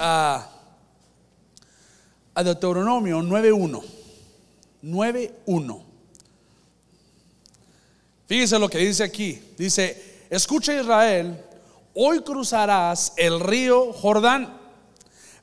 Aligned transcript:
a, 0.00 0.48
a 2.34 2.42
Deuteronomio 2.42 3.20
9.1. 3.20 3.82
9.1. 4.82 5.82
Fíjese 8.26 8.58
lo 8.58 8.68
que 8.68 8.78
dice 8.78 9.04
aquí. 9.04 9.42
Dice, 9.58 10.26
escucha 10.30 10.72
Israel, 10.72 11.38
hoy 11.94 12.22
cruzarás 12.22 13.12
el 13.16 13.40
río 13.40 13.92
Jordán 13.92 14.58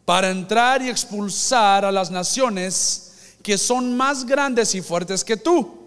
para 0.06 0.30
entrar 0.30 0.82
y 0.82 0.90
expulsar 0.90 1.86
a 1.86 1.92
las 1.92 2.10
naciones 2.10 3.36
que 3.44 3.58
son 3.58 3.96
más 3.96 4.26
grandes 4.26 4.74
y 4.74 4.82
fuertes 4.82 5.24
que 5.24 5.38
tú 5.38 5.78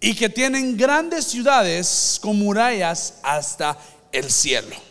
y 0.00 0.14
que 0.14 0.28
tienen 0.28 0.76
grandes 0.76 1.24
ciudades 1.24 2.18
con 2.22 2.38
murallas 2.38 3.14
hasta 3.22 3.78
el 4.12 4.30
cielo. 4.30 4.85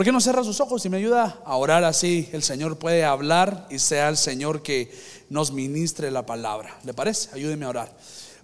¿Por 0.00 0.06
qué 0.06 0.12
no 0.12 0.20
cierra 0.22 0.42
sus 0.42 0.58
ojos 0.62 0.82
y 0.86 0.88
me 0.88 0.96
ayuda 0.96 1.42
a 1.44 1.56
orar 1.56 1.84
así? 1.84 2.26
El 2.32 2.42
Señor 2.42 2.78
puede 2.78 3.04
hablar 3.04 3.66
y 3.68 3.78
sea 3.78 4.08
el 4.08 4.16
Señor 4.16 4.62
que 4.62 4.90
nos 5.28 5.52
ministre 5.52 6.10
la 6.10 6.24
palabra. 6.24 6.74
¿Le 6.84 6.94
parece? 6.94 7.28
Ayúdeme 7.34 7.66
a 7.66 7.68
orar. 7.68 7.94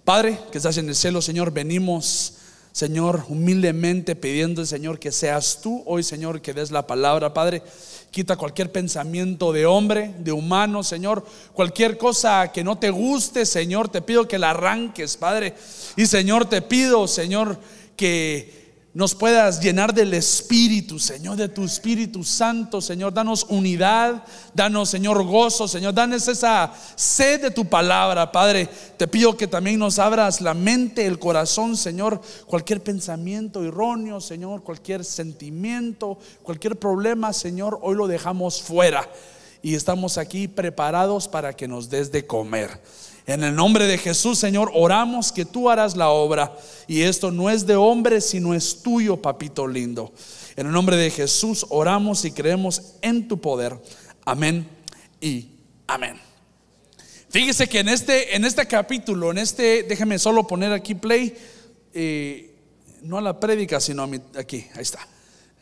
Padre, 0.03 0.37
que 0.51 0.59
estás 0.59 0.77
en 0.77 0.87
el 0.87 0.93
cielo, 0.93 1.19
Señor, 1.19 1.49
venimos, 1.49 2.33
Señor, 2.71 3.23
humildemente 3.27 4.15
pidiendo, 4.15 4.63
Señor, 4.67 4.99
que 4.99 5.11
seas 5.11 5.59
tú 5.59 5.81
hoy, 5.87 6.03
Señor, 6.03 6.43
que 6.43 6.53
des 6.53 6.69
la 6.69 6.85
palabra, 6.85 7.33
Padre. 7.33 7.63
Quita 8.11 8.35
cualquier 8.35 8.71
pensamiento 8.71 9.51
de 9.51 9.65
hombre, 9.65 10.13
de 10.19 10.31
humano, 10.31 10.83
Señor. 10.83 11.25
Cualquier 11.53 11.97
cosa 11.97 12.51
que 12.51 12.63
no 12.63 12.77
te 12.77 12.91
guste, 12.91 13.47
Señor, 13.47 13.89
te 13.89 14.03
pido 14.03 14.27
que 14.27 14.37
la 14.37 14.51
arranques, 14.51 15.17
Padre. 15.17 15.55
Y 15.95 16.05
Señor, 16.05 16.45
te 16.47 16.61
pido, 16.61 17.07
Señor, 17.07 17.57
que 17.95 18.66
nos 18.97 19.13
puedas 19.13 19.59
llenar 19.59 19.93
del 19.93 20.11
Espíritu, 20.15 20.97
Señor, 20.97 21.35
de 21.37 21.49
tu 21.49 21.63
Espíritu 21.63 22.23
Santo, 22.23 22.81
Señor. 22.81 23.13
Danos 23.13 23.45
unidad, 23.47 24.23
danos, 24.55 24.89
Señor, 24.89 25.23
gozo, 25.23 25.67
Señor. 25.67 25.93
Danos 25.93 26.27
esa 26.27 26.73
sed 26.95 27.43
de 27.43 27.51
tu 27.51 27.65
palabra, 27.65 28.31
Padre. 28.31 28.67
Te 28.97 29.07
pido 29.07 29.37
que 29.37 29.45
también 29.45 29.77
nos 29.77 29.99
abras 29.99 30.41
la 30.41 30.55
mente, 30.55 31.05
el 31.05 31.19
corazón, 31.19 31.77
Señor. 31.77 32.19
Cualquier 32.47 32.81
pensamiento 32.81 33.63
erróneo, 33.63 34.19
Señor, 34.19 34.63
cualquier 34.63 35.05
sentimiento, 35.05 36.17
cualquier 36.41 36.79
problema, 36.79 37.33
Señor, 37.33 37.77
hoy 37.83 37.95
lo 37.95 38.07
dejamos 38.07 38.63
fuera. 38.63 39.07
Y 39.61 39.75
estamos 39.75 40.17
aquí 40.17 40.47
preparados 40.47 41.27
para 41.27 41.53
que 41.53 41.67
nos 41.67 41.91
des 41.91 42.11
de 42.11 42.25
comer. 42.25 42.81
En 43.27 43.43
el 43.43 43.53
nombre 43.53 43.87
de 43.87 43.97
Jesús, 43.97 44.39
Señor, 44.39 44.71
oramos 44.73 45.33
que 45.33 45.43
tú 45.43 45.69
harás 45.69 45.97
la 45.97 46.07
obra. 46.07 46.55
Y 46.87 47.01
esto 47.01 47.29
no 47.29 47.49
es 47.49 47.67
de 47.67 47.75
hombre, 47.75 48.21
sino 48.21 48.53
es 48.53 48.81
tuyo, 48.81 49.17
papito 49.17 49.67
lindo. 49.67 50.13
En 50.55 50.67
el 50.67 50.71
nombre 50.71 50.95
de 50.95 51.11
Jesús 51.11 51.65
oramos 51.67 52.23
y 52.23 52.31
creemos 52.31 52.93
en 53.01 53.27
tu 53.27 53.41
poder. 53.41 53.77
Amén 54.23 54.65
y 55.19 55.49
amén. 55.87 56.17
Fíjese 57.29 57.67
que 57.67 57.79
en 57.79 57.89
este, 57.89 58.33
en 58.33 58.45
este 58.45 58.65
capítulo, 58.65 59.31
en 59.31 59.39
este, 59.39 59.83
déjeme 59.83 60.17
solo 60.19 60.47
poner 60.47 60.71
aquí 60.71 60.95
play, 60.95 61.35
eh, 61.93 62.55
no 63.01 63.17
a 63.17 63.21
la 63.21 63.37
prédica, 63.37 63.81
sino 63.81 64.03
a 64.03 64.07
mi, 64.07 64.21
aquí, 64.37 64.65
ahí 64.73 64.83
está. 64.83 65.05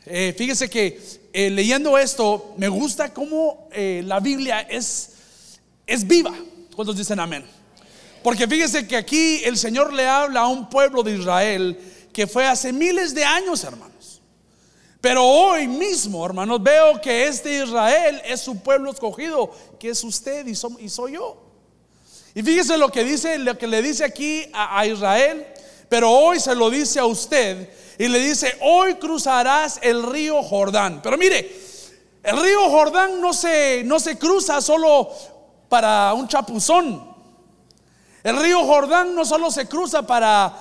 Eh, 0.06 0.32
fíjese 0.38 0.70
que 0.70 1.00
eh, 1.32 1.50
leyendo 1.50 1.98
esto, 1.98 2.54
me 2.58 2.68
gusta 2.68 3.12
cómo 3.12 3.68
la 3.74 4.20
Biblia 4.20 4.60
es, 4.60 5.14
es 5.84 6.06
viva. 6.06 6.32
¿Cuántos 6.76 6.94
dicen 6.98 7.18
amén? 7.18 7.42
Porque 8.22 8.46
fíjese 8.46 8.86
que 8.86 8.98
aquí 8.98 9.40
el 9.44 9.56
Señor 9.56 9.94
le 9.94 10.06
habla 10.06 10.40
a 10.40 10.46
un 10.46 10.68
pueblo 10.68 11.02
de 11.02 11.16
Israel 11.16 11.80
que 12.12 12.26
fue 12.26 12.46
hace 12.46 12.70
miles 12.70 13.14
de 13.14 13.24
años, 13.24 13.64
hermanos. 13.64 14.20
Pero 15.00 15.24
hoy 15.24 15.66
mismo, 15.68 16.24
hermanos, 16.26 16.62
veo 16.62 17.00
que 17.00 17.28
este 17.28 17.62
Israel 17.64 18.20
es 18.26 18.42
su 18.42 18.58
pueblo 18.58 18.90
escogido, 18.90 19.50
que 19.80 19.88
es 19.88 20.04
usted 20.04 20.46
y, 20.46 20.54
soy 20.54 21.12
yo. 21.12 21.42
Y 22.34 22.42
fíjese 22.42 22.76
lo 22.76 22.90
que 22.90 23.04
dice, 23.04 23.38
lo 23.38 23.56
que 23.56 23.66
le 23.66 23.80
dice 23.80 24.04
aquí 24.04 24.44
a, 24.52 24.84
Israel, 24.86 25.46
pero 25.88 26.10
hoy 26.10 26.40
se 26.40 26.54
lo 26.54 26.68
dice 26.68 26.98
a 26.98 27.06
usted 27.06 27.70
y 27.98 28.08
le 28.08 28.18
dice, 28.18 28.54
hoy 28.60 28.96
cruzarás 28.96 29.78
el 29.80 30.02
río 30.02 30.42
Jordán. 30.42 31.00
Pero 31.02 31.16
mire, 31.16 31.56
el 32.22 32.42
río 32.42 32.68
Jordán 32.68 33.18
no 33.18 33.32
se, 33.32 33.82
no 33.84 33.98
se 33.98 34.18
cruza 34.18 34.60
solo 34.60 35.35
para 35.68 36.12
un 36.14 36.28
chapuzón. 36.28 37.16
El 38.22 38.42
río 38.42 38.64
Jordán 38.64 39.14
no 39.14 39.24
solo 39.24 39.50
se 39.50 39.68
cruza 39.68 40.02
para 40.02 40.52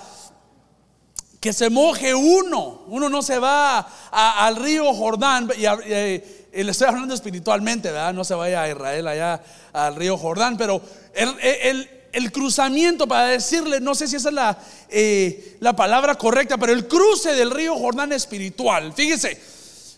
que 1.39 1.53
se 1.53 1.69
moje 1.69 2.15
uno, 2.15 2.85
uno 2.87 3.07
no 3.07 3.21
se 3.21 3.37
va 3.37 3.87
al 4.11 4.55
río 4.55 4.91
Jordán, 4.93 5.47
y, 5.55 5.61
le 5.61 6.71
estoy 6.71 6.87
hablando 6.87 7.13
espiritualmente, 7.13 7.91
¿verdad? 7.91 8.13
No 8.13 8.23
se 8.23 8.33
vaya 8.33 8.63
a 8.63 8.69
Israel 8.69 9.07
allá 9.07 9.41
al 9.73 9.95
río 9.95 10.17
Jordán, 10.17 10.57
pero 10.57 10.81
el, 11.13 12.31
cruzamiento, 12.31 13.07
para 13.07 13.27
decirle, 13.27 13.79
no 13.79 13.93
sé 13.93 14.07
si 14.07 14.15
esa 14.15 14.29
es 14.29 14.33
la, 14.35 14.57
eh, 14.89 15.57
la 15.59 15.75
palabra 15.75 16.15
correcta, 16.15 16.57
pero 16.57 16.73
el 16.73 16.87
cruce 16.87 17.33
del 17.33 17.51
río 17.51 17.75
Jordán 17.77 18.11
espiritual, 18.13 18.93
fíjese, 18.93 19.39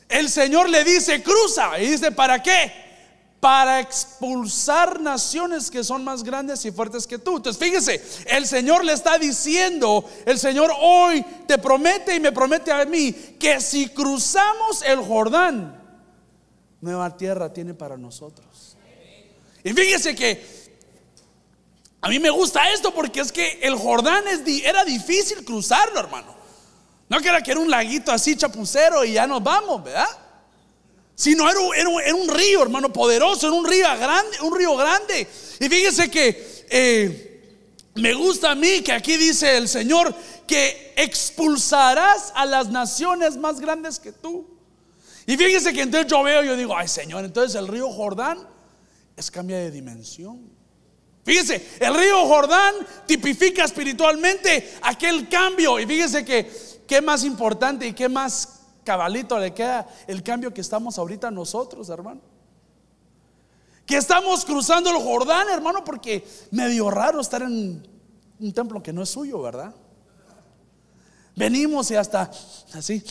el 0.09 0.29
Señor 0.29 0.69
le 0.69 0.84
dice, 0.84 1.23
cruza, 1.23 1.79
y 1.79 1.88
dice, 1.91 2.12
¿para 2.12 2.44
qué? 2.44 2.87
Para 3.40 3.80
expulsar 3.80 5.00
naciones 5.00 5.70
que 5.70 5.84
son 5.84 6.03
más 6.03 6.24
grandes 6.24 6.66
y 6.66 6.72
fuertes 6.72 7.06
que 7.06 7.20
tú. 7.20 7.38
Entonces, 7.38 7.64
fíjese, 7.64 8.03
el 8.36 8.48
Señor 8.48 8.84
le 8.84 8.94
está 8.94 9.18
diciendo, 9.18 10.03
el 10.25 10.40
Señor 10.40 10.72
hoy 10.80 11.24
te 11.47 11.58
promete 11.58 12.16
y 12.16 12.20
me 12.20 12.31
promete 12.31 12.72
a 12.72 12.84
mí 12.86 13.14
que 13.40 13.62
si 13.62 13.90
cruzamos 13.90 14.81
el 14.81 15.00
Jordán, 15.00 15.80
nueva 16.81 17.16
tierra 17.16 17.53
tiene 17.53 17.74
para 17.74 17.97
nosotros. 17.97 18.76
Y 19.64 19.74
fíjese 19.74 20.16
que 20.16 20.58
a 22.02 22.09
mí 22.09 22.20
me 22.20 22.30
gusta 22.30 22.72
esto 22.72 22.94
porque 22.94 23.20
es 23.20 23.31
que 23.31 23.59
el 23.62 23.76
Jordán 23.76 24.24
era 24.64 24.84
difícil 24.84 25.44
cruzarlo, 25.46 26.00
hermano. 26.00 26.36
No 27.09 27.20
que 27.20 27.30
era 27.30 27.42
que 27.42 27.52
era 27.52 27.59
un 27.59 27.70
laguito 27.70 28.12
así 28.12 28.36
chapucero 28.36 29.06
y 29.06 29.14
ya 29.14 29.28
nos 29.28 29.44
vamos, 29.44 29.84
¿verdad? 29.84 30.08
Sino 31.17 31.50
era, 31.50 31.59
era, 31.75 32.16
un 32.16 32.29
río, 32.29 32.61
hermano, 32.61 32.94
poderoso, 32.94 33.47
era 33.47 33.55
un 33.55 33.66
río 33.66 33.88
grande, 33.97 34.39
un 34.41 34.55
río 34.55 34.78
grande. 34.78 35.28
Y 35.59 35.67
fíjese 35.67 36.11
que 36.11 36.66
eh, 36.69 37.91
me 37.95 38.13
gusta 38.13 38.51
a 38.51 38.55
mí 38.55 38.81
que 38.81 38.91
aquí 38.91 39.17
dice 39.17 39.57
el 39.57 39.67
Señor 39.67 40.13
que 40.45 40.94
expulsarás 40.95 42.31
a 42.35 42.45
las 42.45 42.69
naciones 42.69 43.35
más 43.35 43.59
grandes 43.59 43.97
que 43.97 44.11
tú. 44.11 44.45
Y 45.25 45.35
fíjese 45.35 45.73
que 45.73 45.81
entonces 45.81 46.09
yo 46.09 46.22
veo, 46.22 46.44
yo 46.44 46.55
digo, 46.55 46.78
ay 46.78 46.88
Señor, 46.88 47.25
entonces 47.25 47.59
el 47.59 47.67
río 47.67 47.89
Jordán 47.91 48.47
es 49.16 49.31
cambia 49.31 49.57
de 49.57 49.72
dimensión. 49.72 50.51
Fíjese, 51.25 51.67
el 51.79 51.95
río 51.95 52.28
Jordán 52.28 52.75
tipifica 53.07 53.66
espiritualmente 53.66 54.75
aquel 54.84 55.28
cambio. 55.28 55.79
Y 55.79 55.88
fíjese 55.88 56.23
que 56.23 56.47
qué 56.88 57.01
más 57.01 57.23
importante 57.23 57.88
y 57.88 57.94
qué 57.94 58.07
más 58.07 58.56
cabalito 58.88 59.38
le 59.38 59.53
queda 59.53 59.86
el 60.08 60.24
cambio 60.24 60.53
que 60.53 60.62
estamos 60.62 60.98
ahorita 60.98 61.30
nosotros, 61.30 61.90
hermano. 61.90 62.22
Que 63.86 63.98
estamos 63.98 64.46
cruzando 64.46 64.90
el 64.90 64.96
Jordán, 64.96 65.50
hermano, 65.50 65.84
porque 65.84 66.25
medio 66.52 66.90
raro 66.90 67.20
estar 67.20 67.42
en 67.42 67.86
un 68.40 68.53
templo 68.53 68.81
que 68.81 68.94
no 68.94 69.03
es 69.03 69.09
suyo, 69.09 69.42
¿verdad? 69.42 69.74
Venimos 71.36 71.92
y 71.92 71.96
hasta 71.96 72.31
así, 72.74 73.03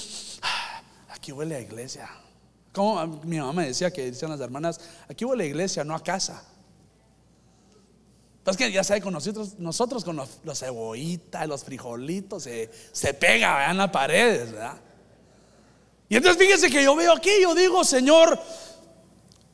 aquí 1.11 1.31
huele 1.33 1.57
a 1.57 1.61
iglesia. 1.61 2.09
Como 2.73 3.07
mi 3.25 3.39
mamá 3.39 3.53
me 3.53 3.67
decía 3.67 3.91
que 3.91 4.11
decían 4.11 4.31
las 4.31 4.41
hermanas, 4.41 4.81
aquí 5.11 5.27
huele 5.27 5.45
a 5.45 5.47
iglesia, 5.47 5.85
no 5.85 5.95
a 5.95 6.03
casa. 6.03 6.43
Pues 8.45 8.57
que 8.57 8.73
ya 8.73 8.83
sabe, 8.83 9.03
con 9.03 9.13
nosotros, 9.13 9.59
nosotros 9.59 10.05
con 10.05 10.17
los, 10.17 10.41
los 10.43 10.59
cebollitas, 10.59 11.47
los 11.47 11.65
frijolitos, 11.65 12.45
se, 12.45 12.71
se 12.93 13.13
pega 13.13 13.71
en 13.71 13.77
las 13.77 13.91
paredes, 13.91 14.53
¿verdad? 14.53 14.86
Y 16.09 16.17
entonces 16.17 16.43
fíjese 16.43 16.71
que 16.71 16.85
yo 16.85 16.95
veo 16.95 17.13
aquí, 17.13 17.31
yo 17.41 17.55
digo, 17.55 17.85
Señor, 17.85 18.41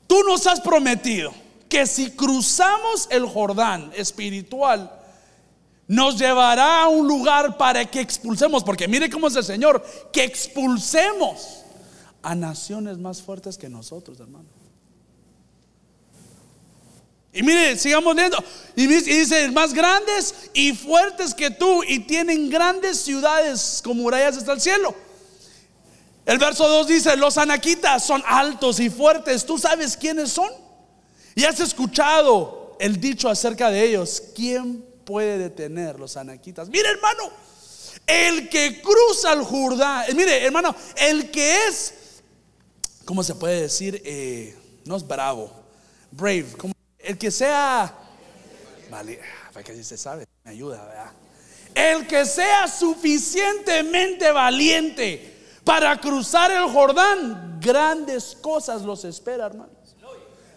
tú 0.06 0.22
nos 0.24 0.46
has 0.46 0.60
prometido 0.60 1.32
que 1.69 1.87
si 1.87 2.10
cruzamos 2.10 3.08
el 3.10 3.26
Jordán 3.26 3.90
espiritual, 3.96 4.90
nos 5.88 6.19
llevará 6.19 6.82
a 6.82 6.88
un 6.88 7.08
lugar 7.08 7.56
para 7.56 7.84
que 7.84 8.00
expulsemos, 8.00 8.62
porque 8.64 8.87
mire 8.87 9.08
cómo 9.08 9.28
es 9.28 9.37
el 9.37 9.44
Señor, 9.44 9.84
que 10.12 10.25
expulsemos 10.25 11.62
a 12.22 12.34
naciones 12.34 12.98
más 12.98 13.22
fuertes 13.22 13.56
que 13.56 13.69
nosotros, 13.69 14.20
hermano. 14.20 14.48
Y 17.32 17.43
mire, 17.43 17.78
sigamos 17.78 18.14
leyendo. 18.14 18.44
Y 18.76 18.87
dice, 18.87 19.50
más 19.50 19.72
grandes 19.72 20.50
y 20.52 20.75
fuertes 20.75 21.32
que 21.32 21.50
tú, 21.50 21.82
y 21.82 22.00
tienen 22.00 22.50
grandes 22.50 22.98
ciudades 22.98 23.81
como 23.82 24.02
murallas 24.02 24.37
hasta 24.37 24.52
el 24.52 24.60
cielo. 24.60 24.94
El 26.24 26.38
verso 26.38 26.69
2 26.69 26.86
dice, 26.86 27.16
los 27.16 27.36
anaquitas 27.38 28.04
son 28.04 28.22
altos 28.26 28.78
y 28.80 28.90
fuertes. 28.90 29.44
¿Tú 29.44 29.58
sabes 29.58 29.96
quiénes 29.96 30.30
son? 30.30 30.50
Y 31.34 31.44
has 31.44 31.58
escuchado 31.60 32.76
el 32.78 33.00
dicho 33.00 33.28
acerca 33.28 33.70
de 33.70 33.82
ellos. 33.84 34.22
¿Quién 34.34 34.84
puede 35.04 35.38
detener 35.38 35.98
los 35.98 36.16
anaquitas? 36.16 36.69
Mire 36.69 36.88
hermano, 36.88 37.30
el 38.06 38.48
que 38.48 38.80
cruza 38.80 39.32
el 39.32 39.42
Jordán, 39.42 40.04
eh, 40.08 40.14
mire 40.14 40.44
hermano, 40.44 40.74
el 40.96 41.30
que 41.30 41.66
es 41.66 41.94
¿cómo 43.04 43.22
se 43.22 43.34
puede 43.34 43.62
decir? 43.62 44.00
Eh, 44.04 44.56
no 44.84 44.96
es 44.96 45.06
bravo, 45.06 45.52
brave, 46.10 46.46
como 46.56 46.74
el 46.98 47.19
que 47.19 47.30
sea, 47.30 47.94
vale, 48.90 49.20
sabe, 49.96 50.26
me 50.44 50.52
ayuda, 50.52 50.84
¿verdad? 50.84 51.12
El 51.74 52.06
que 52.06 52.24
sea 52.26 52.69
suficientemente 52.69 54.30
valiente 54.30 55.31
para 55.64 55.97
cruzar 56.00 56.50
el 56.50 56.64
Jordán, 56.70 57.59
grandes 57.61 58.37
cosas 58.41 58.82
los 58.82 59.05
espera, 59.05 59.47
hermanos. 59.47 59.76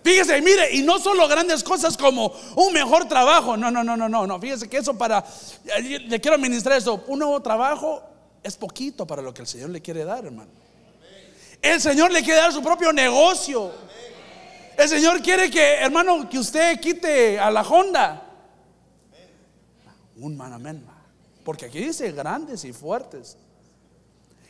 Fíjese, 0.03 0.39
mire, 0.41 0.71
y 0.75 0.83
no 0.83 0.99
solo 0.99 1.27
grandes 1.27 1.63
cosas 1.63 1.97
como 1.97 2.31
un 2.55 2.71
mejor 2.71 3.07
trabajo, 3.07 3.57
no, 3.57 3.71
no, 3.71 3.83
no, 3.83 3.97
no, 3.97 4.07
no, 4.07 4.27
no, 4.27 4.39
fíjese 4.39 4.69
que 4.69 4.77
eso 4.77 4.95
para, 4.95 5.25
le 5.79 6.21
quiero 6.21 6.35
administrar 6.35 6.77
eso, 6.77 7.03
un 7.07 7.19
nuevo 7.19 7.41
trabajo 7.41 8.03
es 8.43 8.55
poquito 8.55 9.07
para 9.07 9.23
lo 9.23 9.33
que 9.33 9.41
el 9.41 9.47
Señor 9.47 9.71
le 9.71 9.81
quiere 9.81 10.05
dar, 10.05 10.23
hermano. 10.23 10.51
El 11.59 11.81
Señor 11.81 12.11
le 12.11 12.21
quiere 12.21 12.39
dar 12.39 12.53
su 12.53 12.61
propio 12.61 12.93
negocio. 12.93 13.71
El 14.77 14.87
Señor 14.87 15.23
quiere 15.23 15.49
que, 15.49 15.77
hermano, 15.77 16.29
que 16.29 16.37
usted 16.37 16.79
quite 16.79 17.39
a 17.39 17.49
la 17.49 17.63
Honda. 17.63 18.21
Un 20.17 20.37
man, 20.37 20.53
amén. 20.53 20.85
Porque 21.43 21.65
aquí 21.65 21.79
dice 21.79 22.11
grandes 22.11 22.63
y 22.65 22.73
fuertes. 22.73 23.37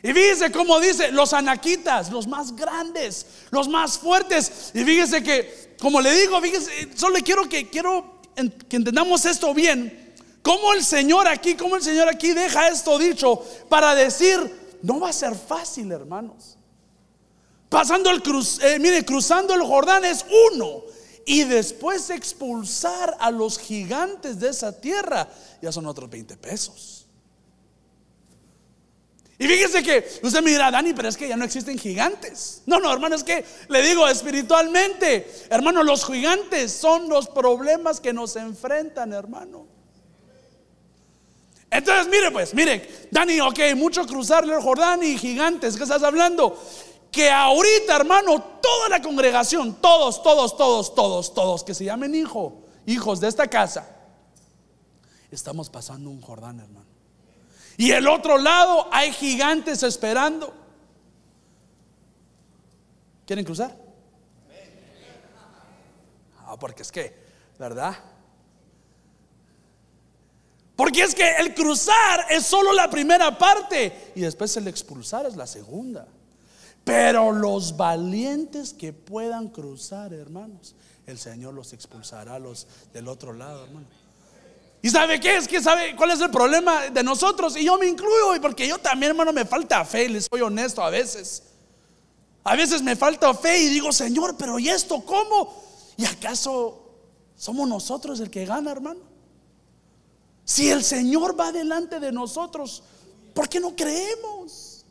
Y 0.02 0.12
fíjese 0.12 0.52
cómo 0.52 0.78
dice, 0.78 1.10
los 1.10 1.32
anaquitas, 1.32 2.10
los 2.10 2.26
más 2.26 2.54
grandes, 2.54 3.26
los 3.50 3.68
más 3.68 3.98
fuertes. 3.98 4.70
Y 4.74 4.84
fíjese 4.84 5.22
que, 5.22 5.76
como 5.80 6.00
le 6.00 6.12
digo, 6.12 6.40
fíjese, 6.40 6.90
solo 6.94 7.18
quiero 7.24 7.48
que 7.48 7.68
quiero 7.68 8.20
que 8.68 8.76
entendamos 8.76 9.24
esto 9.24 9.52
bien. 9.54 10.14
Cómo 10.42 10.72
el 10.74 10.84
Señor 10.84 11.26
aquí, 11.26 11.54
cómo 11.54 11.76
el 11.76 11.82
Señor 11.82 12.08
aquí 12.08 12.32
deja 12.32 12.68
esto 12.68 12.98
dicho 12.98 13.42
para 13.68 13.94
decir, 13.94 14.78
no 14.82 15.00
va 15.00 15.08
a 15.08 15.12
ser 15.12 15.34
fácil, 15.34 15.90
hermanos. 15.90 16.56
Pasando 17.68 18.10
el 18.10 18.22
cruz, 18.22 18.60
eh, 18.62 18.78
mire, 18.78 19.04
cruzando 19.04 19.54
el 19.54 19.62
Jordán 19.62 20.04
es 20.04 20.24
uno. 20.52 20.82
Y 21.28 21.42
después 21.42 22.08
expulsar 22.10 23.16
a 23.18 23.32
los 23.32 23.58
gigantes 23.58 24.38
de 24.38 24.50
esa 24.50 24.80
tierra, 24.80 25.28
ya 25.60 25.72
son 25.72 25.86
otros 25.86 26.08
20 26.08 26.36
pesos. 26.36 26.95
Y 29.38 29.46
fíjese 29.46 29.82
que 29.82 30.20
usted 30.22 30.42
me 30.42 30.50
dirá, 30.50 30.70
Dani, 30.70 30.94
pero 30.94 31.08
es 31.08 31.16
que 31.16 31.28
ya 31.28 31.36
no 31.36 31.44
existen 31.44 31.78
gigantes. 31.78 32.62
No, 32.64 32.80
no, 32.80 32.90
hermano, 32.90 33.16
es 33.16 33.22
que 33.22 33.44
le 33.68 33.82
digo 33.82 34.08
espiritualmente, 34.08 35.30
hermano, 35.50 35.82
los 35.82 36.06
gigantes 36.06 36.72
son 36.72 37.08
los 37.10 37.28
problemas 37.28 38.00
que 38.00 38.14
nos 38.14 38.34
enfrentan, 38.36 39.12
hermano. 39.12 39.66
Entonces, 41.70 42.06
mire, 42.08 42.30
pues, 42.30 42.54
mire, 42.54 43.08
Dani, 43.10 43.40
ok, 43.40 43.58
mucho 43.76 44.06
cruzarle 44.06 44.54
el 44.54 44.62
Jordán 44.62 45.02
y 45.02 45.18
gigantes, 45.18 45.76
¿qué 45.76 45.82
estás 45.82 46.02
hablando? 46.02 46.58
Que 47.12 47.30
ahorita, 47.30 47.94
hermano, 47.94 48.42
toda 48.62 48.88
la 48.88 49.02
congregación, 49.02 49.74
todos, 49.82 50.22
todos, 50.22 50.56
todos, 50.56 50.94
todos, 50.94 51.34
todos, 51.34 51.62
que 51.62 51.74
se 51.74 51.84
llamen 51.84 52.14
hijo, 52.14 52.62
hijos 52.86 53.20
de 53.20 53.28
esta 53.28 53.48
casa, 53.48 53.86
estamos 55.30 55.68
pasando 55.68 56.08
un 56.08 56.22
Jordán, 56.22 56.60
hermano. 56.60 56.85
Y 57.76 57.90
el 57.92 58.08
otro 58.08 58.38
lado 58.38 58.88
hay 58.90 59.12
gigantes 59.12 59.82
esperando. 59.82 60.54
¿Quieren 63.26 63.44
cruzar? 63.44 63.76
Ah, 66.46 66.56
porque 66.58 66.82
es 66.82 66.92
que, 66.92 67.14
¿verdad? 67.58 67.96
Porque 70.76 71.02
es 71.02 71.14
que 71.14 71.36
el 71.36 71.54
cruzar 71.54 72.26
es 72.30 72.46
solo 72.46 72.72
la 72.72 72.88
primera 72.88 73.36
parte 73.36 74.12
y 74.14 74.20
después 74.20 74.56
el 74.56 74.68
expulsar 74.68 75.26
es 75.26 75.34
la 75.34 75.46
segunda. 75.46 76.06
Pero 76.84 77.32
los 77.32 77.76
valientes 77.76 78.72
que 78.72 78.92
puedan 78.92 79.48
cruzar, 79.48 80.12
hermanos, 80.12 80.76
el 81.06 81.18
Señor 81.18 81.54
los 81.54 81.72
expulsará 81.72 82.38
los 82.38 82.68
del 82.92 83.08
otro 83.08 83.32
lado, 83.32 83.64
hermano. 83.64 83.86
¿Y 84.86 84.90
sabe 84.90 85.18
qué? 85.18 85.36
Es 85.36 85.48
que 85.48 85.60
sabe 85.60 85.96
cuál 85.96 86.12
es 86.12 86.20
el 86.20 86.30
problema 86.30 86.82
de 86.90 87.02
nosotros. 87.02 87.56
Y 87.56 87.64
yo 87.64 87.76
me 87.76 87.88
incluyo, 87.88 88.40
porque 88.40 88.68
yo 88.68 88.78
también, 88.78 89.10
hermano, 89.10 89.32
me 89.32 89.44
falta 89.44 89.84
fe, 89.84 90.08
les 90.08 90.28
soy 90.30 90.42
honesto 90.42 90.80
a 90.80 90.90
veces. 90.90 91.42
A 92.44 92.54
veces 92.54 92.82
me 92.82 92.94
falta 92.94 93.34
fe 93.34 93.58
y 93.62 93.68
digo, 93.68 93.90
Señor, 93.90 94.36
pero 94.38 94.60
¿y 94.60 94.68
esto 94.68 95.04
cómo? 95.04 95.60
¿Y 95.96 96.04
acaso 96.04 96.84
somos 97.34 97.68
nosotros 97.68 98.20
el 98.20 98.30
que 98.30 98.46
gana, 98.46 98.70
hermano? 98.70 99.00
Si 100.44 100.70
el 100.70 100.84
Señor 100.84 101.36
va 101.36 101.50
delante 101.50 101.98
de 101.98 102.12
nosotros, 102.12 102.84
¿por 103.34 103.48
qué 103.48 103.58
no 103.58 103.74
creemos? 103.74 104.84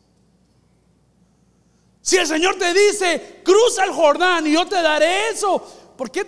Si 2.02 2.18
el 2.18 2.26
Señor 2.26 2.58
te 2.58 2.74
dice, 2.74 3.40
cruza 3.42 3.86
el 3.86 3.92
Jordán 3.92 4.46
y 4.46 4.52
yo 4.52 4.66
te 4.66 4.76
daré 4.82 5.30
eso, 5.30 5.58
¿por 5.96 6.10
qué 6.10 6.26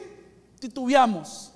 titubeamos? 0.59 1.48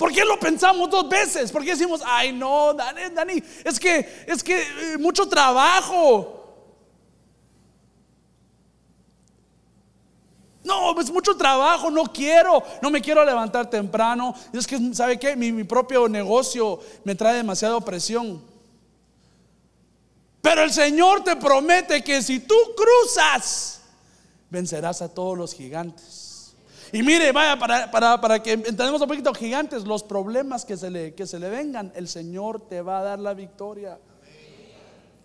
¿Por 0.00 0.14
qué 0.14 0.24
lo 0.24 0.40
pensamos 0.40 0.88
dos 0.88 1.06
veces? 1.10 1.52
¿Por 1.52 1.62
qué 1.62 1.72
decimos, 1.72 2.00
ay 2.02 2.32
no, 2.32 2.72
Dani, 2.72 3.14
Dani, 3.14 3.42
es 3.62 3.78
que, 3.78 4.24
es 4.26 4.42
que 4.42 4.62
eh, 4.62 4.98
mucho 4.98 5.28
trabajo? 5.28 6.38
No, 10.64 10.98
es 10.98 11.10
mucho 11.10 11.36
trabajo, 11.36 11.90
no 11.90 12.04
quiero, 12.04 12.62
no 12.80 12.90
me 12.90 13.02
quiero 13.02 13.22
levantar 13.26 13.68
temprano. 13.68 14.34
Es 14.54 14.66
que, 14.66 14.94
¿sabe 14.94 15.18
qué? 15.18 15.36
Mi, 15.36 15.52
mi 15.52 15.64
propio 15.64 16.08
negocio 16.08 16.80
me 17.04 17.14
trae 17.14 17.34
demasiada 17.34 17.78
presión. 17.82 18.42
Pero 20.40 20.62
el 20.62 20.72
Señor 20.72 21.22
te 21.24 21.36
promete 21.36 22.02
que 22.02 22.22
si 22.22 22.40
tú 22.40 22.56
cruzas, 22.74 23.82
vencerás 24.48 25.02
a 25.02 25.12
todos 25.12 25.36
los 25.36 25.52
gigantes. 25.52 26.19
Y 26.92 27.02
mire, 27.02 27.30
vaya, 27.32 27.56
para, 27.58 28.20
para, 28.20 28.42
que 28.42 28.52
entendamos 28.52 29.00
un 29.00 29.08
poquito, 29.08 29.32
gigantes, 29.32 29.84
los 29.84 30.02
problemas 30.02 30.64
que 30.64 30.76
se, 30.76 30.90
le, 30.90 31.14
que 31.14 31.26
se 31.26 31.38
le 31.38 31.48
vengan, 31.48 31.92
el 31.94 32.08
Señor 32.08 32.66
te 32.68 32.82
va 32.82 33.00
a 33.00 33.02
dar 33.02 33.18
la 33.20 33.32
victoria. 33.34 33.98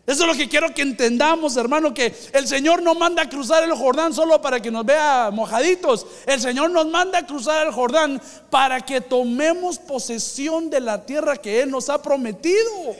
Eso 0.05 0.21
es 0.21 0.27
lo 0.27 0.35
que 0.35 0.47
quiero 0.47 0.71
que 0.71 0.83
entendamos, 0.83 1.57
hermano, 1.57 1.91
que 1.91 2.13
el 2.33 2.47
Señor 2.47 2.83
no 2.83 2.93
manda 2.93 3.23
a 3.23 3.29
cruzar 3.29 3.63
el 3.63 3.73
Jordán 3.73 4.13
solo 4.13 4.39
para 4.39 4.59
que 4.59 4.69
nos 4.69 4.85
vea 4.85 5.31
mojaditos. 5.33 6.05
El 6.27 6.39
Señor 6.39 6.69
nos 6.69 6.85
manda 6.85 7.19
a 7.19 7.25
cruzar 7.25 7.65
el 7.65 7.73
Jordán 7.73 8.21
para 8.51 8.81
que 8.81 9.01
tomemos 9.01 9.79
posesión 9.79 10.69
de 10.69 10.79
la 10.79 11.03
tierra 11.07 11.37
que 11.37 11.63
Él 11.63 11.71
nos 11.71 11.89
ha 11.89 11.99
prometido. 12.03 12.95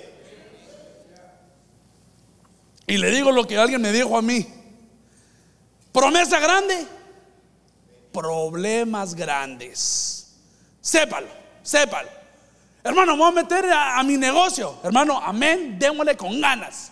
Y 2.88 2.98
le 2.98 3.12
digo 3.12 3.32
lo 3.32 3.46
que 3.46 3.58
alguien 3.58 3.82
me 3.82 3.92
dijo 3.92 4.18
a 4.18 4.24
mí. 4.24 4.48
Promesa 5.92 6.40
grande, 6.40 6.88
problemas 8.16 9.14
grandes. 9.14 10.36
Sépalo, 10.82 11.28
sépalo. 11.64 12.10
Hermano, 12.84 13.18
vamos 13.18 13.30
a 13.30 13.44
meter 13.44 13.66
a, 13.72 14.02
mi 14.04 14.16
negocio. 14.18 14.78
Hermano, 14.84 15.20
amén, 15.20 15.78
démosle 15.80 16.16
con 16.16 16.40
ganas. 16.40 16.92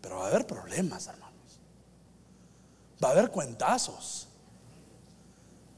Pero 0.00 0.18
va 0.18 0.26
a 0.26 0.28
haber 0.28 0.46
problemas, 0.46 1.06
hermanos. 1.06 1.58
Va 3.02 3.08
a 3.08 3.12
haber 3.12 3.30
cuentazos. 3.30 4.28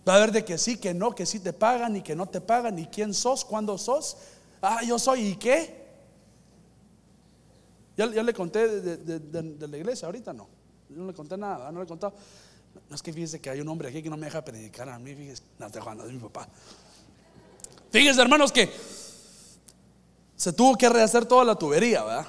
Va 0.06 0.14
a 0.14 0.16
haber 0.16 0.32
de 0.32 0.44
que 0.44 0.58
sí, 0.58 0.78
que 0.78 0.92
no, 0.92 1.14
que 1.14 1.25
sí 1.25 1.38
te 1.38 1.52
pagan 1.52 1.96
y 1.96 2.02
que 2.02 2.16
no 2.16 2.26
te 2.26 2.40
pagan, 2.40 2.78
y 2.78 2.87
quién 2.87 3.14
sos, 3.14 3.44
cuándo 3.44 3.78
sos. 3.78 4.16
Ah, 4.60 4.82
yo 4.82 4.98
soy, 4.98 5.28
¿y 5.28 5.37
qué? 5.37 5.87
Ya, 7.96 8.06
le 8.06 8.32
conté 8.32 8.80
de, 8.80 9.68
la 9.68 9.76
iglesia, 9.76 10.06
ahorita 10.06 10.32
no. 10.32 10.48
no 10.88 11.06
le 11.06 11.14
conté 11.14 11.37
nada, 11.37 11.70
no 11.72 11.78
le 11.80 11.84
he 11.84 11.88
contado. 11.88 12.14
No 12.88 12.97
es 12.97 13.02
que 13.02 13.12
fíjese 13.12 13.40
que 13.40 13.50
hay 13.50 13.61
un 13.61 13.68
hombre 13.68 13.88
aquí 13.88 14.02
que 14.02 14.11
no 14.11 14.16
me 14.16 14.26
deja 14.26 14.44
predicar 14.44 14.88
a 14.88 14.99
mí, 14.99 15.14
fíjese, 15.14 15.42
no 15.58 15.66
estoy 15.66 15.82
jugando, 15.82 16.06
es 16.06 16.12
mi 16.12 16.18
papá. 16.18 16.49
Fíjese, 17.90 18.20
hermanos, 18.20 18.52
que 18.52 18.70
se 20.37 20.52
tuvo 20.52 20.76
que 20.76 20.88
rehacer 20.88 21.26
toda 21.26 21.44
la 21.44 21.56
tubería, 21.56 22.04
¿verdad? 22.04 22.26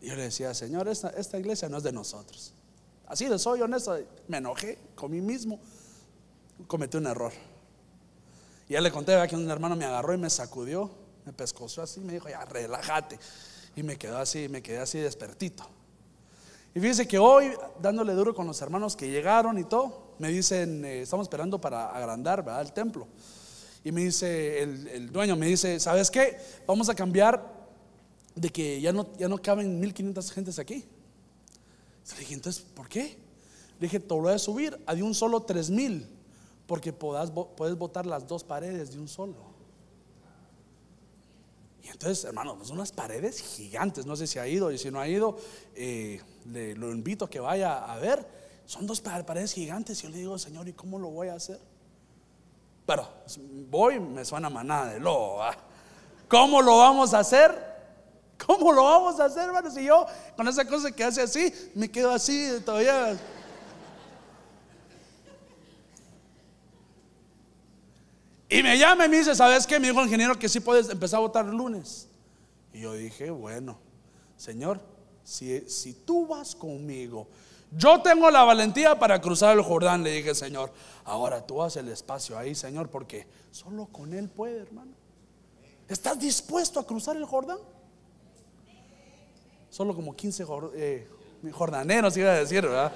Y 0.00 0.08
yo 0.08 0.16
le 0.16 0.22
decía, 0.22 0.54
Señor, 0.54 0.88
esta, 0.88 1.10
esta 1.10 1.38
iglesia 1.38 1.68
no 1.68 1.76
es 1.76 1.82
de 1.82 1.92
nosotros. 1.92 2.54
Así 3.06 3.26
de 3.26 3.38
soy 3.38 3.60
honesto, 3.60 3.98
me 4.28 4.38
enojé 4.38 4.78
con 4.94 5.10
mí 5.10 5.20
mismo, 5.20 5.60
cometí 6.66 6.96
un 6.96 7.06
error. 7.06 7.32
Y 8.68 8.72
ya 8.72 8.80
le 8.80 8.90
conté 8.90 9.14
que 9.28 9.36
un 9.36 9.50
hermano 9.50 9.76
me 9.76 9.84
agarró 9.84 10.14
y 10.14 10.18
me 10.18 10.30
sacudió, 10.30 10.90
me 11.26 11.32
pescoció 11.32 11.82
así, 11.82 12.00
me 12.00 12.14
dijo, 12.14 12.28
ya 12.28 12.44
relájate. 12.44 13.18
Y 13.76 13.82
me 13.82 13.96
quedó 13.96 14.18
así, 14.18 14.48
me 14.48 14.62
quedé 14.62 14.78
así 14.78 14.98
despertito. 14.98 15.68
Y 16.74 16.80
fíjense 16.80 17.06
que 17.06 17.18
hoy, 17.18 17.52
dándole 17.80 18.14
duro 18.14 18.34
con 18.34 18.46
los 18.46 18.60
hermanos 18.62 18.96
que 18.96 19.10
llegaron 19.10 19.58
y 19.58 19.64
todo, 19.64 20.14
me 20.18 20.28
dicen, 20.28 20.84
eh, 20.84 21.02
estamos 21.02 21.24
esperando 21.24 21.60
para 21.60 21.90
agrandar 21.90 22.44
el 22.60 22.72
templo. 22.72 23.06
Y 23.84 23.92
me 23.92 24.04
dice, 24.04 24.62
el, 24.62 25.12
dueño 25.12 25.36
me 25.36 25.46
dice, 25.46 25.78
¿sabes 25.80 26.10
qué? 26.10 26.38
Vamos 26.66 26.88
a 26.88 26.94
cambiar 26.94 27.44
de 28.34 28.48
que 28.48 28.80
ya 28.80 28.92
no, 28.92 29.06
ya 29.18 29.28
no 29.28 29.36
caben 29.38 29.80
1500 29.80 30.32
gentes 30.32 30.58
aquí. 30.58 30.84
Le 32.12 32.20
dije, 32.20 32.34
entonces, 32.34 32.62
¿por 32.62 32.88
qué? 32.88 33.18
Le 33.78 33.86
dije, 33.86 34.00
te 34.00 34.14
voy 34.14 34.32
a 34.32 34.38
subir 34.38 34.78
a 34.86 34.94
de 34.94 35.02
un 35.02 35.14
solo 35.14 35.42
3000, 35.42 36.06
porque 36.66 36.92
puedes 36.92 37.76
botar 37.76 38.06
las 38.06 38.26
dos 38.26 38.44
paredes 38.44 38.92
de 38.92 38.98
un 38.98 39.08
solo. 39.08 39.52
Y 41.82 41.88
entonces, 41.88 42.24
hermano, 42.24 42.56
son 42.64 42.76
unas 42.76 42.92
paredes 42.92 43.40
gigantes. 43.40 44.06
No 44.06 44.14
sé 44.14 44.26
si 44.26 44.38
ha 44.38 44.46
ido 44.46 44.70
y 44.70 44.78
si 44.78 44.90
no 44.90 45.00
ha 45.00 45.08
ido, 45.08 45.36
eh, 45.74 46.20
le, 46.46 46.74
lo 46.74 46.90
invito 46.90 47.26
a 47.26 47.30
que 47.30 47.40
vaya 47.40 47.84
a 47.84 47.98
ver. 47.98 48.26
son 48.66 48.86
dos 48.86 49.00
paredes 49.00 49.52
gigantes. 49.52 50.00
Y 50.00 50.02
yo 50.04 50.08
le 50.10 50.18
digo, 50.18 50.38
Señor, 50.38 50.68
¿y 50.68 50.72
cómo 50.72 50.98
lo 50.98 51.10
voy 51.10 51.28
a 51.28 51.34
hacer? 51.34 51.58
Pero 52.86 53.08
voy, 53.70 54.00
me 54.00 54.24
suena 54.24 54.50
manada 54.50 54.92
de 54.92 55.00
lobo. 55.00 55.40
¿Cómo 56.28 56.62
lo 56.62 56.78
vamos 56.78 57.14
a 57.14 57.20
hacer? 57.20 57.72
¿Cómo 58.44 58.72
lo 58.72 58.84
vamos 58.84 59.20
a 59.20 59.26
hacer, 59.26 59.44
hermano? 59.44 59.70
Si 59.70 59.84
yo 59.84 60.06
con 60.36 60.48
esa 60.48 60.64
cosa 60.64 60.90
que 60.90 61.04
hace 61.04 61.22
así, 61.22 61.52
me 61.74 61.90
quedo 61.90 62.10
así 62.10 62.48
todavía. 62.64 63.16
Y 68.48 68.62
me 68.62 68.76
llama 68.76 69.06
y 69.06 69.08
me 69.08 69.18
dice, 69.18 69.34
¿sabes 69.34 69.66
qué? 69.66 69.78
Me 69.78 69.88
dijo 69.88 70.00
el 70.00 70.06
ingeniero 70.06 70.38
que 70.38 70.48
sí 70.48 70.60
puedes 70.60 70.88
empezar 70.90 71.18
a 71.18 71.20
votar 71.20 71.46
el 71.46 71.52
lunes. 71.52 72.08
Y 72.72 72.80
yo 72.80 72.94
dije, 72.94 73.30
bueno, 73.30 73.78
Señor, 74.36 74.80
si, 75.24 76.02
tú 76.04 76.26
vas 76.26 76.54
conmigo, 76.54 77.26
yo 77.76 78.02
tengo 78.02 78.30
la 78.30 78.44
valentía 78.44 78.98
para 78.98 79.20
cruzar 79.20 79.56
el 79.56 79.62
Jordán, 79.62 80.02
le 80.02 80.12
dije, 80.12 80.34
Señor. 80.34 80.70
Ahora 81.04 81.44
tú 81.46 81.62
haces 81.62 81.82
el 81.82 81.88
espacio 81.88 82.38
ahí, 82.38 82.54
Señor, 82.54 82.88
porque 82.90 83.26
solo 83.50 83.86
con 83.86 84.12
Él 84.12 84.28
puede, 84.28 84.60
hermano. 84.60 84.92
¿Estás 85.88 86.18
dispuesto 86.18 86.78
a 86.78 86.86
cruzar 86.86 87.16
el 87.16 87.24
Jordán? 87.24 87.58
Solo 89.70 89.94
como 89.94 90.14
15 90.14 90.44
eh, 90.74 91.08
jordaneros 91.50 92.16
iba 92.16 92.30
a 92.30 92.34
decir, 92.34 92.62
¿verdad? 92.62 92.92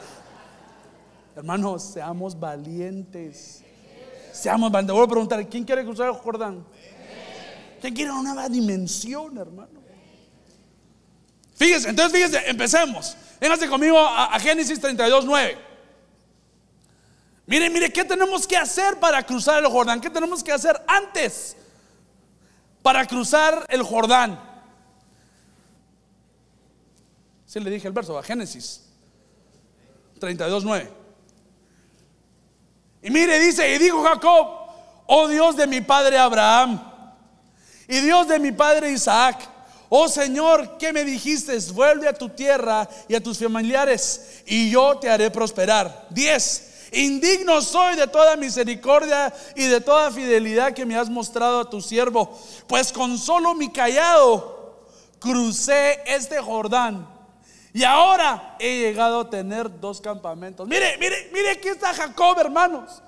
Hermanos, 1.35 1.83
seamos 1.83 2.38
valientes. 2.38 3.62
Seamos 4.33 4.71
valientes. 4.71 4.95
Voy 4.95 5.04
a 5.04 5.09
preguntar, 5.09 5.49
¿quién 5.49 5.64
quiere 5.64 5.85
cruzar 5.85 6.09
el 6.09 6.14
Jordán? 6.14 6.64
¿Quién 7.80 7.95
quiere 7.95 8.11
una 8.11 8.35
nueva 8.35 8.49
dimensión, 8.49 9.37
hermano? 9.38 9.86
Entonces 11.85 12.12
fíjense, 12.12 12.50
empecemos. 12.50 13.16
Vénganse 13.40 13.68
conmigo 13.68 13.99
a, 13.99 14.35
a 14.35 14.40
Génesis 14.40 14.80
32, 14.80 15.25
9. 15.25 15.59
Mire, 17.47 17.71
mire, 17.71 17.92
¿qué 17.92 18.04
tenemos 18.04 18.47
que 18.47 18.56
hacer 18.56 18.99
para 18.99 19.25
cruzar 19.25 19.62
el 19.62 19.71
Jordán? 19.71 20.00
¿Qué 20.00 20.11
tenemos 20.11 20.42
que 20.42 20.52
hacer 20.52 20.80
antes 20.88 21.56
para 22.83 23.06
cruzar 23.06 23.66
el 23.68 23.83
Jordán? 23.83 24.40
Si 27.47 27.61
le 27.61 27.71
dije 27.71 27.87
el 27.87 27.95
verso 27.95 28.18
a 28.18 28.23
Génesis 28.23 28.83
32, 30.18 30.64
9. 30.64 30.92
Y 33.02 33.11
mire, 33.11 33.38
dice, 33.38 33.73
y 33.73 33.78
dijo 33.78 34.02
Jacob, 34.02 34.49
oh 35.06 35.28
Dios 35.28 35.56
de 35.56 35.68
mi 35.68 35.80
padre 35.80 36.18
Abraham, 36.18 36.83
y 37.87 38.00
Dios 38.00 38.26
de 38.26 38.40
mi 38.40 38.50
padre 38.50 38.90
Isaac, 38.90 39.49
oh 39.88 40.09
Señor, 40.09 40.78
¿qué 40.78 40.93
me 40.93 41.05
dijiste? 41.05 41.59
Vuelve 41.73 42.09
a 42.09 42.12
tu 42.12 42.28
tierra 42.28 42.88
y 43.09 43.14
a 43.14 43.23
tus 43.23 43.38
familiares, 43.38 44.43
y 44.47 44.71
yo 44.71 44.99
te 44.99 45.09
haré 45.09 45.31
prosperar. 45.31 46.07
10. 46.11 46.75
Indigno 46.93 47.61
soy 47.61 47.97
de 47.97 48.07
toda 48.07 48.37
misericordia 48.37 49.33
y 49.55 49.64
de 49.64 49.81
toda 49.81 50.11
fidelidad 50.11 50.73
que 50.73 50.87
me 50.87 50.97
has 50.97 51.11
mostrado 51.11 51.61
a 51.61 51.71
tu 51.71 51.81
siervo, 51.81 52.38
pues 52.66 52.93
con 52.93 53.19
solo 53.19 53.55
mi 53.55 53.71
callado 53.71 54.87
crucé 55.19 56.00
este 56.07 56.38
Jordán. 56.38 57.07
Y 57.73 57.85
ahora 57.85 58.57
he 58.59 58.78
llegado 58.78 59.21
a 59.21 59.31
tener 59.31 59.81
dos 59.81 60.00
campamentos. 60.00 60.66
Mire, 60.66 60.97
mire, 60.99 61.28
mire, 61.33 61.50
aquí 61.50 61.69
está 61.69 61.93
Jacob, 61.93 62.38
hermanos. 62.38 63.02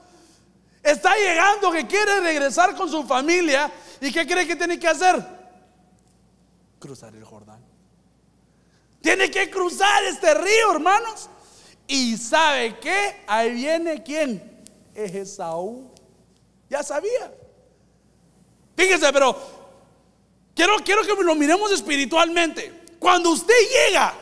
Está 0.83 1.17
llegando 1.17 1.71
que 1.71 1.87
quiere 1.87 2.21
regresar 2.21 2.75
con 2.75 2.91
su 2.91 3.05
familia. 3.05 3.73
¿Y 4.01 4.13
qué 4.13 4.27
cree 4.27 4.47
que 4.47 4.57
tiene 4.57 4.79
que 4.79 4.89
hacer? 4.89 5.38
Cruzar 6.79 7.15
el 7.15 7.25
Jordán. 7.25 7.65
Tiene 9.01 9.31
que 9.31 9.51
cruzar 9.51 10.05
este 10.05 10.35
río, 10.35 10.73
hermanos. 10.73 11.29
Y 11.87 12.17
sabe 12.17 12.79
que 12.79 13.25
ahí 13.27 13.53
viene 13.53 14.03
quién? 14.03 14.63
Es 14.95 15.15
Esaú. 15.15 15.91
Ya 16.69 16.83
sabía. 16.83 17.33
Fíjese, 18.77 19.13
pero 19.13 19.37
quiero, 20.55 20.77
quiero 20.85 21.03
que 21.03 21.23
lo 21.23 21.35
miremos 21.35 21.73
espiritualmente. 21.73 22.85
Cuando 22.99 23.31
usted 23.31 23.55
llega 23.89 24.15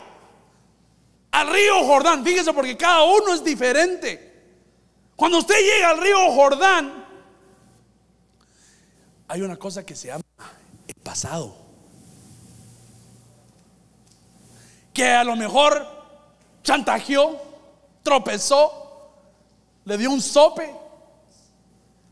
al 1.32 1.52
río 1.52 1.84
Jordán, 1.84 2.24
fíjese 2.24 2.52
porque 2.52 2.76
cada 2.76 3.02
uno 3.02 3.34
es 3.34 3.42
diferente. 3.42 4.26
Cuando 5.16 5.38
usted 5.38 5.56
llega 5.58 5.90
al 5.90 6.00
río 6.00 6.32
Jordán, 6.32 7.06
hay 9.28 9.42
una 9.42 9.56
cosa 9.56 9.84
que 9.84 9.96
se 9.96 10.08
llama 10.08 10.22
el 10.86 10.94
pasado. 11.02 11.65
Que 14.96 15.12
a 15.12 15.22
lo 15.24 15.36
mejor 15.36 15.86
chantajeó, 16.62 17.38
tropezó, 18.02 19.12
le 19.84 19.98
dio 19.98 20.10
un 20.10 20.22
sope, 20.22 20.74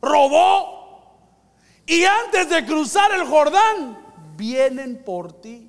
robó. 0.03 1.17
Y 1.87 2.05
antes 2.05 2.51
de 2.51 2.67
cruzar 2.67 3.11
el 3.13 3.27
Jordán, 3.27 3.99
vienen 4.37 5.03
por 5.03 5.33
ti. 5.41 5.67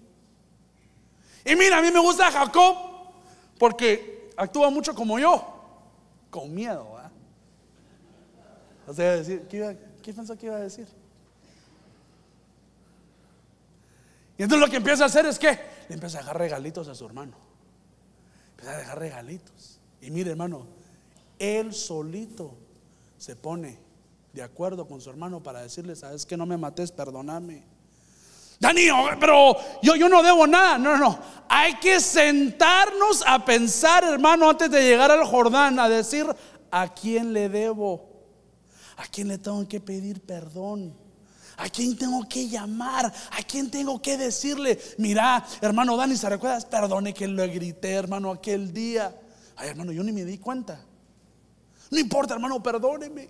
Y 1.45 1.55
mira, 1.55 1.77
a 1.77 1.81
mí 1.81 1.89
me 1.89 1.99
gusta 1.99 2.29
Jacob 2.29 2.75
porque 3.57 4.29
actúa 4.35 4.69
mucho 4.69 4.93
como 4.93 5.17
yo, 5.17 5.41
con 6.29 6.53
miedo. 6.53 6.99
O 8.87 8.93
sea, 8.93 9.15
decir, 9.15 9.47
¿qué, 9.49 9.77
¿qué 10.03 10.13
pensó 10.13 10.37
que 10.37 10.47
iba 10.47 10.57
a 10.57 10.59
decir? 10.59 10.87
Y 14.37 14.43
entonces 14.43 14.67
lo 14.67 14.69
que 14.69 14.77
empieza 14.77 15.03
a 15.03 15.07
hacer 15.07 15.25
es 15.27 15.39
que 15.39 15.74
le 15.87 15.95
empieza 15.95 16.17
a 16.17 16.21
dejar 16.21 16.37
regalitos 16.37 16.87
a 16.87 16.95
su 16.95 17.05
hermano. 17.05 17.37
Empieza 18.51 18.73
a 18.73 18.77
dejar 18.77 18.99
regalitos. 18.99 19.79
Y 20.01 20.11
mire, 20.11 20.31
hermano, 20.31 20.67
él 21.39 21.73
solito 21.73 22.55
se 23.17 23.35
pone 23.35 23.79
de 24.33 24.43
acuerdo 24.43 24.87
con 24.87 25.01
su 25.01 25.09
hermano 25.09 25.41
para 25.41 25.61
decirle, 25.61 25.95
sabes 25.95 26.25
que 26.25 26.37
no 26.37 26.45
me 26.45 26.57
mates, 26.57 26.91
perdóname. 26.91 27.63
Dani, 28.59 28.87
pero 29.19 29.55
yo, 29.81 29.95
yo 29.95 30.07
no 30.09 30.23
debo 30.23 30.47
nada. 30.47 30.77
No, 30.77 30.97
no, 30.97 31.09
no. 31.09 31.19
Hay 31.49 31.75
que 31.75 31.99
sentarnos 31.99 33.23
a 33.25 33.43
pensar, 33.43 34.03
hermano, 34.03 34.49
antes 34.49 34.71
de 34.71 34.81
llegar 34.81 35.11
al 35.11 35.25
Jordán, 35.25 35.79
a 35.79 35.89
decir 35.89 36.25
a 36.71 36.93
quién 36.93 37.33
le 37.33 37.49
debo, 37.49 38.09
a 38.97 39.05
quién 39.07 39.27
le 39.27 39.37
tengo 39.37 39.67
que 39.67 39.79
pedir 39.79 40.21
perdón. 40.21 40.95
¿A 41.57 41.69
quién 41.69 41.97
tengo 41.97 42.27
que 42.27 42.47
llamar? 42.47 43.05
¿A 43.05 43.43
quién 43.43 43.71
tengo 43.71 44.01
que 44.01 44.17
decirle? 44.17 44.79
Mira, 44.97 45.45
hermano 45.61 45.95
Dani, 45.95 46.17
¿se 46.17 46.29
recuerdas? 46.29 46.65
Perdone 46.65 47.13
que 47.13 47.27
lo 47.27 47.43
grité, 47.47 47.91
hermano, 47.91 48.31
aquel 48.31 48.73
día. 48.73 49.15
Ay, 49.55 49.69
hermano, 49.69 49.91
yo 49.91 50.03
ni 50.03 50.11
me 50.11 50.25
di 50.25 50.37
cuenta. 50.37 50.83
No 51.91 51.99
importa, 51.99 52.33
hermano, 52.33 52.61
perdóneme. 52.61 53.29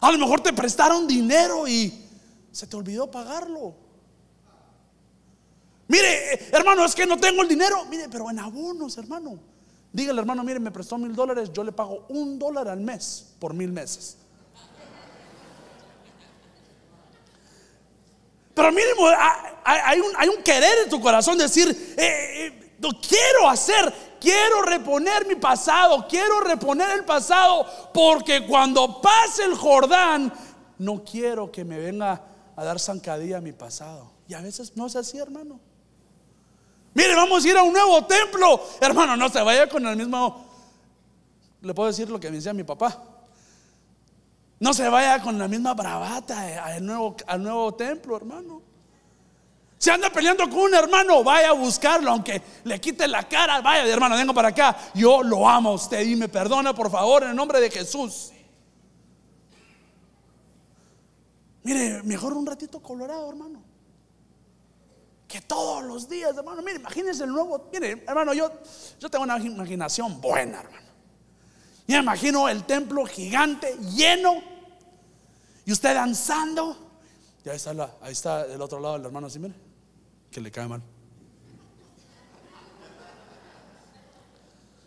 A 0.00 0.10
lo 0.10 0.18
mejor 0.18 0.40
te 0.40 0.52
prestaron 0.52 1.06
dinero 1.06 1.66
y 1.66 2.06
se 2.50 2.66
te 2.66 2.76
olvidó 2.76 3.10
pagarlo. 3.10 3.74
Mire, 5.88 6.48
hermano, 6.52 6.84
es 6.84 6.94
que 6.94 7.06
no 7.06 7.18
tengo 7.18 7.42
el 7.42 7.48
dinero. 7.48 7.84
Mire, 7.86 8.08
pero 8.08 8.30
en 8.30 8.38
abonos, 8.38 8.98
hermano. 8.98 9.38
Dígale, 9.92 10.20
hermano, 10.20 10.42
mire, 10.42 10.58
me 10.58 10.70
prestó 10.70 10.98
mil 10.98 11.14
dólares, 11.14 11.50
yo 11.52 11.62
le 11.62 11.72
pago 11.72 12.06
un 12.08 12.38
dólar 12.38 12.68
al 12.68 12.80
mes 12.80 13.34
por 13.38 13.52
mil 13.52 13.70
meses. 13.70 14.16
Pero 18.54 18.68
hay 19.64 20.00
un, 20.00 20.12
hay 20.16 20.28
un 20.28 20.42
querer 20.42 20.78
en 20.84 20.90
tu 20.90 21.00
corazón 21.00 21.38
decir, 21.38 21.68
eh, 21.96 22.46
eh, 22.46 22.74
no 22.78 22.90
quiero 23.00 23.48
hacer, 23.48 23.92
quiero 24.20 24.62
reponer 24.62 25.26
mi 25.26 25.36
pasado, 25.36 26.06
quiero 26.08 26.40
reponer 26.40 26.90
el 26.90 27.04
pasado, 27.04 27.66
porque 27.94 28.46
cuando 28.46 29.00
pase 29.00 29.44
el 29.44 29.54
Jordán, 29.54 30.32
no 30.78 31.02
quiero 31.04 31.50
que 31.50 31.64
me 31.64 31.78
venga 31.78 32.22
a 32.56 32.64
dar 32.64 32.78
zancadilla 32.78 33.38
a 33.38 33.40
mi 33.40 33.52
pasado. 33.52 34.12
Y 34.28 34.34
a 34.34 34.40
veces 34.40 34.76
no 34.76 34.86
es 34.86 34.96
así, 34.96 35.18
hermano. 35.18 35.60
Mire, 36.94 37.14
vamos 37.14 37.44
a 37.44 37.48
ir 37.48 37.56
a 37.56 37.62
un 37.62 37.72
nuevo 37.72 38.04
templo. 38.04 38.60
Hermano, 38.80 39.16
no 39.16 39.28
se 39.28 39.40
vaya 39.40 39.68
con 39.68 39.86
el 39.86 39.96
mismo. 39.96 40.46
Le 41.62 41.72
puedo 41.72 41.88
decir 41.88 42.10
lo 42.10 42.20
que 42.20 42.28
me 42.28 42.36
decía 42.36 42.52
mi 42.52 42.64
papá. 42.64 43.11
No 44.62 44.72
se 44.72 44.88
vaya 44.88 45.20
con 45.20 45.36
la 45.40 45.48
misma 45.48 45.74
bravata 45.74 46.62
al 46.64 46.86
nuevo, 46.86 47.16
al 47.26 47.42
nuevo 47.42 47.74
templo, 47.74 48.16
hermano. 48.16 48.62
Si 49.76 49.90
anda 49.90 50.08
peleando 50.08 50.48
con 50.48 50.60
un 50.60 50.74
hermano, 50.74 51.24
vaya 51.24 51.48
a 51.48 51.52
buscarlo, 51.52 52.12
aunque 52.12 52.40
le 52.62 52.80
quite 52.80 53.08
la 53.08 53.28
cara. 53.28 53.60
Vaya, 53.60 53.84
hermano, 53.92 54.14
vengo 54.14 54.32
para 54.32 54.50
acá. 54.50 54.76
Yo 54.94 55.20
lo 55.24 55.48
amo 55.48 55.70
a 55.70 55.72
usted 55.72 56.06
y 56.06 56.14
me 56.14 56.28
perdona, 56.28 56.72
por 56.72 56.92
favor, 56.92 57.24
en 57.24 57.30
el 57.30 57.34
nombre 57.34 57.60
de 57.60 57.72
Jesús. 57.72 58.30
Mire, 61.64 62.00
mejor 62.04 62.32
un 62.34 62.46
ratito 62.46 62.80
colorado, 62.80 63.28
hermano. 63.30 63.64
Que 65.26 65.40
todos 65.40 65.82
los 65.82 66.08
días, 66.08 66.36
hermano. 66.36 66.62
Mire, 66.62 66.76
imagínense 66.76 67.24
el 67.24 67.30
nuevo. 67.30 67.68
Mire, 67.72 68.04
hermano, 68.06 68.32
yo, 68.32 68.48
yo 69.00 69.10
tengo 69.10 69.24
una 69.24 69.40
imaginación 69.40 70.20
buena, 70.20 70.60
hermano. 70.60 70.86
me 71.88 71.96
imagino 71.96 72.48
el 72.48 72.62
templo 72.62 73.04
gigante, 73.06 73.76
lleno. 73.96 74.51
Y 75.64 75.72
usted 75.72 75.94
danzando. 75.94 76.76
Y 77.44 77.48
ahí 77.48 77.56
está, 77.56 77.96
ahí 78.00 78.12
está 78.12 78.46
del 78.46 78.60
otro 78.60 78.80
lado 78.80 78.96
el 78.96 79.04
hermano 79.04 79.26
así, 79.26 79.38
mire 79.38 79.54
que 80.32 80.40
le 80.40 80.50
cae 80.50 80.66
mal. 80.66 80.82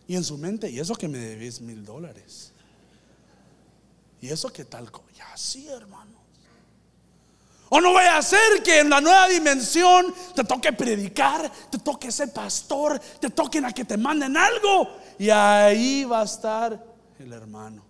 Y 0.07 0.15
en 0.15 0.23
su 0.23 0.37
mente, 0.37 0.69
¿y 0.69 0.79
eso 0.79 0.95
que 0.95 1.07
me 1.07 1.17
debes 1.17 1.61
mil 1.61 1.85
dólares? 1.85 2.51
¿Y 4.21 4.29
eso 4.29 4.51
que 4.51 4.65
tal? 4.65 4.91
Ya 5.15 5.37
sí, 5.37 5.67
hermanos. 5.67 6.13
O 7.69 7.81
no 7.81 7.93
vaya 7.93 8.17
a 8.17 8.21
ser 8.21 8.61
que 8.63 8.79
en 8.79 8.89
la 8.89 9.01
nueva 9.01 9.27
dimensión 9.27 10.13
te 10.35 10.43
toque 10.43 10.71
predicar, 10.73 11.51
te 11.71 11.79
toque 11.79 12.11
ser 12.11 12.31
pastor, 12.31 12.99
te 13.19 13.29
toquen 13.31 13.65
a 13.65 13.71
que 13.71 13.85
te 13.85 13.97
manden 13.97 14.37
algo. 14.37 14.89
Y 15.17 15.29
ahí 15.29 16.03
va 16.05 16.21
a 16.21 16.25
estar 16.25 16.85
el 17.17 17.33
hermano. 17.33 17.83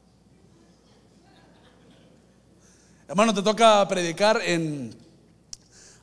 Hermano, 3.08 3.34
te 3.34 3.44
toca 3.44 3.88
predicar 3.88 4.42
en. 4.42 4.96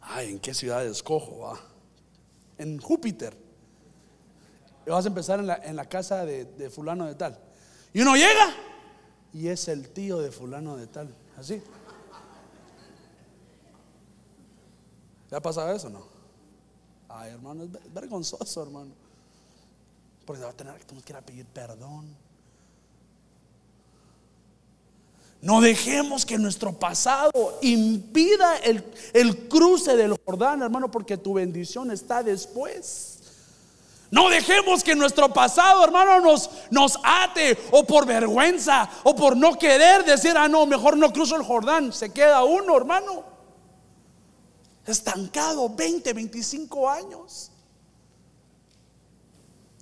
Ay, 0.03 0.31
¿en 0.31 0.39
qué 0.39 0.55
ciudad 0.55 0.87
escojo? 0.87 1.41
Va? 1.41 1.61
En 2.59 2.79
Júpiter. 2.79 3.37
Y 4.87 4.91
vas 4.91 5.05
a 5.05 5.09
empezar 5.09 5.41
en 5.41 5.77
la, 5.77 5.85
casa 5.87 6.25
de, 6.25 6.45
de, 6.45 6.71
fulano 6.71 7.07
de 7.07 7.15
tal. 7.15 7.39
Y 7.93 8.03
uno 8.03 8.15
llega 8.15 8.55
y 9.33 9.49
es 9.49 9.69
el 9.69 9.89
tío 9.89 10.19
de 10.19 10.31
fulano 10.31 10.77
de 10.77 10.87
tal. 10.87 11.15
Así. 11.37 11.63
¿Ya 15.31 15.39
ha 15.39 15.41
pasado 15.43 15.73
eso 15.73 15.89
no? 15.89 16.07
Ay, 17.09 17.33
hermano, 17.33 17.65
es 17.65 17.93
vergonzoso, 17.93 18.63
hermano. 18.63 18.93
Porque 20.25 20.43
va 20.43 20.51
a 20.51 20.53
tener 20.53 20.75
que 20.85 21.13
ir 21.13 21.17
a 21.17 21.23
pedir 21.23 21.47
perdón. 21.47 22.17
No 25.43 25.61
dejemos 25.61 26.25
que 26.25 26.39
nuestro 26.39 26.73
pasado 26.73 27.59
impida 27.63 28.59
el, 28.59 28.85
el, 29.13 29.49
cruce 29.49 29.97
del 29.97 30.17
Jordán, 30.25 30.63
hermano, 30.63 30.89
porque 30.89 31.17
tu 31.17 31.35
bendición 31.35 31.91
está 31.91 32.23
después. 32.23 33.19
No 34.13 34.29
dejemos 34.29 34.85
que 34.85 34.95
nuestro 34.95 35.33
pasado, 35.33 35.83
hermano, 35.83 36.21
nos, 36.21 36.49
nos 36.71 36.97
ate 37.03 37.59
o 37.73 37.85
por 37.85 38.07
vergüenza 38.07 38.89
o 39.03 39.17
por 39.17 39.37
no 39.37 39.59
querer 39.59 40.05
decir, 40.05 40.37
ah, 40.37 40.47
no, 40.47 40.65
mejor 40.65 40.97
no 40.97 41.13
cruzo 41.13 41.35
el 41.35 41.43
Jordán. 41.43 41.93
Se 41.93 42.13
queda 42.13 42.45
uno, 42.45 42.77
hermano. 42.77 43.25
Estancado 44.87 45.69
20, 45.71 46.13
25 46.13 46.89
años. 46.89 47.51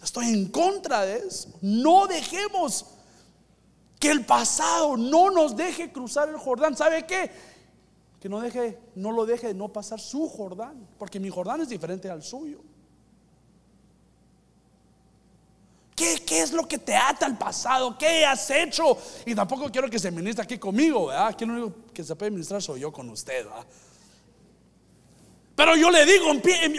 Estoy 0.03 0.29
en 0.29 0.47
contra 0.49 1.05
de 1.05 1.19
eso. 1.19 1.49
No 1.61 2.07
dejemos 2.07 2.87
que 4.01 4.11
el 4.11 4.25
pasado 4.25 4.97
no 4.97 5.31
nos 5.31 5.55
deje 5.55 5.93
cruzar 5.93 6.31
el 6.31 6.39
Jordán. 6.39 6.75
¿Sabe 6.75 7.07
qué? 7.07 7.31
Que 8.19 8.31
no 8.31 8.41
deje, 8.41 8.79
no 8.95 9.13
lo 9.13 9.27
deje 9.27 9.49
de 9.49 9.55
no 9.55 9.69
pasar 9.69 10.01
su 10.01 10.27
Jordán, 10.27 10.89
porque 10.99 11.21
mi 11.21 11.29
Jordán 11.29 11.61
es 11.61 11.69
diferente 11.69 12.11
al 12.11 12.23
suyo. 12.23 12.61
¿Qué, 15.95 16.41
es 16.41 16.53
lo 16.53 16.67
que 16.67 16.79
te 16.79 16.97
ata 16.97 17.27
al 17.27 17.37
pasado? 17.37 17.99
¿Qué 17.99 18.25
has 18.25 18.51
hecho? 18.51 18.97
Y 19.27 19.35
tampoco 19.35 19.71
quiero 19.71 19.91
que 19.91 19.99
se 19.99 20.11
ministre 20.11 20.45
aquí 20.45 20.57
conmigo, 20.57 21.09
¿verdad? 21.09 21.27
Aquí 21.27 21.45
lo 21.45 21.53
único 21.53 21.75
que 21.93 22.03
se 22.03 22.17
puede 22.17 22.31
ministrar 22.31 22.63
soy 22.63 22.81
yo 22.81 22.91
con 22.91 23.11
usted, 23.11 23.45
¿verdad? 23.45 23.67
Pero 25.55 25.77
yo 25.77 25.91
le 25.91 26.07
digo 26.07 26.25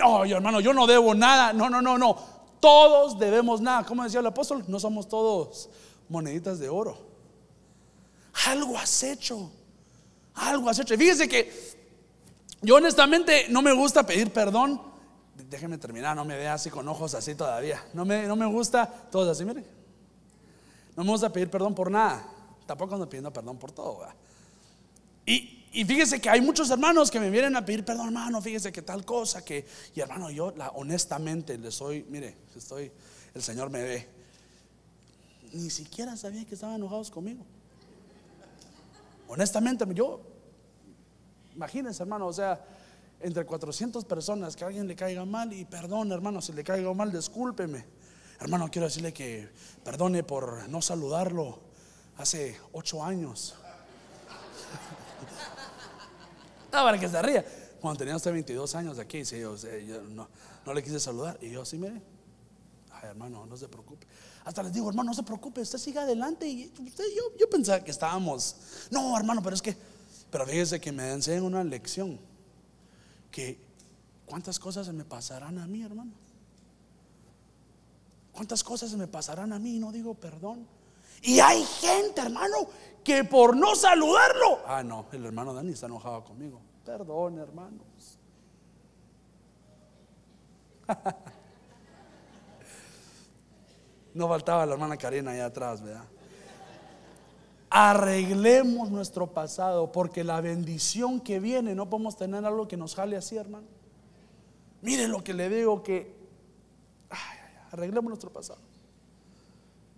oh, 0.06 0.26
hermano, 0.26 0.60
yo 0.60 0.74
no 0.74 0.88
debo 0.88 1.14
nada. 1.14 1.54
No, 1.54 1.70
no, 1.70 1.84
no, 1.84 2.00
no. 2.00 2.18
Todos 2.60 3.20
debemos 3.20 3.62
nada. 3.62 3.86
Como 3.86 4.04
decía 4.04 4.22
el 4.22 4.26
apóstol, 4.26 4.64
no 4.68 4.80
somos 4.80 5.08
todos 5.08 5.70
moneditas 6.10 6.58
de 6.58 6.68
oro. 6.68 7.11
Algo 8.48 8.78
has 8.78 9.04
hecho. 9.04 9.52
Algo 10.36 10.70
has 10.70 10.80
hecho. 10.80 10.98
Fíjese 10.98 11.28
que 11.28 11.52
yo 12.62 12.76
honestamente 12.76 13.48
no 13.50 13.62
me 13.62 13.74
gusta 13.74 14.06
pedir 14.06 14.32
perdón 14.32 14.92
déjeme 15.50 15.78
terminar, 15.78 16.16
no 16.16 16.26
me 16.26 16.36
vea 16.36 16.54
así 16.54 16.70
con 16.70 16.88
ojos 16.88 17.14
así 17.14 17.36
todavía. 17.36 17.84
No 17.94 18.06
me, 18.06 18.28
no 18.28 18.36
me 18.36 18.46
gusta, 18.46 18.88
todos 19.12 19.30
así, 19.30 19.46
mire. 19.46 19.64
No 20.96 21.04
me 21.04 21.12
gusta 21.12 21.32
pedir 21.32 21.50
perdón 21.50 21.74
por 21.74 21.90
nada. 21.90 22.26
Tampoco 22.66 22.96
ando 22.96 23.10
pidiendo 23.10 23.32
perdón 23.32 23.58
por 23.58 23.72
todo. 23.72 24.06
Y, 25.26 25.66
y, 25.74 25.86
fíjese 25.86 26.20
que 26.20 26.30
hay 26.30 26.42
muchos 26.42 26.70
hermanos 26.70 27.10
que 27.12 27.20
me 27.20 27.30
vienen 27.30 27.56
a 27.56 27.66
pedir 27.66 27.86
perdón, 27.86 28.08
hermano. 28.08 28.42
Fíjese 28.42 28.72
que 28.72 28.82
tal 28.82 29.06
cosa 29.06 29.44
que, 29.44 29.66
y 29.96 30.00
hermano, 30.00 30.30
yo 30.30 30.54
honestamente 30.74 31.58
le 31.58 31.72
soy, 31.72 32.06
mire, 32.10 32.36
estoy, 32.56 32.92
el 33.34 33.42
Señor 33.42 33.70
me 33.70 33.84
ve. 33.84 34.08
Ni 35.54 35.70
siquiera 35.70 36.16
sabía 36.18 36.46
que 36.46 36.56
estaban 36.56 36.76
enojados 36.76 37.12
conmigo. 37.12 37.46
Honestamente, 39.32 39.86
yo, 39.94 40.20
imagínense, 41.56 42.04
hermano, 42.04 42.28
o 42.28 42.34
sea, 42.34 42.62
entre 43.22 43.46
400 43.46 44.04
personas 44.04 44.58
que 44.58 44.66
a 44.66 44.68
alguien 44.68 44.90
le 44.90 44.96
caiga 44.98 45.24
mal 45.24 45.54
y 45.54 45.64
perdón, 45.64 46.12
hermano, 46.12 46.42
si 46.42 46.52
le 46.52 46.66
caiga 46.66 46.94
mal, 46.94 47.14
discúlpeme. 47.14 47.86
Hermano, 48.42 48.70
quiero 48.70 48.88
decirle 48.88 49.14
que 49.14 49.48
perdone 49.86 50.24
por 50.24 50.68
no 50.68 50.82
saludarlo 50.82 51.62
hace 52.18 52.58
ocho 52.74 53.04
años. 53.04 53.56
Ah, 56.74 56.86
para 56.86 56.98
que 56.98 57.10
se 57.10 57.22
ría. 57.22 57.44
Cuando 57.82 57.98
tenía 57.98 58.16
usted 58.16 58.32
22 58.32 58.76
años 58.76 58.98
aquí, 58.98 59.26
yo, 59.26 59.58
no, 60.10 60.30
no, 60.66 60.74
le 60.74 60.82
quise 60.82 61.02
saludar. 61.02 61.38
Y 61.42 61.50
yo, 61.50 61.66
sí, 61.66 61.78
mire, 61.78 62.02
ay, 62.92 63.10
hermano, 63.10 63.46
no 63.46 63.58
se 63.58 63.68
preocupe. 63.68 64.08
Hasta 64.44 64.64
les 64.64 64.74
digo, 64.74 64.90
hermano, 64.90 65.12
no 65.12 65.14
se 65.14 65.24
preocupe, 65.24 65.62
usted 65.62 65.78
siga 65.78 66.02
adelante. 66.02 66.48
Y 66.48 66.72
usted, 66.80 67.04
yo, 67.16 67.38
yo 67.38 67.50
pensaba 67.50 67.84
que 67.84 67.92
estábamos, 67.92 68.56
no, 68.90 69.16
hermano, 69.16 69.42
pero 69.44 69.56
es 69.56 69.62
que, 69.62 69.78
pero 70.32 70.46
fíjese 70.46 70.80
que 70.82 70.92
me 70.92 71.12
enseñan 71.12 71.44
una 71.44 71.64
lección 71.64 72.20
que 73.30 73.60
cuántas 74.26 74.60
cosas 74.60 74.88
se 74.88 74.94
me 74.94 75.06
pasarán 75.06 75.60
a 75.60 75.68
mí, 75.68 75.84
hermano. 75.84 76.12
¿Cuántas 78.32 78.64
cosas 78.64 78.90
se 78.90 78.98
me 78.98 79.08
pasarán 79.08 79.54
a 79.54 79.60
mí? 79.60 79.78
No 79.78 79.92
digo 79.92 80.14
perdón. 80.14 80.66
Y 81.22 81.40
hay 81.40 81.64
gente, 81.64 82.22
hermano, 82.22 82.56
que 83.04 83.24
por 83.24 83.56
no 83.56 83.76
saludarlo. 83.76 84.60
Ah, 84.66 84.82
no, 84.84 85.06
el 85.12 85.26
hermano 85.26 85.54
Dani 85.54 85.72
está 85.74 85.86
enojado 85.86 86.24
conmigo. 86.24 86.60
Perdón, 86.86 87.38
hermanos. 87.38 88.18
no 94.14 94.28
faltaba 94.28 94.66
la 94.66 94.74
hermana 94.74 94.98
Karina 94.98 95.32
allá 95.32 95.46
atrás, 95.46 95.82
¿verdad? 95.82 96.06
Arreglemos 97.70 98.92
nuestro 98.92 99.28
pasado, 99.28 99.92
porque 99.92 100.24
la 100.24 100.42
bendición 100.42 101.22
que 101.22 101.40
viene 101.40 101.74
no 101.74 101.90
podemos 101.90 102.18
tener 102.18 102.44
algo 102.46 102.68
que 102.68 102.76
nos 102.76 102.96
jale 102.96 103.16
así, 103.16 103.38
hermano. 103.38 103.68
Miren 104.82 105.12
lo 105.12 105.24
que 105.24 105.34
le 105.34 105.48
digo 105.48 105.82
que 105.82 106.14
arreglemos 107.72 108.10
nuestro 108.10 108.32
pasado. 108.32 108.60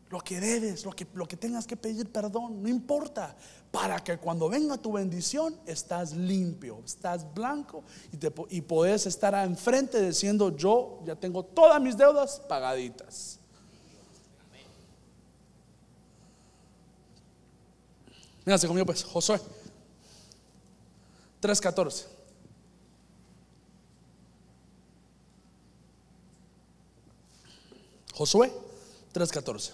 Lo 0.09 0.19
que 0.19 0.39
debes, 0.39 0.85
lo 0.85 0.91
que, 0.91 1.07
lo 1.15 1.27
que 1.27 1.35
tengas 1.35 1.65
que 1.65 1.75
pedir 1.75 2.11
perdón, 2.11 2.61
no 2.61 2.69
importa, 2.69 3.35
para 3.71 3.99
que 4.03 4.19
cuando 4.19 4.47
venga 4.47 4.77
tu 4.77 4.91
bendición 4.91 5.57
estás 5.65 6.13
limpio, 6.13 6.81
estás 6.85 7.33
blanco 7.33 7.83
y, 8.11 8.17
te, 8.17 8.31
y 8.49 8.61
podés 8.61 9.07
estar 9.07 9.33
enfrente 9.43 9.99
diciendo 9.99 10.55
yo 10.55 10.99
ya 11.03 11.15
tengo 11.15 11.43
todas 11.43 11.81
mis 11.81 11.97
deudas 11.97 12.39
pagaditas. 12.47 13.39
Véngase 18.45 18.67
conmigo 18.67 18.85
pues, 18.85 19.03
Josué 19.03 19.39
3.14. 21.41 22.05
Josué 28.13 28.53
3.14. 29.13 29.71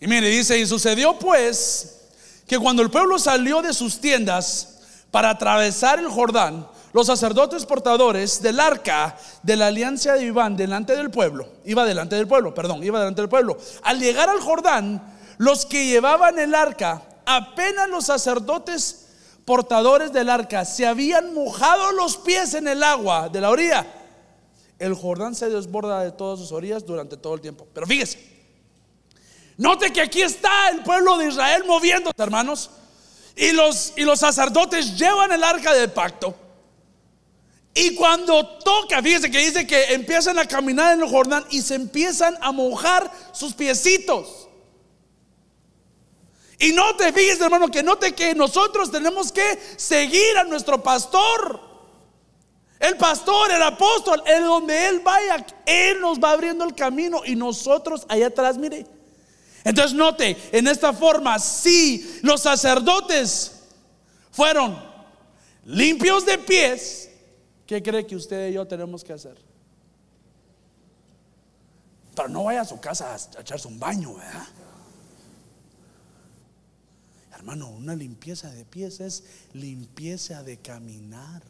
Y 0.00 0.06
mire, 0.06 0.28
dice, 0.28 0.58
y 0.58 0.66
sucedió 0.66 1.18
pues 1.18 2.00
que 2.46 2.58
cuando 2.58 2.82
el 2.82 2.90
pueblo 2.90 3.18
salió 3.18 3.62
de 3.62 3.74
sus 3.74 4.00
tiendas 4.00 4.80
para 5.10 5.30
atravesar 5.30 5.98
el 5.98 6.08
Jordán, 6.08 6.66
los 6.92 7.06
sacerdotes 7.06 7.66
portadores 7.66 8.42
del 8.42 8.58
arca 8.58 9.16
de 9.42 9.56
la 9.56 9.68
alianza 9.68 10.14
de 10.14 10.24
Iván 10.24 10.56
delante 10.56 10.96
del 10.96 11.10
pueblo, 11.10 11.46
iba 11.64 11.84
delante 11.84 12.16
del 12.16 12.26
pueblo, 12.26 12.52
perdón, 12.54 12.82
iba 12.82 12.98
delante 12.98 13.20
del 13.20 13.28
pueblo. 13.28 13.58
Al 13.82 14.00
llegar 14.00 14.28
al 14.28 14.40
Jordán, 14.40 15.19
los 15.40 15.64
que 15.64 15.86
llevaban 15.86 16.38
el 16.38 16.54
arca, 16.54 17.02
apenas 17.24 17.88
los 17.88 18.04
sacerdotes 18.04 19.06
portadores 19.46 20.12
del 20.12 20.28
arca 20.28 20.66
se 20.66 20.86
habían 20.86 21.32
mojado 21.32 21.92
los 21.92 22.18
pies 22.18 22.52
en 22.52 22.68
el 22.68 22.82
agua 22.82 23.30
de 23.30 23.40
la 23.40 23.48
orilla, 23.48 23.86
el 24.78 24.92
Jordán 24.92 25.34
se 25.34 25.48
desborda 25.48 26.04
de 26.04 26.12
todas 26.12 26.38
sus 26.40 26.52
orillas 26.52 26.84
durante 26.84 27.16
todo 27.16 27.32
el 27.32 27.40
tiempo. 27.40 27.66
Pero 27.72 27.86
fíjese, 27.86 28.22
note 29.56 29.90
que 29.90 30.02
aquí 30.02 30.20
está 30.20 30.68
el 30.68 30.82
pueblo 30.82 31.16
de 31.16 31.28
Israel 31.28 31.64
moviéndose, 31.66 32.22
hermanos, 32.22 32.68
y 33.34 33.52
los, 33.52 33.94
y 33.96 34.02
los 34.02 34.20
sacerdotes 34.20 34.98
llevan 34.98 35.32
el 35.32 35.42
arca 35.42 35.72
del 35.72 35.90
pacto. 35.90 36.34
Y 37.72 37.94
cuando 37.94 38.46
toca, 38.58 39.02
fíjese 39.02 39.30
que 39.30 39.38
dice 39.38 39.66
que 39.66 39.94
empiezan 39.94 40.38
a 40.38 40.44
caminar 40.44 40.92
en 40.92 41.00
el 41.00 41.08
Jordán 41.08 41.46
y 41.48 41.62
se 41.62 41.76
empiezan 41.76 42.36
a 42.42 42.52
mojar 42.52 43.10
sus 43.32 43.54
piecitos. 43.54 44.49
Y 46.60 46.72
no 46.72 46.94
te 46.94 47.10
fijes, 47.10 47.40
hermano, 47.40 47.70
que 47.70 47.82
note 47.82 48.12
que 48.12 48.34
nosotros 48.34 48.92
tenemos 48.92 49.32
que 49.32 49.58
seguir 49.76 50.36
a 50.36 50.44
nuestro 50.44 50.82
pastor. 50.82 51.58
El 52.78 52.98
pastor, 52.98 53.50
el 53.50 53.62
apóstol, 53.62 54.22
en 54.26 54.44
donde 54.44 54.88
Él 54.88 55.00
vaya, 55.00 55.44
Él 55.64 56.00
nos 56.02 56.18
va 56.20 56.32
abriendo 56.32 56.64
el 56.64 56.74
camino 56.74 57.22
y 57.24 57.34
nosotros 57.34 58.04
allá 58.08 58.26
atrás, 58.26 58.58
mire. 58.58 58.86
Entonces 59.64 59.96
note, 59.96 60.36
en 60.52 60.68
esta 60.68 60.92
forma, 60.92 61.38
si 61.38 62.20
los 62.22 62.42
sacerdotes 62.42 63.52
fueron 64.30 64.78
limpios 65.64 66.26
de 66.26 66.36
pies, 66.36 67.10
¿qué 67.66 67.82
cree 67.82 68.06
que 68.06 68.16
usted 68.16 68.50
y 68.50 68.52
yo 68.54 68.66
tenemos 68.66 69.02
que 69.02 69.14
hacer? 69.14 69.36
Pero 72.14 72.28
no 72.28 72.44
vaya 72.44 72.60
a 72.60 72.66
su 72.66 72.78
casa 72.78 73.14
a 73.14 73.40
echarse 73.40 73.66
un 73.66 73.80
baño, 73.80 74.14
¿verdad? 74.16 74.46
Hermano, 77.40 77.68
una 77.70 77.94
limpieza 77.94 78.50
de 78.50 78.66
pies 78.66 79.00
es 79.00 79.24
limpieza 79.54 80.42
de 80.42 80.58
caminar. 80.58 81.40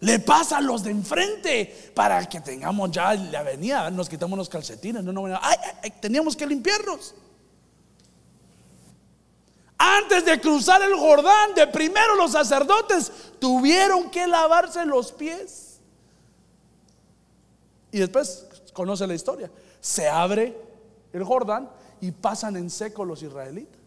Le 0.00 0.18
pasa 0.18 0.56
a 0.56 0.60
los 0.62 0.82
de 0.82 0.92
enfrente 0.92 1.92
para 1.94 2.26
que 2.26 2.40
tengamos 2.40 2.90
ya 2.90 3.12
la 3.12 3.40
avenida, 3.40 3.90
nos 3.90 4.08
quitamos 4.08 4.38
los 4.38 4.48
calcetines, 4.48 5.04
no, 5.04 5.12
no, 5.12 5.26
ay, 5.26 5.56
ay, 5.82 5.92
teníamos 6.00 6.34
que 6.34 6.46
limpiarnos. 6.46 7.14
Antes 9.76 10.24
de 10.24 10.40
cruzar 10.40 10.80
el 10.80 10.94
Jordán, 10.94 11.54
de 11.54 11.66
primero 11.66 12.14
los 12.16 12.32
sacerdotes 12.32 13.12
tuvieron 13.38 14.10
que 14.10 14.26
lavarse 14.26 14.86
los 14.86 15.12
pies. 15.12 15.80
Y 17.92 17.98
después 17.98 18.46
conoce 18.72 19.06
la 19.06 19.12
historia. 19.12 19.50
Se 19.82 20.08
abre 20.08 20.58
el 21.12 21.24
Jordán 21.24 21.68
y 22.00 22.10
pasan 22.10 22.56
en 22.56 22.70
seco 22.70 23.04
los 23.04 23.22
israelitas. 23.22 23.85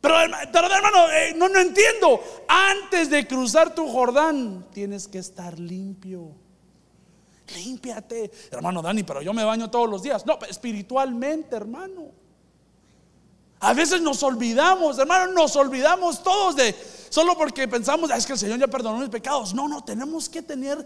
Pero, 0.00 0.20
hermano, 0.20 1.10
eh, 1.10 1.34
no, 1.36 1.48
no 1.48 1.58
entiendo. 1.60 2.20
Antes 2.46 3.10
de 3.10 3.26
cruzar 3.26 3.74
tu 3.74 3.88
Jordán, 3.88 4.66
tienes 4.72 5.08
que 5.08 5.18
estar 5.18 5.58
limpio. 5.58 6.32
Límpiate. 7.56 8.30
Hermano 8.50 8.82
Dani, 8.82 9.02
pero 9.02 9.22
yo 9.22 9.32
me 9.32 9.44
baño 9.44 9.70
todos 9.70 9.88
los 9.88 10.02
días. 10.02 10.24
No, 10.24 10.38
espiritualmente, 10.48 11.56
hermano. 11.56 12.12
A 13.60 13.74
veces 13.74 14.00
nos 14.00 14.22
olvidamos, 14.22 14.98
hermano, 14.98 15.32
nos 15.32 15.56
olvidamos 15.56 16.22
todos 16.22 16.54
de, 16.54 16.76
solo 17.08 17.36
porque 17.36 17.66
pensamos, 17.66 18.08
ah, 18.10 18.16
es 18.16 18.24
que 18.24 18.34
el 18.34 18.38
Señor 18.38 18.58
ya 18.58 18.68
perdonó 18.68 18.98
mis 18.98 19.08
pecados. 19.08 19.52
No, 19.52 19.66
no, 19.66 19.82
tenemos 19.82 20.28
que 20.28 20.42
tener 20.42 20.84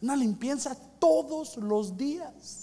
una 0.00 0.16
limpieza 0.16 0.76
todos 0.98 1.56
los 1.58 1.96
días. 1.96 2.61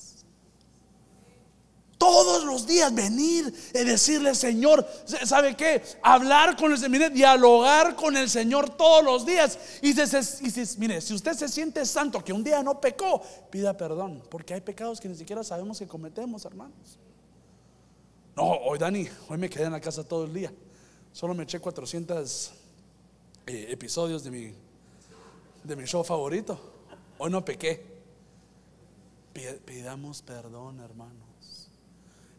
Todos 2.00 2.46
los 2.46 2.66
días 2.66 2.96
venir 2.96 3.54
y 3.74 3.84
decirle, 3.84 4.34
Señor, 4.34 4.88
¿sabe 5.26 5.58
qué? 5.58 5.84
Hablar 6.02 6.56
con 6.56 6.72
el 6.72 6.78
Señor, 6.78 7.12
dialogar 7.12 7.94
con 7.98 8.16
el 8.16 8.30
Señor 8.30 8.70
todos 8.70 9.04
los 9.04 9.26
días. 9.26 9.60
Y 9.82 9.92
si, 9.92 10.80
mire, 10.80 11.02
si 11.02 11.14
usted 11.14 11.34
se 11.34 11.50
siente 11.50 11.86
santo, 11.86 12.24
que 12.24 12.32
un 12.32 12.42
día 12.42 12.64
no 12.64 12.80
pecó, 12.80 13.22
pida 13.50 13.76
perdón, 13.76 14.24
porque 14.30 14.54
hay 14.54 14.62
pecados 14.62 15.02
que 15.02 15.10
ni 15.10 15.16
siquiera 15.16 15.44
sabemos 15.44 15.78
que 15.78 15.88
cometemos, 15.88 16.46
hermanos. 16.46 16.98
No, 18.34 18.46
hoy 18.46 18.80
Dani, 18.80 19.06
hoy 19.28 19.38
me 19.38 19.50
quedé 19.50 19.66
en 19.66 19.74
la 19.74 19.82
casa 19.82 20.02
todo 20.02 20.24
el 20.24 20.34
día. 20.34 20.54
Solo 21.12 21.34
me 21.34 21.44
eché 21.44 21.60
400 21.60 22.54
eh, 23.46 23.68
episodios 23.72 24.24
de 24.24 24.32
mi, 24.32 24.54
de 25.66 25.76
mi 25.76 25.84
show 25.84 26.06
favorito. 26.06 26.58
Hoy 27.18 27.30
no 27.30 27.44
pequé. 27.44 27.84
Pidamos 29.66 30.22
perdón, 30.22 30.80
hermano. 30.80 31.29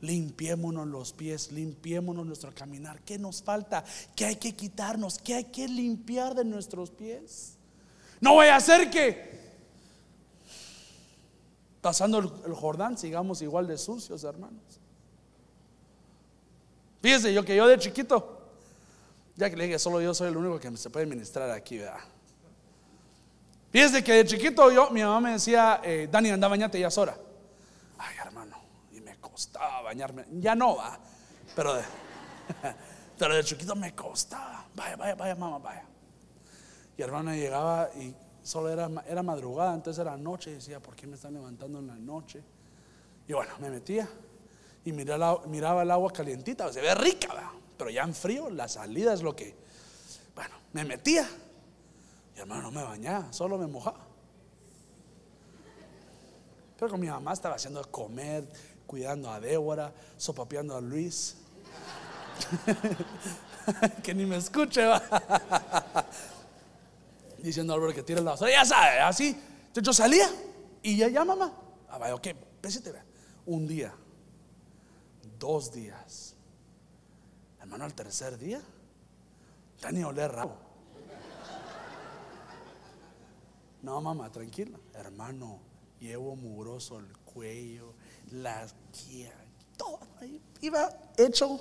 Limpiémonos 0.00 0.86
los 0.86 1.12
pies, 1.12 1.52
limpiémonos 1.52 2.24
nuestro 2.24 2.54
caminar. 2.54 3.00
¿Qué 3.02 3.18
nos 3.18 3.42
falta? 3.42 3.84
¿Qué 4.16 4.24
hay 4.24 4.36
que 4.36 4.54
quitarnos? 4.54 5.18
¿Qué 5.18 5.34
hay 5.34 5.44
que 5.44 5.68
limpiar 5.68 6.34
de 6.34 6.44
nuestros 6.44 6.90
pies? 6.90 7.56
No 8.20 8.34
voy 8.34 8.46
a 8.46 8.56
hacer 8.56 8.90
que 8.90 9.40
pasando 11.82 12.18
el, 12.18 12.54
Jordán 12.54 12.96
sigamos 12.96 13.42
igual 13.42 13.66
de 13.66 13.76
sucios, 13.76 14.24
hermanos. 14.24 14.62
Fíjese, 17.02 17.32
yo 17.32 17.44
que 17.44 17.56
yo 17.56 17.66
de 17.66 17.78
chiquito, 17.78 18.40
ya 19.36 19.50
que 19.50 19.56
le 19.56 19.64
dije, 19.64 19.78
solo 19.78 20.00
yo 20.00 20.14
soy 20.14 20.28
el 20.28 20.36
único 20.36 20.58
que 20.58 20.76
se 20.76 20.88
puede 20.88 21.06
ministrar 21.06 21.50
aquí, 21.50 21.78
¿verdad? 21.78 22.00
Fíjese 23.70 24.02
que 24.02 24.12
de 24.14 24.24
chiquito 24.24 24.70
yo, 24.70 24.90
mi 24.90 25.02
mamá 25.02 25.20
me 25.20 25.32
decía, 25.32 25.80
eh, 25.84 26.08
Dani, 26.10 26.30
anda, 26.30 26.48
bañate, 26.48 26.80
ya 26.80 26.88
es 26.88 26.98
hora 26.98 27.16
costaba 29.30 29.82
bañarme. 29.82 30.24
Ya 30.32 30.54
no 30.54 30.76
va, 30.76 30.98
pero 31.54 31.74
de, 31.74 31.82
pero 33.18 33.34
de 33.34 33.44
chiquito 33.44 33.74
me 33.76 33.94
costaba. 33.94 34.66
Vaya, 34.74 34.96
vaya, 34.96 35.14
vaya, 35.14 35.34
mamá, 35.34 35.58
vaya. 35.58 35.84
Y 36.96 37.02
hermano 37.02 37.32
llegaba 37.32 37.90
y 37.94 38.14
solo 38.42 38.68
era, 38.68 38.90
era 39.06 39.22
madrugada, 39.22 39.74
entonces 39.74 40.00
era 40.00 40.16
noche. 40.16 40.50
Y 40.50 40.54
decía, 40.54 40.80
¿por 40.80 40.94
qué 40.96 41.06
me 41.06 41.14
están 41.14 41.34
levantando 41.34 41.78
en 41.78 41.86
la 41.86 41.96
noche? 41.96 42.42
Y 43.26 43.32
bueno, 43.32 43.52
me 43.60 43.70
metía 43.70 44.08
y 44.84 44.92
miraba, 44.92 45.46
miraba 45.46 45.82
el 45.82 45.90
agua 45.90 46.12
calientita, 46.12 46.72
se 46.72 46.80
ve 46.80 46.94
rica, 46.94 47.28
pero 47.76 47.90
ya 47.90 48.02
en 48.02 48.14
frío 48.14 48.50
la 48.50 48.68
salida 48.68 49.12
es 49.12 49.22
lo 49.22 49.34
que. 49.36 49.54
Bueno, 50.34 50.54
me 50.72 50.84
metía 50.84 51.28
y 52.34 52.40
hermano 52.40 52.62
no 52.62 52.70
me 52.70 52.82
bañaba, 52.82 53.32
solo 53.32 53.58
me 53.58 53.66
mojaba. 53.66 54.10
Pero 56.78 56.90
con 56.92 57.00
mi 57.00 57.08
mamá 57.08 57.34
estaba 57.34 57.56
haciendo 57.56 57.82
comer, 57.90 58.48
cuidando 58.90 59.30
a 59.30 59.38
Débora, 59.38 59.94
sopapeando 60.16 60.74
a 60.74 60.80
Luis. 60.80 61.36
que 64.02 64.12
ni 64.12 64.26
me 64.26 64.34
escuche. 64.34 64.82
Diciendo 67.38 67.72
a 67.72 67.76
Álvaro 67.76 67.94
que 67.94 68.02
tire 68.02 68.20
la 68.20 68.32
basura. 68.32 68.50
Ya 68.50 68.64
sabe, 68.64 68.98
así. 68.98 69.28
Entonces 69.28 69.84
yo 69.84 69.92
salía 69.92 70.28
y 70.82 70.96
ya, 70.96 71.06
ya, 71.06 71.24
mamá. 71.24 71.52
Ah, 71.88 71.98
vaya, 71.98 72.16
ok, 72.16 72.30
pésate. 72.60 72.92
Un 73.46 73.68
día, 73.68 73.94
dos 75.38 75.72
días. 75.72 76.34
Hermano, 77.60 77.84
al 77.84 77.94
tercer 77.94 78.38
día, 78.38 78.60
ya 79.78 79.92
ni 79.92 80.02
olé 80.02 80.26
rabo. 80.26 80.56
No, 83.82 84.00
mamá, 84.00 84.32
tranquila. 84.32 84.80
Hermano, 84.94 85.60
llevo 86.00 86.34
mugroso 86.34 86.98
el 86.98 87.16
cuello, 87.18 87.94
la 88.30 88.66
guía, 88.92 89.32
todo 89.76 90.00
ahí 90.20 90.40
iba 90.60 90.90
hecho. 91.16 91.60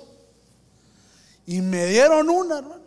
Y 1.46 1.60
me 1.60 1.86
dieron 1.86 2.28
una, 2.28 2.58
hermano. 2.58 2.82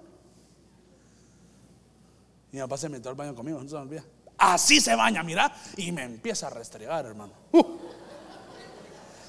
Mi 2.52 2.60
papá 2.60 2.78
se 2.78 2.88
metió 2.88 3.10
al 3.10 3.15
baño 3.15 3.36
conmigo, 3.36 3.62
no 3.62 3.67
se 3.67 3.76
me 3.76 3.82
olvida. 3.82 4.04
Así 4.38 4.80
se 4.80 4.96
baña, 4.96 5.24
mira, 5.24 5.54
y 5.78 5.91
me 5.91 6.04
empieza 6.04 6.48
a 6.48 6.50
restregar, 6.52 7.06
hermano. 7.06 7.34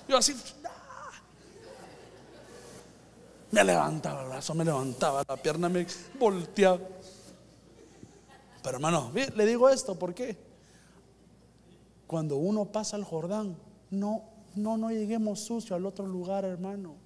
Yo 0.08 0.18
así, 0.18 0.36
¡ah! 0.64 1.10
me 3.50 3.64
levantaba 3.64 4.22
el 4.22 4.28
brazo, 4.28 4.54
me 4.54 4.64
levantaba 4.64 5.22
la 5.26 5.36
pierna, 5.36 5.68
me 5.68 5.86
volteaba. 6.18 6.78
Pero 8.62 8.76
hermano, 8.76 9.10
le 9.14 9.46
digo 9.46 9.68
esto, 9.70 9.98
¿por 9.98 10.14
qué? 10.14 10.36
Cuando 12.06 12.36
uno 12.36 12.66
pasa 12.66 12.96
el 12.96 13.04
Jordán, 13.04 13.56
no 13.90 14.33
no, 14.56 14.76
no 14.76 14.90
lleguemos 14.90 15.40
sucio 15.40 15.76
al 15.76 15.86
otro 15.86 16.06
lugar, 16.06 16.44
hermano. 16.44 16.96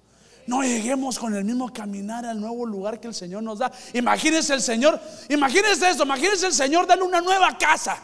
No 0.47 0.63
lleguemos 0.63 1.19
con 1.19 1.35
el 1.35 1.45
mismo 1.45 1.71
caminar 1.71 2.25
al 2.25 2.39
nuevo 2.39 2.65
lugar 2.65 2.99
que 2.99 3.07
el 3.07 3.13
Señor 3.13 3.43
nos 3.43 3.59
da. 3.59 3.71
Imagínense 3.93 4.53
el 4.53 4.61
Señor, 4.61 4.99
imagínense 5.29 5.89
eso, 5.89 6.03
imagínense 6.03 6.47
el 6.47 6.53
Señor 6.53 6.87
darle 6.87 7.03
una 7.03 7.21
nueva 7.21 7.55
casa 7.57 8.01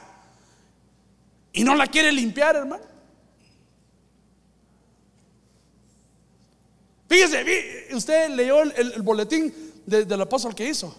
y 1.52 1.64
no 1.64 1.74
la 1.74 1.88
quiere 1.88 2.12
limpiar, 2.12 2.56
hermano. 2.56 2.84
Fíjese, 7.08 7.96
usted 7.96 8.30
leyó 8.30 8.62
el, 8.62 9.02
boletín 9.02 9.54
del 9.86 10.22
apóstol 10.22 10.54
que 10.54 10.68
hizo. 10.68 10.96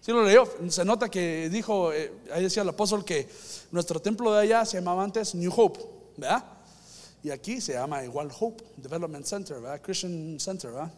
Si 0.00 0.10
lo 0.12 0.24
leyó, 0.24 0.48
se 0.68 0.84
nota 0.84 1.08
que 1.08 1.48
dijo, 1.48 1.92
eh, 1.92 2.12
ahí 2.32 2.42
decía 2.42 2.62
el 2.62 2.68
apóstol 2.68 3.04
que 3.04 3.28
nuestro 3.70 4.00
templo 4.00 4.32
de 4.32 4.42
allá 4.42 4.64
se 4.64 4.76
llamaba 4.78 5.04
antes 5.04 5.34
New 5.34 5.52
Hope, 5.56 5.80
¿verdad? 6.16 6.44
Y 7.22 7.30
aquí 7.30 7.60
se 7.60 7.74
llama 7.74 8.02
igual 8.04 8.30
Hope 8.38 8.64
Development 8.76 9.24
Center, 9.24 9.60
¿verdad? 9.60 9.80
Christian 9.80 10.38
Center, 10.40 10.72
¿verdad? 10.72 10.92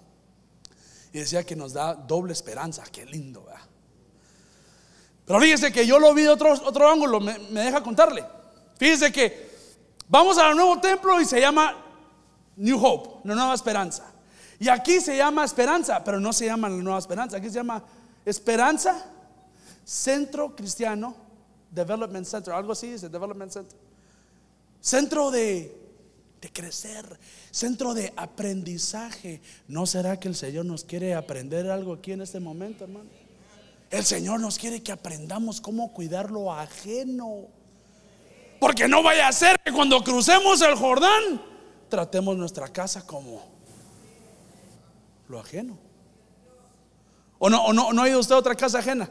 Y 1.12 1.18
decía 1.18 1.44
que 1.44 1.54
nos 1.54 1.74
da 1.74 1.94
doble 1.94 2.32
esperanza. 2.32 2.82
Qué 2.90 3.04
lindo, 3.04 3.44
¿verdad? 3.44 3.60
Pero 5.26 5.40
fíjese 5.40 5.72
que 5.72 5.87
yo 5.87 5.98
lo 5.98 6.12
vi 6.14 6.22
de 6.22 6.30
otro, 6.30 6.52
otro 6.52 6.88
ángulo, 6.88 7.20
me, 7.20 7.38
deja 7.50 7.82
contarle. 7.82 8.24
Fíjese 8.76 9.12
que 9.12 9.50
vamos 10.08 10.37
al 10.38 10.56
nuevo 10.56 10.80
templo 10.80 11.20
y 11.20 11.24
se 11.24 11.40
llama 11.40 11.76
New 12.56 12.84
Hope, 12.84 13.28
la 13.28 13.34
nueva 13.34 13.54
esperanza. 13.54 14.04
Y 14.58 14.68
aquí 14.68 15.00
se 15.00 15.16
llama 15.16 15.44
esperanza, 15.44 16.02
pero 16.04 16.20
no 16.20 16.32
se 16.32 16.46
llama 16.46 16.68
la 16.68 16.76
nueva 16.76 16.98
esperanza. 16.98 17.37
Aquí 17.37 17.48
se 17.48 17.56
llama 17.56 17.82
esperanza, 18.24 19.04
centro 19.84 20.54
cristiano, 20.56 21.14
development 21.70 22.26
center, 22.26 22.54
algo 22.54 22.72
así 22.72 22.92
dice, 22.92 23.08
development 23.08 23.52
center. 23.52 23.78
Centro 24.80 25.30
de 25.30 25.83
de 26.44 26.52
crecer, 26.52 27.18
centro 27.50 27.94
de 27.94 28.12
aprendizaje. 28.16 29.40
¿No 29.66 29.87
será 29.87 30.20
que 30.20 30.28
el 30.28 30.35
Señor 30.35 30.66
nos 30.66 30.85
quiere 30.85 31.14
aprender 31.14 31.70
algo 31.70 31.94
aquí 31.94 32.12
en 32.12 32.20
este 32.20 32.38
momento, 32.38 32.85
hermano? 32.85 33.09
El 33.90 34.04
Señor 34.04 34.40
nos 34.40 34.59
quiere 34.59 34.83
que 34.83 34.92
aprendamos 34.92 35.62
cómo 35.62 35.90
cuidar 35.94 36.30
lo 36.30 36.52
ajeno. 36.52 37.46
Porque 38.61 38.87
no 38.87 39.02
vaya 39.02 39.26
a 39.26 39.33
ser 39.33 39.59
que 39.64 39.72
cuando 39.72 40.04
crucemos 40.04 40.61
el 40.61 40.74
Jordán, 40.74 41.40
tratemos 41.88 42.37
nuestra 42.37 42.68
casa 42.68 43.07
como 43.07 43.40
lo 45.28 45.40
ajeno. 45.40 45.78
¿O 47.38 47.48
no, 47.48 47.64
o 47.64 47.72
no, 47.72 47.90
no 47.94 48.02
ha 48.02 48.09
ido 48.11 48.20
usted 48.20 48.35
a 48.35 48.38
otra 48.38 48.54
casa 48.54 48.80
ajena? 48.80 49.09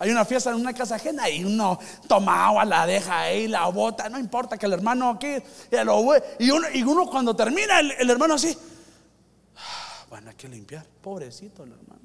Hay 0.00 0.10
una 0.10 0.24
fiesta 0.24 0.48
en 0.48 0.56
una 0.56 0.72
casa 0.72 0.94
ajena 0.94 1.28
y 1.28 1.44
uno 1.44 1.78
toma 2.08 2.46
agua, 2.46 2.64
la 2.64 2.86
deja 2.86 3.20
ahí, 3.20 3.46
la 3.46 3.66
bota, 3.66 4.08
no 4.08 4.18
importa 4.18 4.56
que 4.56 4.64
el 4.64 4.72
hermano 4.72 5.10
aquí, 5.10 5.28
y 6.38 6.50
uno, 6.50 6.66
y 6.72 6.82
uno 6.82 7.04
cuando 7.04 7.36
termina, 7.36 7.80
el, 7.80 8.08
hermano 8.08 8.32
así, 8.32 8.56
ah, 9.56 10.06
van 10.10 10.28
a 10.28 10.32
que 10.32 10.48
limpiar, 10.48 10.86
pobrecito 11.02 11.64
el 11.64 11.72
hermano. 11.72 12.00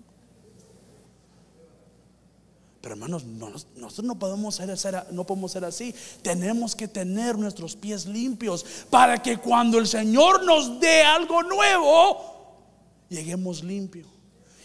Pero 2.82 2.96
hermanos, 2.96 3.24
nosotros 3.24 4.06
no 4.06 4.20
podemos 4.20 4.56
ser, 4.56 5.06
no 5.12 5.24
podemos 5.24 5.54
ser 5.54 5.64
así. 5.64 5.96
Tenemos 6.22 6.76
que 6.76 6.90
tener 6.90 7.38
nuestros 7.38 7.78
pies 7.78 8.06
limpios 8.06 8.66
para 8.90 9.24
que 9.24 9.38
cuando 9.38 9.80
el 9.80 9.88
Señor 9.88 10.44
nos 10.44 10.82
dé 10.82 11.02
algo 11.02 11.42
nuevo, 11.44 12.68
lleguemos 13.10 13.64
limpios. 13.64 14.15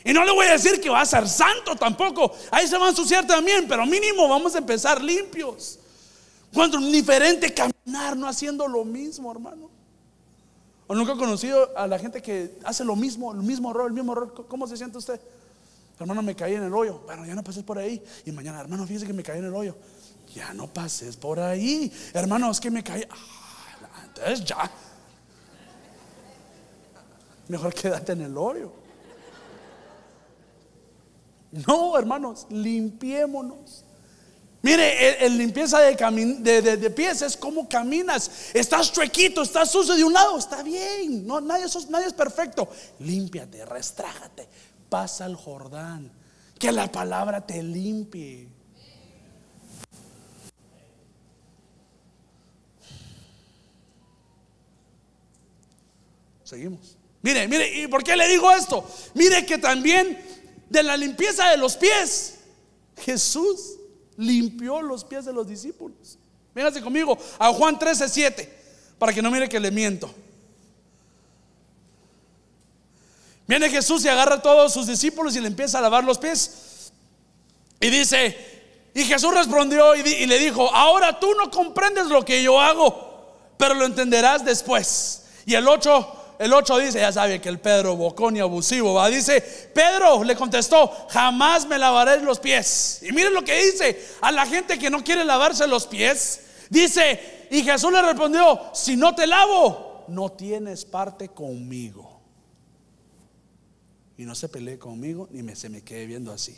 Y 0.04 0.12
no 0.12 0.24
le 0.24 0.32
voy 0.32 0.46
a 0.46 0.52
decir 0.52 0.80
que 0.80 0.88
va 0.88 1.02
a 1.02 1.06
ser 1.06 1.28
santo 1.28 1.76
tampoco. 1.76 2.32
Ahí 2.50 2.66
se 2.66 2.78
va 2.78 2.86
a 2.86 2.90
ensuciar 2.90 3.26
también, 3.26 3.66
pero 3.68 3.84
mínimo 3.84 4.28
vamos 4.28 4.54
a 4.54 4.58
empezar 4.58 5.02
limpios. 5.02 5.78
Cuando 6.52 6.78
diferente 6.78 7.52
caminar, 7.52 8.16
no 8.16 8.26
haciendo 8.26 8.66
lo 8.66 8.84
mismo, 8.84 9.30
hermano. 9.30 9.70
¿O 10.86 10.94
nunca 10.94 11.12
he 11.12 11.16
conocido 11.16 11.70
a 11.76 11.86
la 11.86 11.98
gente 11.98 12.20
que 12.20 12.58
hace 12.64 12.84
lo 12.84 12.96
mismo, 12.96 13.32
el 13.32 13.42
mismo 13.42 13.70
error, 13.70 13.86
el 13.86 13.92
mismo 13.92 14.12
error? 14.12 14.46
¿Cómo 14.48 14.66
se 14.66 14.76
siente 14.76 14.98
usted? 14.98 15.20
Hermano, 16.00 16.22
me 16.22 16.34
caí 16.34 16.54
en 16.54 16.64
el 16.64 16.74
hoyo. 16.74 17.02
Bueno, 17.04 17.26
ya 17.26 17.34
no 17.34 17.44
pases 17.44 17.62
por 17.62 17.78
ahí. 17.78 18.02
Y 18.24 18.32
mañana, 18.32 18.60
hermano, 18.60 18.86
fíjese 18.86 19.06
que 19.06 19.12
me 19.12 19.22
caí 19.22 19.38
en 19.38 19.44
el 19.44 19.54
hoyo. 19.54 19.76
Ya 20.34 20.52
no 20.54 20.66
pases 20.66 21.16
por 21.16 21.38
ahí. 21.38 21.92
Hermano, 22.14 22.50
es 22.50 22.58
que 22.58 22.70
me 22.70 22.82
caí. 22.82 23.04
Ah, 23.10 24.04
entonces 24.06 24.44
ya. 24.44 24.70
Mejor 27.48 27.74
quédate 27.74 28.12
en 28.12 28.22
el 28.22 28.36
hoyo. 28.36 28.79
No, 31.52 31.98
hermanos, 31.98 32.46
limpiémonos. 32.50 33.84
Mire, 34.62 35.24
el, 35.24 35.38
limpieza 35.38 35.80
de, 35.80 35.96
de, 36.62 36.90
pies 36.90 37.22
es 37.22 37.36
como 37.36 37.66
caminas. 37.68 38.30
Estás 38.52 38.92
chuequito, 38.92 39.42
estás 39.42 39.70
sucio 39.70 39.94
de 39.96 40.04
un 40.04 40.12
lado, 40.12 40.36
está 40.38 40.62
bien. 40.62 41.26
No, 41.26 41.40
nadie, 41.40 41.64
nadie 41.88 42.06
es 42.06 42.12
perfecto. 42.12 42.68
Límpiate, 42.98 43.64
restrájate, 43.64 44.46
pasa 44.88 45.24
al 45.24 45.34
Jordán. 45.34 46.12
Que 46.58 46.70
la 46.72 46.92
palabra 46.92 47.46
te 47.46 47.62
limpie. 47.62 48.48
Seguimos. 56.44 56.98
Mire, 57.22 57.48
mire, 57.48 57.80
¿y 57.80 57.86
por 57.86 58.04
qué 58.04 58.14
le 58.14 58.28
digo 58.28 58.50
esto? 58.52 58.84
Mire 59.14 59.46
que 59.46 59.56
también 59.56 60.18
de 60.70 60.82
la 60.82 60.96
limpieza 60.96 61.50
de 61.50 61.58
los 61.58 61.76
pies. 61.76 62.36
Jesús 62.96 63.76
limpió 64.16 64.80
los 64.80 65.04
pies 65.04 65.26
de 65.26 65.32
los 65.34 65.46
discípulos. 65.46 66.16
Véngase 66.54 66.80
conmigo 66.80 67.18
a 67.38 67.52
Juan 67.52 67.78
13, 67.78 68.08
7, 68.08 68.58
para 68.98 69.12
que 69.12 69.20
no 69.20 69.30
mire 69.30 69.48
que 69.48 69.60
le 69.60 69.70
miento. 69.70 70.12
Viene 73.46 73.68
Jesús 73.68 74.04
y 74.04 74.08
agarra 74.08 74.36
a 74.36 74.42
todos 74.42 74.72
sus 74.72 74.86
discípulos 74.86 75.34
y 75.34 75.40
le 75.40 75.48
empieza 75.48 75.78
a 75.78 75.82
lavar 75.82 76.04
los 76.04 76.18
pies. 76.18 76.92
Y 77.80 77.90
dice, 77.90 78.36
y 78.94 79.04
Jesús 79.04 79.34
respondió 79.34 79.96
y, 79.96 80.26
le 80.26 80.38
dijo, 80.38 80.72
ahora 80.72 81.18
tú 81.18 81.34
no 81.34 81.50
comprendes 81.50 82.06
lo 82.06 82.24
que 82.24 82.42
yo 82.42 82.60
hago, 82.60 83.34
pero 83.56 83.74
lo 83.74 83.86
entenderás 83.86 84.44
después. 84.44 85.24
Y 85.46 85.54
el 85.54 85.66
8 85.66 86.19
el 86.40 86.54
8 86.54 86.78
dice, 86.78 87.00
ya 87.00 87.12
sabe 87.12 87.38
que 87.38 87.50
el 87.50 87.60
Pedro 87.60 87.96
bocón 87.96 88.34
y 88.34 88.40
abusivo 88.40 88.94
va. 88.94 89.10
Dice, 89.10 89.42
Pedro 89.74 90.24
le 90.24 90.34
contestó, 90.34 90.90
jamás 91.10 91.66
me 91.66 91.76
lavaré 91.76 92.18
los 92.22 92.40
pies. 92.40 93.00
Y 93.02 93.12
miren 93.12 93.34
lo 93.34 93.44
que 93.44 93.62
dice 93.62 94.02
a 94.22 94.32
la 94.32 94.46
gente 94.46 94.78
que 94.78 94.88
no 94.88 95.04
quiere 95.04 95.22
lavarse 95.22 95.66
los 95.66 95.86
pies. 95.86 96.40
Dice, 96.70 97.46
y 97.50 97.62
Jesús 97.62 97.92
le 97.92 98.00
respondió, 98.00 98.58
si 98.72 98.96
no 98.96 99.14
te 99.14 99.26
lavo, 99.26 100.06
no 100.08 100.32
tienes 100.32 100.86
parte 100.86 101.28
conmigo. 101.28 102.22
Y 104.16 104.24
no 104.24 104.34
se 104.34 104.48
pelee 104.48 104.78
conmigo 104.78 105.28
ni 105.30 105.42
me, 105.42 105.54
se 105.54 105.68
me 105.68 105.82
quede 105.82 106.06
viendo 106.06 106.32
así. 106.32 106.56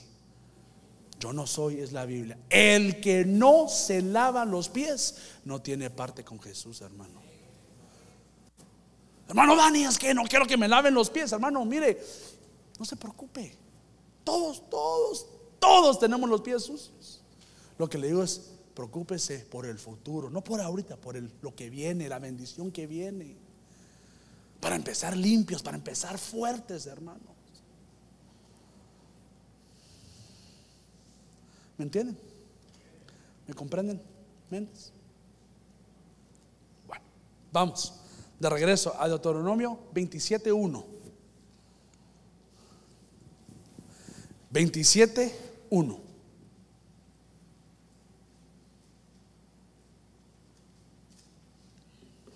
Yo 1.18 1.32
no 1.32 1.44
soy, 1.44 1.80
es 1.80 1.90
la 1.90 2.04
Biblia. 2.04 2.38
El 2.50 3.00
que 3.00 3.24
no 3.24 3.68
se 3.68 4.00
lava 4.00 4.44
los 4.44 4.68
pies 4.68 5.16
no 5.44 5.60
tiene 5.60 5.90
parte 5.90 6.22
con 6.22 6.40
Jesús, 6.40 6.82
hermano. 6.82 7.21
Hermano 9.32 9.56
Dani, 9.56 9.84
es 9.84 9.96
que 9.98 10.12
no 10.12 10.24
quiero 10.24 10.46
que 10.46 10.58
me 10.58 10.68
laven 10.68 10.92
los 10.92 11.08
pies. 11.08 11.32
Hermano, 11.32 11.64
mire, 11.64 11.98
no 12.78 12.84
se 12.84 12.96
preocupe. 12.96 13.56
Todos, 14.24 14.68
todos, 14.68 15.26
todos 15.58 15.98
tenemos 15.98 16.28
los 16.28 16.42
pies 16.42 16.64
sucios. 16.64 17.22
Lo 17.78 17.88
que 17.88 17.96
le 17.96 18.08
digo 18.08 18.22
es, 18.22 18.50
preocúpese 18.74 19.38
por 19.38 19.64
el 19.64 19.78
futuro, 19.78 20.28
no 20.28 20.44
por 20.44 20.60
ahorita, 20.60 20.98
por 20.98 21.16
lo 21.16 21.54
que 21.54 21.70
viene, 21.70 22.10
la 22.10 22.18
bendición 22.18 22.70
que 22.70 22.86
viene. 22.86 23.38
Para 24.60 24.76
empezar 24.76 25.16
limpios, 25.16 25.62
para 25.62 25.78
empezar 25.78 26.18
fuertes, 26.18 26.84
hermanos. 26.84 27.22
¿Me 31.78 31.86
entienden? 31.86 32.18
¿Me 33.48 33.54
comprenden? 33.54 33.98
¿Mentes? 34.50 34.92
Bueno, 36.86 37.02
vamos 37.50 37.94
de 38.42 38.50
regreso 38.50 38.94
a 38.98 39.08
Deuteronomio 39.08 39.78
27.1. 39.94 40.84
27.1. 44.52 45.98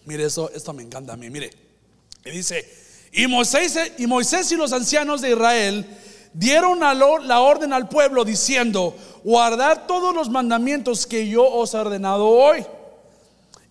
Mire, 0.05 0.25
eso, 0.25 0.49
esto 0.53 0.73
me 0.73 0.85
encanta 0.85 1.15
a 1.15 1.17
mí. 1.17 1.29
Mire, 1.29 1.51
y 2.25 2.31
dice, 2.31 2.65
y 3.13 3.27
Moisés, 3.27 3.77
y 3.99 4.07
Moisés 4.07 4.53
y 4.53 4.57
los 4.57 4.73
ancianos 4.73 5.21
de 5.21 5.31
Israel 5.31 5.85
dieron 6.33 6.79
la 6.79 7.41
orden 7.41 7.73
al 7.73 7.89
pueblo 7.89 8.25
diciendo, 8.25 8.97
guardar 9.25 9.89
todos 9.89 10.15
los 10.15 10.31
mandamientos 10.31 11.05
que 11.05 11.29
yo 11.29 11.45
os 11.45 11.75
he 11.75 11.79
ordenado 11.79 12.29
hoy 12.29 12.65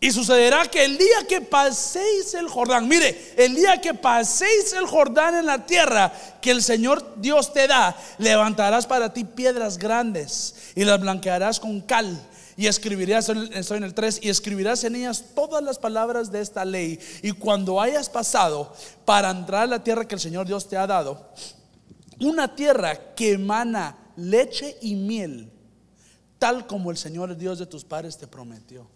y 0.06 0.12
sucederá 0.12 0.68
que 0.68 0.86
el 0.86 1.00
día 1.00 1.26
que 1.28 1.42
paséis 1.42 2.36
el 2.36 2.48
Jordán, 2.48 2.88
mire, 2.88 3.34
el 3.38 3.56
día 3.56 3.82
que 3.82 3.96
paséis 3.96 4.72
el 4.74 4.86
Jordán 4.86 5.34
en 5.34 5.48
la 5.48 5.66
tierra 5.66 6.14
que 6.40 6.52
el 6.52 6.62
Señor 6.62 7.16
Dios 7.18 7.52
te 7.52 7.66
da, 7.66 7.98
levantarás 8.20 8.86
para 8.86 9.12
ti 9.12 9.24
piedras 9.24 9.80
grandes 9.80 10.54
y 10.76 10.84
las 10.84 11.02
blanquearás 11.02 11.60
con 11.60 11.82
cal. 11.82 12.22
Y 12.56 12.68
escribirás, 12.68 13.30
estoy 13.30 13.78
en 13.78 13.84
el 13.84 13.96
3, 13.96 14.20
y 14.22 14.30
escribirás 14.30 14.84
en 14.84 14.94
ellas 14.94 15.26
todas 15.34 15.64
las 15.64 15.80
palabras 15.80 16.32
de 16.32 16.42
esta 16.42 16.64
ley. 16.66 17.00
Y 17.24 17.32
cuando 17.32 17.82
hayas 17.82 18.08
pasado 18.08 18.76
para 19.06 19.32
entrar 19.32 19.64
a 19.64 19.68
la 19.68 19.84
tierra 19.84 20.08
que 20.08 20.14
el 20.14 20.22
Señor 20.22 20.46
Dios 20.46 20.70
te 20.70 20.78
ha 20.78 20.86
dado, 20.86 21.32
una 22.20 22.56
tierra 22.56 23.16
que 23.16 23.32
emana 23.32 23.98
leche 24.18 24.78
y 24.84 24.94
miel, 24.94 25.52
tal 26.38 26.68
como 26.68 26.92
el 26.92 26.98
Señor 26.98 27.36
Dios 27.36 27.58
de 27.58 27.66
tus 27.66 27.84
padres 27.84 28.20
te 28.20 28.28
prometió. 28.28 28.95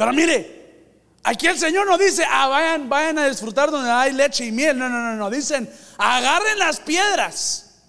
Pero 0.00 0.14
mire, 0.14 1.12
aquí 1.22 1.46
el 1.46 1.58
Señor 1.58 1.86
no 1.86 1.98
dice, 1.98 2.24
ah, 2.26 2.48
vayan, 2.48 2.88
vayan 2.88 3.18
a 3.18 3.28
disfrutar 3.28 3.70
donde 3.70 3.90
hay 3.90 4.14
leche 4.14 4.46
y 4.46 4.50
miel. 4.50 4.78
No, 4.78 4.88
no, 4.88 4.98
no, 4.98 5.14
no. 5.14 5.28
Dicen, 5.28 5.70
agarren 5.98 6.58
las 6.58 6.80
piedras 6.80 7.82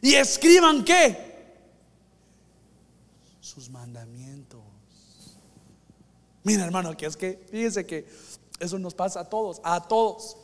y 0.00 0.14
escriban 0.14 0.86
qué? 0.86 1.60
Sus 3.40 3.68
mandamientos. 3.68 4.62
Mira, 6.44 6.64
hermano, 6.64 6.96
que 6.96 7.04
es 7.04 7.18
que, 7.18 7.46
fíjense 7.50 7.84
que 7.84 8.08
eso 8.58 8.78
nos 8.78 8.94
pasa 8.94 9.20
a 9.20 9.24
todos, 9.26 9.60
a 9.64 9.86
todos. 9.86 10.38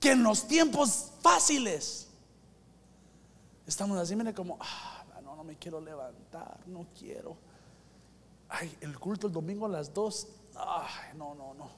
Que 0.00 0.10
en 0.10 0.24
los 0.24 0.48
tiempos 0.48 1.12
fáciles 1.22 2.08
estamos 3.68 3.98
así, 3.98 4.16
mire 4.16 4.34
como, 4.34 4.58
ah, 4.60 5.04
no, 5.22 5.36
no 5.36 5.44
me 5.44 5.56
quiero 5.56 5.80
levantar, 5.80 6.58
no 6.66 6.88
quiero 6.98 7.46
ay, 8.48 8.76
el 8.80 8.98
culto 8.98 9.26
el 9.26 9.32
domingo 9.32 9.66
a 9.66 9.68
las 9.68 9.92
dos, 9.92 10.28
ay, 10.54 11.16
no, 11.16 11.34
no, 11.34 11.54
no. 11.54 11.70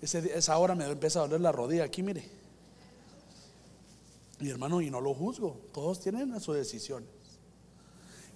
esa 0.00 0.58
hora 0.58 0.74
me 0.74 0.86
empieza 0.86 1.20
a 1.20 1.22
doler 1.22 1.40
la 1.40 1.52
rodilla 1.52 1.84
aquí, 1.84 2.02
mire. 2.02 2.28
Mi 4.40 4.50
hermano, 4.50 4.80
y 4.80 4.90
no 4.90 5.00
lo 5.00 5.14
juzgo, 5.14 5.56
todos 5.72 6.00
tienen 6.00 6.38
sus 6.40 6.56
decisiones. 6.56 7.08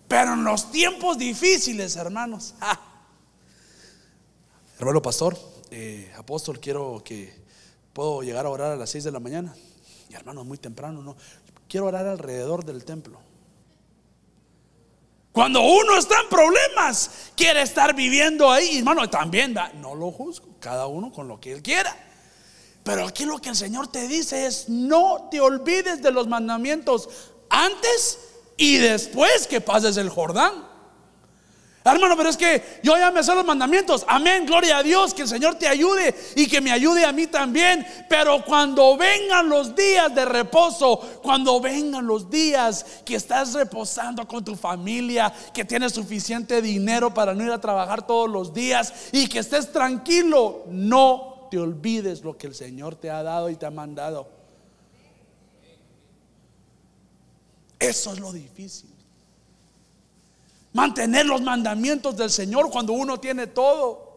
Pero 0.06 0.32
en 0.32 0.44
los 0.44 0.70
tiempos 0.70 1.18
difíciles, 1.18 1.96
hermanos, 1.96 2.54
hermano 4.78 5.02
pastor, 5.02 5.36
eh, 5.70 6.10
apóstol, 6.16 6.60
quiero 6.60 7.02
que 7.04 7.34
puedo 7.92 8.22
llegar 8.22 8.46
a 8.46 8.50
orar 8.50 8.72
a 8.72 8.76
las 8.76 8.90
6 8.90 9.04
de 9.04 9.12
la 9.12 9.20
mañana. 9.20 9.54
Y 10.08 10.14
hermano, 10.14 10.44
muy 10.44 10.56
temprano, 10.56 11.02
no. 11.02 11.16
quiero 11.68 11.86
orar 11.86 12.06
alrededor 12.06 12.64
del 12.64 12.84
templo. 12.84 13.20
Cuando 15.38 15.60
uno 15.60 15.96
está 15.96 16.20
en 16.20 16.28
problemas, 16.28 17.30
quiere 17.36 17.62
estar 17.62 17.94
viviendo 17.94 18.50
ahí. 18.50 18.78
Hermano, 18.78 19.08
también, 19.08 19.54
no 19.80 19.94
lo 19.94 20.10
juzgo, 20.10 20.48
cada 20.58 20.88
uno 20.88 21.12
con 21.12 21.28
lo 21.28 21.38
que 21.38 21.52
él 21.52 21.62
quiera. 21.62 21.96
Pero 22.82 23.06
aquí 23.06 23.24
lo 23.24 23.38
que 23.38 23.50
el 23.50 23.54
Señor 23.54 23.86
te 23.86 24.08
dice 24.08 24.46
es, 24.46 24.68
no 24.68 25.28
te 25.30 25.40
olvides 25.40 26.02
de 26.02 26.10
los 26.10 26.26
mandamientos 26.26 27.08
antes 27.50 28.18
y 28.56 28.78
después 28.78 29.46
que 29.46 29.60
pases 29.60 29.96
el 29.96 30.08
Jordán. 30.08 30.67
Hermano, 31.92 32.16
pero 32.16 32.28
es 32.28 32.36
que 32.36 32.80
yo 32.82 32.96
ya 32.96 33.10
me 33.10 33.22
sé 33.22 33.34
los 33.34 33.44
mandamientos. 33.44 34.04
Amén, 34.08 34.46
gloria 34.46 34.78
a 34.78 34.82
Dios, 34.82 35.14
que 35.14 35.22
el 35.22 35.28
Señor 35.28 35.56
te 35.56 35.68
ayude 35.68 36.14
y 36.36 36.46
que 36.46 36.60
me 36.60 36.70
ayude 36.70 37.04
a 37.04 37.12
mí 37.12 37.26
también. 37.26 37.86
Pero 38.08 38.44
cuando 38.44 38.96
vengan 38.96 39.48
los 39.48 39.74
días 39.74 40.14
de 40.14 40.24
reposo, 40.24 40.98
cuando 41.22 41.60
vengan 41.60 42.06
los 42.06 42.28
días 42.30 42.84
que 43.04 43.16
estás 43.16 43.54
reposando 43.54 44.26
con 44.26 44.44
tu 44.44 44.56
familia, 44.56 45.32
que 45.52 45.64
tienes 45.64 45.92
suficiente 45.92 46.60
dinero 46.60 47.12
para 47.12 47.34
no 47.34 47.44
ir 47.44 47.52
a 47.52 47.60
trabajar 47.60 48.06
todos 48.06 48.28
los 48.28 48.52
días 48.52 48.92
y 49.12 49.28
que 49.28 49.38
estés 49.38 49.72
tranquilo, 49.72 50.64
no 50.68 51.48
te 51.50 51.58
olvides 51.58 52.22
lo 52.22 52.36
que 52.36 52.46
el 52.46 52.54
Señor 52.54 52.96
te 52.96 53.10
ha 53.10 53.22
dado 53.22 53.50
y 53.50 53.56
te 53.56 53.66
ha 53.66 53.70
mandado. 53.70 54.28
Eso 57.78 58.12
es 58.12 58.18
lo 58.18 58.32
difícil. 58.32 58.97
Mantener 60.72 61.26
los 61.26 61.40
mandamientos 61.40 62.16
del 62.16 62.30
Señor 62.30 62.70
cuando 62.70 62.92
uno 62.92 63.18
tiene 63.18 63.46
todo. 63.46 64.08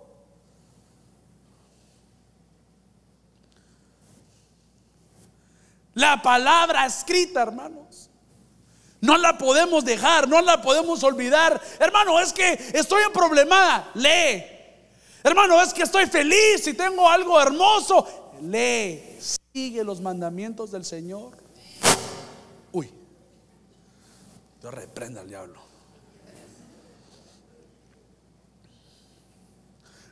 La 5.94 6.22
palabra 6.22 6.86
escrita, 6.86 7.42
hermanos. 7.42 8.10
No 9.02 9.18
la 9.18 9.38
podemos 9.38 9.84
dejar, 9.84 10.30
no 10.30 10.42
la 10.42 10.62
podemos 10.62 11.04
olvidar. 11.04 11.60
Hermano, 11.80 12.20
es 12.20 12.32
que 12.32 12.54
estoy 12.74 13.04
en 13.04 13.12
problemada, 13.12 13.90
lee. 13.96 14.44
Hermano, 15.24 15.60
es 15.62 15.74
que 15.74 15.84
estoy 15.84 16.06
feliz 16.06 16.66
y 16.68 16.74
tengo 16.74 17.10
algo 17.10 17.42
hermoso, 17.42 18.34
lee. 18.42 19.18
Sigue 19.54 19.84
los 19.84 20.02
mandamientos 20.02 20.72
del 20.72 20.86
Señor. 20.86 21.36
Uy, 22.72 22.92
Dios 24.62 24.74
reprenda 24.74 25.22
al 25.22 25.28
diablo. 25.28 25.71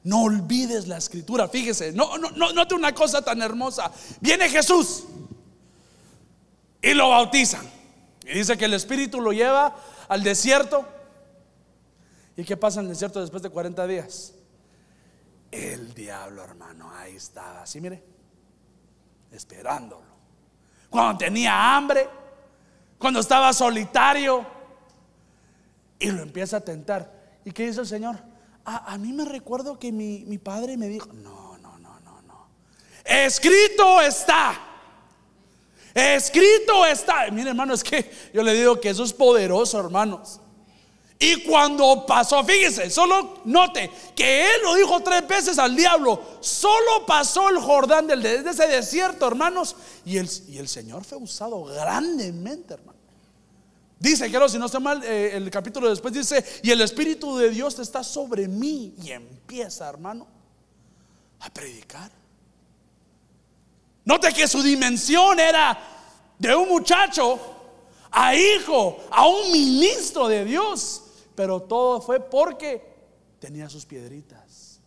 No 0.03 0.23
olvides 0.23 0.87
la 0.87 0.97
escritura. 0.97 1.47
Fíjese, 1.47 1.91
no, 1.91 2.17
no, 2.17 2.31
no, 2.31 2.53
note 2.53 2.75
una 2.75 2.93
cosa 2.93 3.21
tan 3.21 3.41
hermosa. 3.41 3.91
Viene 4.21 4.49
Jesús 4.49 5.05
y 6.81 6.93
lo 6.93 7.09
bautizan. 7.09 7.67
Y 8.23 8.33
dice 8.37 8.57
que 8.57 8.65
el 8.65 8.73
Espíritu 8.73 9.19
lo 9.21 9.31
lleva 9.31 9.75
al 10.07 10.23
desierto. 10.23 10.85
¿Y 12.37 12.43
qué 12.43 12.55
pasa 12.55 12.79
en 12.79 12.85
el 12.85 12.93
desierto 12.93 13.19
después 13.19 13.43
de 13.43 13.49
40 13.49 13.85
días? 13.87 14.33
El 15.51 15.93
diablo, 15.93 16.43
hermano, 16.43 16.91
ahí 16.95 17.15
estaba. 17.15 17.63
Así, 17.63 17.81
mire, 17.81 18.03
esperándolo. 19.31 20.07
Cuando 20.89 21.17
tenía 21.17 21.75
hambre, 21.75 22.07
cuando 22.97 23.19
estaba 23.19 23.51
solitario, 23.51 24.45
y 25.99 26.11
lo 26.11 26.23
empieza 26.23 26.57
a 26.57 26.61
tentar. 26.61 27.11
¿Y 27.43 27.51
qué 27.51 27.67
dice 27.67 27.81
el 27.81 27.87
Señor? 27.87 28.17
A, 28.77 28.97
mí 28.97 29.13
me 29.13 29.25
recuerdo 29.25 29.79
que 29.79 29.91
mi, 29.91 30.23
mi 30.25 30.37
padre 30.37 30.77
me 30.77 30.87
dijo, 30.87 31.07
no, 31.13 31.57
no, 31.57 31.79
no, 31.79 31.99
no, 32.01 32.21
no. 32.21 32.47
Escrito 33.03 34.01
está. 34.01 34.59
Escrito 35.93 36.85
está. 36.85 37.29
Mire, 37.31 37.49
hermano, 37.49 37.73
es 37.73 37.83
que 37.83 38.11
yo 38.33 38.43
le 38.43 38.53
digo 38.53 38.79
que 38.79 38.89
eso 38.89 39.03
es 39.03 39.13
poderoso, 39.13 39.79
hermanos. 39.79 40.39
Y 41.21 41.43
cuando 41.43 42.05
pasó, 42.05 42.45
fíjese, 42.45 42.89
solo 42.89 43.41
note 43.43 43.91
que 44.15 44.45
él 44.45 44.61
lo 44.63 44.75
dijo 44.75 45.01
tres 45.01 45.27
veces 45.27 45.59
al 45.59 45.75
diablo. 45.75 46.21
Solo 46.39 47.05
pasó 47.05 47.49
el 47.49 47.57
Jordán 47.57 48.07
del, 48.07 48.21
de 48.21 48.49
ese 48.49 48.67
desierto, 48.67 49.27
hermanos. 49.27 49.75
Y 50.05 50.17
el, 50.17 50.29
y 50.47 50.59
el 50.59 50.69
Señor 50.69 51.03
fue 51.03 51.17
usado 51.17 51.65
grandemente, 51.65 52.75
hermano. 52.75 52.98
Dice, 53.99 54.29
quiero 54.29 54.47
si 54.47 54.57
no 54.57 54.67
está 54.67 54.79
mal, 54.79 55.03
eh, 55.03 55.35
el 55.35 55.51
capítulo 55.51 55.89
después 55.89 56.13
dice, 56.13 56.43
y 56.63 56.71
el 56.71 56.79
Espíritu 56.79 57.35
de 57.37 57.49
Dios 57.49 57.77
está 57.79 58.01
sobre 58.01 58.47
mí. 58.47 58.95
Y 59.03 59.11
empieza, 59.11 59.89
hermano, 59.89 60.25
a 61.41 61.49
predicar. 61.49 62.09
Note 64.05 64.33
que 64.33 64.47
su 64.47 64.63
dimensión 64.63 65.39
era 65.39 65.77
de 66.37 66.55
un 66.55 66.69
muchacho 66.69 67.39
a 68.09 68.33
hijo, 68.33 68.97
a 69.11 69.27
un 69.27 69.51
ministro 69.51 70.29
de 70.29 70.45
Dios. 70.45 71.03
Pero 71.35 71.61
todo 71.61 72.01
fue 72.01 72.21
porque 72.21 72.81
tenía 73.39 73.69
sus 73.69 73.85
piedritas. 73.85 74.79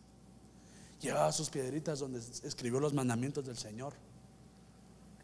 Llevaba 1.01 1.33
sus 1.33 1.51
piedritas 1.51 1.99
donde 1.99 2.21
escribió 2.45 2.81
los 2.81 2.95
mandamientos 2.95 3.45
del 3.45 3.59
Señor. 3.59 3.93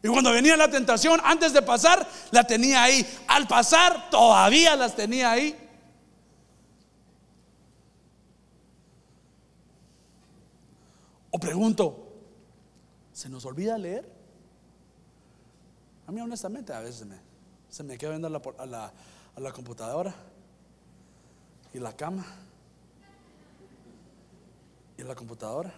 Y 0.01 0.07
cuando 0.07 0.31
venía 0.31 0.55
la 0.55 0.69
tentación, 0.69 1.19
antes 1.23 1.51
de 1.51 1.61
pasar, 1.61 2.07
la 2.31 2.45
tenía 2.45 2.83
ahí. 2.83 3.05
Al 3.27 3.47
pasar, 3.47 4.09
todavía 4.09 4.75
las 4.75 4.95
tenía 4.95 5.31
ahí. 5.31 5.57
O 11.31 11.39
pregunto, 11.39 12.13
¿se 13.11 13.29
nos 13.29 13.45
olvida 13.45 13.77
leer? 13.77 14.09
A 16.07 16.11
mí 16.11 16.21
honestamente 16.21 16.73
a 16.73 16.79
veces 16.79 17.05
se 17.69 17.83
me 17.83 17.97
queda 17.97 18.11
viendo 18.11 18.27
a 18.27 18.65
la 19.37 19.51
computadora 19.51 20.15
y 21.73 21.79
la 21.79 21.95
cama 21.95 22.25
y 24.97 25.03
la 25.03 25.13
computadora. 25.13 25.73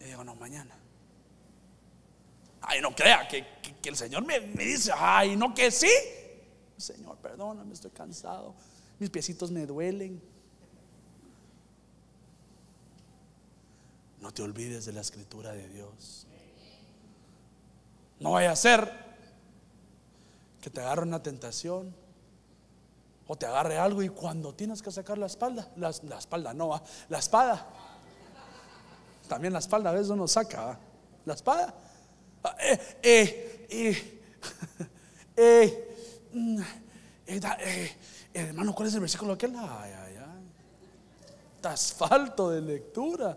Y 0.00 0.04
digo, 0.04 0.22
no, 0.22 0.34
mañana. 0.34 0.74
Ay, 2.68 2.80
no 2.80 2.94
crea 2.94 3.28
que, 3.28 3.46
el 3.84 3.96
Señor 3.96 4.24
me, 4.24 4.40
dice, 4.40 4.90
ay, 4.92 5.36
no 5.36 5.54
que 5.54 5.70
sí. 5.70 5.90
Señor, 6.76 7.16
perdóname, 7.18 7.72
estoy 7.72 7.92
cansado. 7.92 8.56
Mis 8.98 9.08
piecitos 9.08 9.52
me 9.52 9.64
duelen. 9.64 10.20
No 14.20 14.34
te 14.34 14.42
olvides 14.42 14.84
de 14.84 14.92
la 14.92 15.00
escritura 15.00 15.52
de 15.52 15.68
Dios. 15.68 16.26
No 18.18 18.32
vaya 18.32 18.50
a 18.50 18.56
ser 18.56 18.90
que 20.60 20.68
te 20.68 20.80
agarre 20.80 21.02
una 21.02 21.22
tentación 21.22 21.94
o 23.28 23.36
te 23.36 23.46
agarre 23.46 23.78
algo 23.78 24.02
y 24.02 24.08
cuando 24.08 24.54
tienes 24.54 24.82
que 24.82 24.90
sacar 24.90 25.18
la 25.18 25.26
espalda, 25.26 25.70
la, 25.76 25.90
espalda 25.90 26.52
no, 26.52 26.82
la 27.08 27.18
espada. 27.18 27.64
También 29.28 29.52
la 29.52 29.60
espalda 29.60 29.90
a 29.90 29.92
veces 29.92 30.08
uno 30.08 30.26
saca 30.26 30.80
la 31.24 31.34
espada 31.34 31.85
eh, 32.60 32.98
eh, 33.02 34.18
eh, 35.36 35.98
mm, 36.32 36.60
hermano, 38.34 38.74
¿cuál 38.74 38.88
es 38.88 38.94
el 38.94 39.00
versículo 39.00 39.32
aquel? 39.32 39.54
Ay, 39.56 39.92
ay, 39.92 40.16
ay. 40.16 40.42
Asfalto 41.62 42.50
de 42.50 42.60
lectura. 42.60 43.36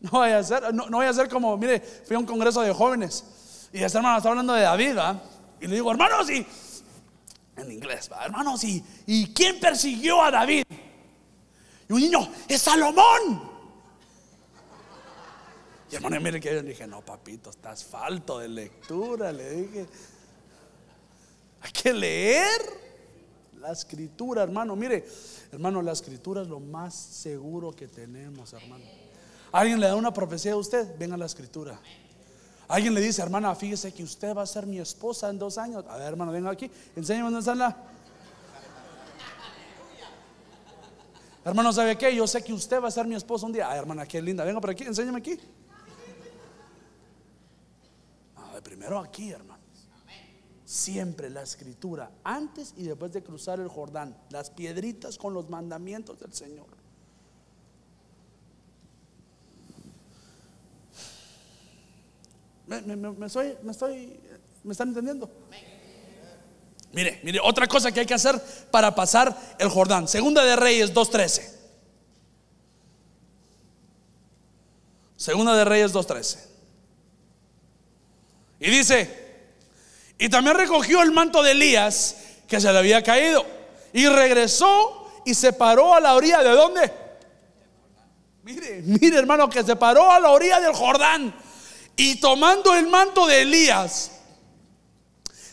No 0.00 0.10
vaya 0.12 0.38
a 0.38 0.42
ser, 0.42 0.74
no, 0.74 0.88
no 0.88 0.98
vaya 0.98 1.10
a 1.10 1.14
ser 1.14 1.28
como, 1.28 1.56
mire, 1.58 1.80
fui 1.80 2.16
a 2.16 2.18
un 2.18 2.24
congreso 2.24 2.62
de 2.62 2.72
jóvenes 2.72 3.68
y 3.72 3.82
esta 3.82 3.98
hermano 3.98 4.16
está 4.16 4.30
hablando 4.30 4.54
de 4.54 4.62
David, 4.62 4.98
y 5.60 5.66
le 5.66 5.74
digo, 5.74 5.90
hermanos, 5.90 6.28
y 6.30 6.44
en 7.56 7.70
inglés, 7.70 8.10
hermanos, 8.20 8.64
y, 8.64 8.82
y 9.06 9.32
quién 9.32 9.60
persiguió 9.60 10.22
a 10.22 10.30
David? 10.30 10.64
Y 11.88 11.92
un 11.92 12.00
niño, 12.00 12.28
es 12.48 12.62
Salomón. 12.62 13.49
Y 15.90 15.96
hermano, 15.96 16.20
mire 16.20 16.38
que 16.40 16.54
yo 16.54 16.62
dije, 16.62 16.86
no, 16.86 17.04
papito, 17.04 17.50
estás 17.50 17.82
falto 17.84 18.38
de 18.38 18.48
lectura. 18.48 19.32
Le 19.32 19.50
dije, 19.50 19.86
hay 21.60 21.72
que 21.72 21.92
leer 21.92 22.60
la 23.58 23.72
escritura, 23.72 24.44
hermano. 24.44 24.76
Mire, 24.76 25.04
hermano, 25.50 25.82
la 25.82 25.90
escritura 25.90 26.42
es 26.42 26.48
lo 26.48 26.60
más 26.60 26.94
seguro 26.94 27.72
que 27.72 27.88
tenemos, 27.88 28.52
hermano. 28.52 28.84
Alguien 29.50 29.80
le 29.80 29.88
da 29.88 29.96
una 29.96 30.12
profecía 30.12 30.52
a 30.52 30.56
usted, 30.56 30.96
venga 30.96 31.16
a 31.16 31.18
la 31.18 31.26
escritura. 31.26 31.80
Alguien 32.68 32.94
le 32.94 33.00
dice, 33.00 33.20
hermana, 33.20 33.52
fíjese 33.56 33.92
que 33.92 34.04
usted 34.04 34.32
va 34.32 34.42
a 34.42 34.46
ser 34.46 34.66
mi 34.66 34.78
esposa 34.78 35.28
en 35.28 35.40
dos 35.40 35.58
años. 35.58 35.84
A 35.88 35.96
ver, 35.96 36.06
hermano, 36.06 36.30
venga 36.30 36.50
aquí, 36.50 36.70
enséñame 36.94 37.24
dónde 37.24 37.40
está 37.40 37.56
la. 37.56 37.76
Hermano, 41.44 41.72
¿sabe 41.72 41.98
qué? 41.98 42.14
Yo 42.14 42.28
sé 42.28 42.44
que 42.44 42.52
usted 42.52 42.80
va 42.80 42.86
a 42.86 42.92
ser 42.92 43.08
mi 43.08 43.16
esposa 43.16 43.46
un 43.46 43.52
día. 43.52 43.68
Ay, 43.68 43.80
hermana, 43.80 44.06
qué 44.06 44.22
linda. 44.22 44.44
Venga 44.44 44.60
por 44.60 44.70
aquí, 44.70 44.84
enséñame 44.84 45.18
aquí 45.18 45.36
primero 48.62 48.98
aquí, 48.98 49.30
hermanos. 49.30 49.60
Siempre 50.64 51.30
la 51.30 51.42
escritura, 51.42 52.12
antes 52.22 52.74
y 52.76 52.84
después 52.84 53.12
de 53.12 53.24
cruzar 53.24 53.58
el 53.58 53.68
Jordán, 53.68 54.16
las 54.30 54.50
piedritas 54.50 55.18
con 55.18 55.34
los 55.34 55.50
mandamientos 55.50 56.20
del 56.20 56.32
Señor. 56.32 56.66
¿Me, 62.68 62.80
me, 62.82 63.26
estoy, 63.26 63.56
¿Me 64.62 64.72
están 64.72 64.88
entendiendo? 64.88 65.28
Mire, 66.92 67.20
mire, 67.24 67.40
otra 67.42 67.66
cosa 67.66 67.90
que 67.90 68.00
hay 68.00 68.06
que 68.06 68.14
hacer 68.14 68.40
para 68.70 68.94
pasar 68.94 69.36
el 69.58 69.68
Jordán. 69.68 70.06
Segunda 70.06 70.44
de 70.44 70.54
Reyes 70.54 70.94
2.13. 70.94 71.56
Segunda 75.16 75.54
de 75.54 75.64
Reyes 75.64 75.92
2.13. 75.92 76.49
Y 78.60 78.70
dice, 78.70 79.20
y 80.18 80.28
también 80.28 80.56
recogió 80.56 81.02
el 81.02 81.12
manto 81.12 81.42
de 81.42 81.52
Elías 81.52 82.16
que 82.46 82.60
se 82.60 82.70
le 82.70 82.78
había 82.78 83.02
caído. 83.02 83.44
Y 83.92 84.06
regresó 84.06 85.10
y 85.24 85.34
se 85.34 85.54
paró 85.54 85.94
a 85.94 86.00
la 86.00 86.14
orilla 86.14 86.42
de 86.42 86.50
dónde? 86.50 86.92
Mire, 88.42 88.82
mire 88.82 89.18
hermano, 89.18 89.48
que 89.48 89.62
se 89.62 89.76
paró 89.76 90.10
a 90.10 90.20
la 90.20 90.30
orilla 90.30 90.60
del 90.60 90.74
Jordán. 90.74 91.34
Y 91.96 92.16
tomando 92.16 92.74
el 92.74 92.86
manto 92.88 93.26
de 93.26 93.42
Elías, 93.42 94.10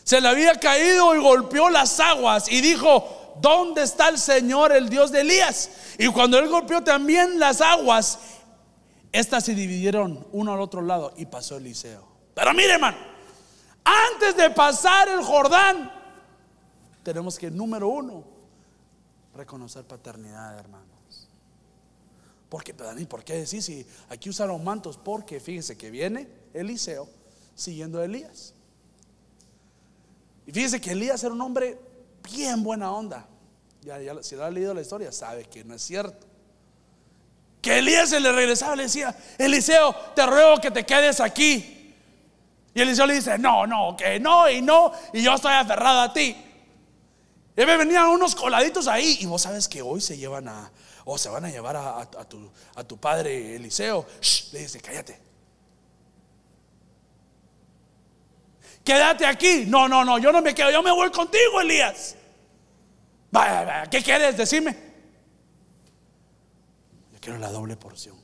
se 0.04 0.20
le 0.20 0.28
había 0.28 0.56
caído 0.56 1.16
y 1.16 1.20
golpeó 1.20 1.70
las 1.70 2.00
aguas 2.00 2.52
y 2.52 2.62
dijo, 2.62 3.36
¿dónde 3.42 3.84
está 3.84 4.10
el 4.10 4.18
Señor, 4.18 4.72
el 4.72 4.90
Dios 4.90 5.12
de 5.12 5.22
Elías? 5.22 5.70
Y 5.98 6.08
cuando 6.08 6.40
él 6.40 6.48
golpeó 6.50 6.84
también 6.84 7.40
las 7.40 7.62
aguas, 7.62 8.20
estas 9.12 9.46
se 9.46 9.54
dividieron 9.54 10.28
uno 10.32 10.54
al 10.54 10.62
otro 10.62 10.82
lado 10.82 11.14
y 11.18 11.26
pasó 11.26 11.58
Eliseo. 11.58 12.17
Pero 12.38 12.54
mire, 12.54 12.74
hermano, 12.74 12.98
antes 13.84 14.38
de 14.38 14.52
pasar 14.52 15.10
el 15.10 15.24
Jordán, 15.24 15.92
tenemos 17.02 17.40
que, 17.40 17.50
número 17.50 17.88
uno, 17.88 18.24
reconocer 19.34 19.84
paternidad, 19.86 20.60
hermanos. 20.60 21.28
Porque, 22.48 22.76
¿por 22.76 23.24
qué 23.24 23.38
decir 23.40 23.64
si 23.64 23.88
aquí 24.10 24.30
usaron 24.30 24.64
mantos? 24.64 24.98
Porque 24.98 25.40
fíjese 25.40 25.76
que 25.76 25.90
viene 25.90 26.28
Eliseo 26.54 27.10
siguiendo 27.56 28.00
a 28.00 28.06
Elías. 28.06 28.54
Y 30.46 30.52
fíjese 30.52 30.80
que 30.80 30.92
Elías 30.92 31.24
era 31.24 31.34
un 31.34 31.42
hombre 31.42 31.80
bien 32.22 32.62
buena 32.64 32.92
onda. 32.92 33.26
Ya, 33.82 33.98
si 34.22 34.36
lo 34.36 34.44
ha 34.44 34.52
leído 34.52 34.76
la 34.76 34.82
historia, 34.82 35.12
sabe 35.12 35.46
que 35.46 35.64
no 35.64 35.74
es 35.74 35.82
cierto. 35.82 36.28
Que 37.64 37.80
Elías 37.80 38.12
se 38.12 38.20
le 38.20 38.32
regresaba 38.32 38.76
y 38.76 38.78
le 38.78 38.84
decía, 38.84 39.18
Eliseo, 39.40 39.96
te 40.16 40.24
ruego 40.24 40.62
que 40.62 40.70
te 40.70 40.86
quedes 40.86 41.20
aquí. 41.20 41.74
Y 42.78 42.82
Eliseo 42.82 43.08
le 43.08 43.16
dice, 43.16 43.40
no, 43.40 43.66
no, 43.66 43.98
que 43.98 44.20
no 44.20 44.48
y 44.48 44.62
no, 44.62 44.92
y 45.12 45.24
yo 45.24 45.34
estoy 45.34 45.52
aferrado 45.52 46.00
a 46.00 46.14
ti. 46.14 46.38
Y 47.58 47.66
me 47.66 47.76
venían 47.76 48.06
unos 48.06 48.36
coladitos 48.36 48.88
ahí, 48.88 49.18
y 49.20 49.26
vos 49.26 49.42
sabes 49.42 49.68
que 49.68 49.82
hoy 49.82 50.00
se 50.00 50.16
llevan 50.16 50.48
a, 50.48 50.72
o 51.04 51.18
se 51.18 51.28
van 51.28 51.46
a 51.46 51.50
llevar 51.50 51.76
a, 51.76 52.06
tu, 52.30 52.52
a 52.76 52.84
tu, 52.84 53.00
padre 53.00 53.56
Eliseo. 53.56 54.06
le 54.52 54.60
dice, 54.60 54.80
cállate. 54.80 55.20
quédate 58.84 59.26
aquí. 59.26 59.66
No, 59.66 59.88
no, 59.88 60.06
no, 60.06 60.20
yo 60.20 60.32
no 60.32 60.44
me 60.44 60.54
quedo, 60.54 60.70
yo 60.70 60.84
me 60.84 60.92
voy 60.92 61.10
contigo, 61.10 61.60
Elías. 61.60 62.16
Vaya, 63.32 63.64
vaya, 63.64 63.90
¿qué 63.90 64.04
quieres? 64.04 64.38
Decime. 64.38 64.78
Yo 67.12 67.20
quiero 67.20 67.40
la 67.40 67.50
doble 67.50 67.76
porción. 67.76 68.22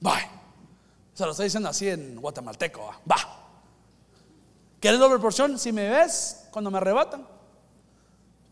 Vaya. 0.00 0.37
Se 1.18 1.24
lo 1.24 1.32
estoy 1.32 1.46
diciendo 1.46 1.68
así 1.68 1.88
en 1.88 2.20
guatemalteco. 2.20 2.94
Va. 3.10 3.16
¿Quieres 4.78 5.00
doble 5.00 5.18
porción? 5.18 5.58
Si 5.58 5.72
me 5.72 5.88
ves 5.88 6.46
cuando 6.52 6.70
me 6.70 6.78
arrebatan, 6.78 7.26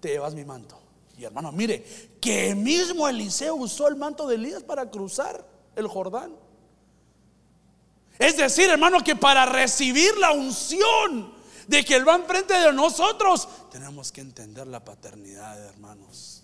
te 0.01 0.09
llevas 0.09 0.35
mi 0.35 0.45
manto. 0.45 0.77
Y 1.17 1.23
hermano, 1.23 1.53
mire, 1.53 1.85
que 2.21 2.57
mismo 2.57 3.07
Eliseo 3.07 3.55
usó 3.55 3.87
el 3.87 3.95
manto 3.95 4.27
de 4.27 4.35
Elías 4.35 4.65
para 4.65 4.91
cruzar 4.91 5.47
el 5.77 5.87
Jordán. 5.87 6.35
Es 8.19 8.37
decir, 8.37 8.69
hermano, 8.69 8.99
que 9.05 9.15
para 9.15 9.47
recibir 9.47 10.19
la 10.19 10.33
unción 10.33 11.35
de 11.69 11.85
que 11.85 11.95
Él 11.95 12.09
va 12.09 12.17
enfrente 12.17 12.55
de 12.55 12.73
nosotros, 12.73 13.49
tenemos 13.71 14.11
que 14.11 14.23
entender 14.23 14.67
la 14.67 14.85
paternidad, 14.85 15.57
hermanos. 15.67 16.43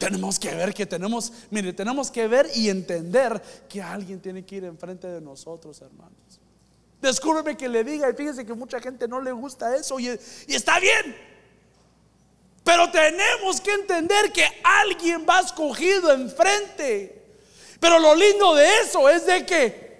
Tenemos 0.00 0.38
que 0.38 0.54
ver 0.54 0.72
que 0.72 0.86
tenemos, 0.86 1.30
mire, 1.50 1.74
tenemos 1.74 2.10
que 2.10 2.26
ver 2.26 2.48
y 2.54 2.70
entender 2.70 3.38
que 3.68 3.82
alguien 3.82 4.18
tiene 4.18 4.46
que 4.46 4.56
ir 4.56 4.64
enfrente 4.64 5.06
de 5.06 5.20
nosotros, 5.20 5.78
hermanos. 5.82 6.40
Descúbreme 7.02 7.54
que 7.54 7.68
le 7.68 7.84
diga, 7.84 8.08
y 8.08 8.14
fíjese 8.14 8.46
que 8.46 8.54
mucha 8.54 8.80
gente 8.80 9.06
no 9.06 9.20
le 9.20 9.30
gusta 9.30 9.76
eso, 9.76 10.00
y, 10.00 10.06
y 10.06 10.54
está 10.54 10.80
bien. 10.80 11.14
Pero 12.64 12.90
tenemos 12.90 13.60
que 13.60 13.74
entender 13.74 14.32
que 14.32 14.46
alguien 14.64 15.26
va 15.28 15.40
escogido 15.40 16.14
enfrente. 16.14 17.22
Pero 17.78 17.98
lo 17.98 18.14
lindo 18.14 18.54
de 18.54 18.68
eso 18.82 19.06
es 19.06 19.26
de 19.26 19.44
que 19.44 19.90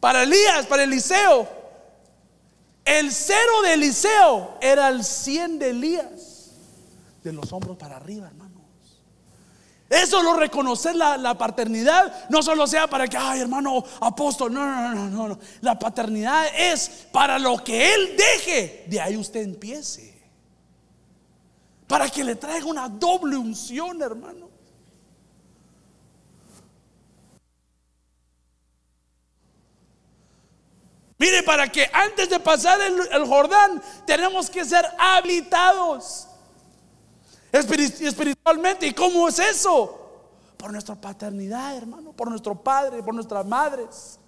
para 0.00 0.22
Elías, 0.22 0.64
para 0.64 0.84
Eliseo, 0.84 1.46
el 2.82 3.12
cero 3.12 3.60
de 3.62 3.74
Eliseo 3.74 4.56
era 4.62 4.88
el 4.88 5.04
100 5.04 5.58
de 5.58 5.68
Elías, 5.68 6.52
de 7.22 7.34
los 7.34 7.52
hombros 7.52 7.76
para 7.76 7.96
arriba, 7.96 8.28
hermanos. 8.28 8.47
Eso 9.88 10.22
lo 10.22 10.34
reconocer 10.34 10.94
la, 10.94 11.38
paternidad, 11.38 12.28
no 12.28 12.42
solo 12.42 12.66
sea 12.66 12.86
para 12.86 13.08
que, 13.08 13.16
ay 13.16 13.40
hermano 13.40 13.82
apóstol, 14.00 14.52
no, 14.52 14.66
no, 14.66 14.94
no, 14.94 15.08
no, 15.08 15.28
no. 15.28 15.38
La 15.62 15.78
paternidad 15.78 16.46
es 16.54 17.06
para 17.10 17.38
lo 17.38 17.62
que 17.64 17.94
Él 17.94 18.14
deje, 18.16 18.84
de 18.86 19.00
ahí 19.00 19.16
usted 19.16 19.40
empiece. 19.40 20.18
Para 21.86 22.10
que 22.10 22.22
le 22.22 22.36
traiga 22.36 22.66
una 22.66 22.86
doble 22.86 23.38
unción, 23.38 24.02
hermano. 24.02 24.48
Mire, 31.16 31.42
para 31.42 31.66
que 31.66 31.90
antes 31.92 32.28
de 32.28 32.38
pasar 32.38 32.78
el, 32.80 33.26
Jordán 33.26 33.82
tenemos 34.06 34.48
que 34.48 34.64
ser 34.64 34.84
habilitados 34.98 36.27
espiritualmente. 37.52 38.86
¿Y 38.86 38.94
cómo 38.94 39.28
es 39.28 39.38
eso? 39.38 40.06
Por 40.56 40.72
nuestra 40.72 40.94
paternidad, 40.94 41.76
hermano, 41.76 42.12
por 42.12 42.28
nuestro 42.28 42.54
padre, 42.54 43.02
por 43.02 43.14
nuestras 43.14 43.46
madres. 43.46 44.18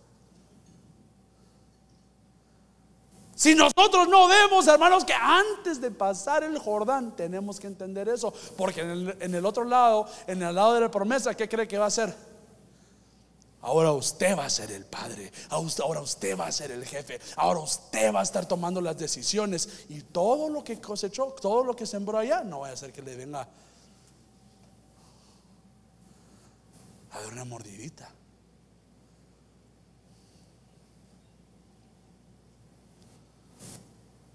Si 3.41 3.55
nosotros 3.55 4.07
no 4.07 4.29
vemos, 4.29 4.69
hermanos, 4.69 5.03
que 5.03 5.15
antes 5.15 5.81
de 5.81 5.91
pasar 5.91 6.45
el 6.45 6.59
Jordán 6.59 7.17
tenemos 7.17 7.59
que 7.59 7.69
entender 7.69 8.07
eso, 8.11 8.35
porque 8.55 8.83
en 8.83 9.35
el, 9.35 9.47
otro 9.47 9.65
lado, 9.65 10.07
en 10.27 10.43
el 10.43 10.55
lado 10.55 10.75
de 10.75 10.81
la 10.81 10.91
promesa, 10.91 11.35
¿qué 11.35 11.49
cree 11.49 11.67
que 11.67 11.79
va 11.79 11.87
a 11.87 11.91
ser? 11.91 12.15
Ahora 13.63 13.93
usted 13.93 14.39
va 14.39 14.47
a 14.47 14.51
ser 14.51 14.73
el 14.73 14.87
padre, 14.87 15.31
ahora 15.51 16.01
usted 16.01 16.39
va 16.39 16.47
a 16.47 16.53
ser 16.53 16.71
el 16.71 16.87
jefe, 16.87 17.21
ahora 17.37 17.61
usted 17.61 18.13
va 18.13 18.21
a 18.21 18.23
estar 18.23 18.47
tomando 18.47 18.81
las 18.81 18.97
decisiones. 18.97 19.85
Y 19.91 20.01
todo 20.01 20.49
lo 20.49 20.65
que 20.65 20.81
cosechó, 20.81 21.27
todo 21.27 21.63
lo 21.63 21.77
que 21.77 21.85
sembró 21.85 22.17
allá, 22.17 22.43
no 22.43 22.61
va 22.61 22.71
a 22.71 22.77
ser 22.77 22.91
que 22.91 23.03
le 23.03 23.17
venga 23.17 23.47
a 27.11 27.21
dar 27.21 27.33
una 27.33 27.45
mordidita. 27.45 28.11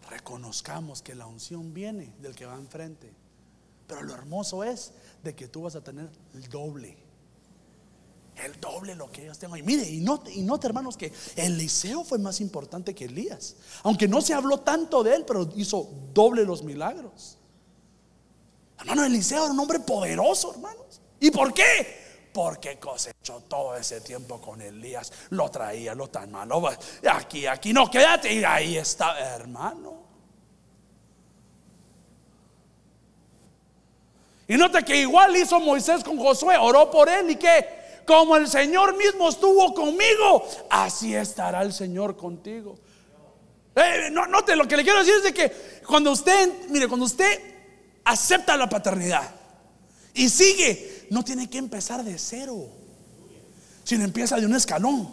Reconozcamos 0.08 1.02
que 1.02 1.16
la 1.16 1.26
unción 1.26 1.74
viene 1.74 2.14
del 2.20 2.36
que 2.36 2.46
va 2.46 2.54
enfrente, 2.54 3.12
pero 3.88 4.04
lo 4.04 4.14
hermoso 4.14 4.64
es 4.64 4.92
de 5.24 5.34
que 5.34 5.48
tú 5.48 5.64
vas 5.64 5.76
a 5.76 5.84
tener 5.84 6.12
el 6.36 6.48
doble 6.48 7.05
el 8.44 8.60
doble 8.60 8.96
lo 8.96 9.10
que 9.12 9.24
ellos 9.24 9.40
tengo. 9.40 9.56
Y 9.56 9.64
mire, 9.64 9.88
y 9.88 10.02
note, 10.02 10.32
y 10.32 10.42
note, 10.42 10.68
hermanos, 10.68 10.98
que 10.98 11.14
Eliseo 11.36 12.04
fue 12.04 12.18
más 12.18 12.42
importante 12.42 12.94
que 12.94 13.06
Elías. 13.06 13.56
Aunque 13.84 14.08
no 14.08 14.22
se 14.22 14.34
habló 14.34 14.60
tanto 14.60 15.04
de 15.04 15.16
él, 15.16 15.26
pero 15.26 15.50
hizo 15.56 15.90
doble 16.14 16.44
los 16.44 16.64
milagros. 16.64 17.38
Hermano, 18.80 19.06
Eliseo 19.06 19.44
era 19.44 19.54
un 19.54 19.60
hombre 19.60 19.80
poderoso, 19.80 20.52
hermanos. 20.52 21.02
¿Y 21.20 21.32
por 21.32 21.54
qué? 21.54 22.30
Porque 22.34 22.78
cosechó 22.78 23.40
todo 23.48 23.76
ese 23.78 24.02
tiempo 24.02 24.42
con 24.42 24.62
Elías. 24.62 25.12
Lo 25.30 25.50
traía, 25.50 25.96
lo 25.96 26.10
tan 26.10 26.32
malo. 26.32 26.62
Aquí, 27.10 27.48
aquí, 27.48 27.72
no, 27.72 27.90
quédate. 27.90 28.34
Y 28.34 28.44
ahí 28.44 28.76
está, 28.78 29.18
hermano. 29.36 30.04
Y 34.48 34.58
note 34.58 34.84
que 34.84 34.98
igual 34.98 35.36
hizo 35.38 35.60
Moisés 35.60 36.04
con 36.04 36.18
Josué. 36.18 36.58
Oró 36.58 36.92
por 36.92 37.08
él 37.08 37.32
y 37.32 37.36
que 37.38 37.85
como 38.06 38.38
el 38.38 38.48
Señor 38.48 38.96
mismo 38.96 39.30
estuvo 39.30 39.74
conmigo, 39.74 40.48
así 40.70 41.16
estará 41.16 41.62
el 41.64 41.74
Señor 41.74 42.16
contigo. 42.16 42.78
Eh, 43.76 44.10
no, 44.12 44.26
note, 44.28 44.56
lo 44.56 44.68
que 44.68 44.78
le 44.78 44.84
quiero 44.84 45.00
decir 45.00 45.16
es 45.16 45.24
de 45.24 45.34
que 45.34 45.52
cuando 45.86 46.12
usted, 46.12 46.70
mire, 46.70 46.88
cuando 46.88 47.06
usted 47.06 47.42
acepta 48.06 48.56
la 48.56 48.70
paternidad 48.70 49.30
y 50.14 50.30
sigue, 50.30 51.08
no 51.10 51.24
tiene 51.24 51.50
que 51.50 51.58
empezar 51.58 52.04
de 52.04 52.18
cero, 52.18 52.68
sino 53.84 54.04
empieza 54.04 54.38
de 54.38 54.46
un 54.46 54.56
escalón. 54.56 55.10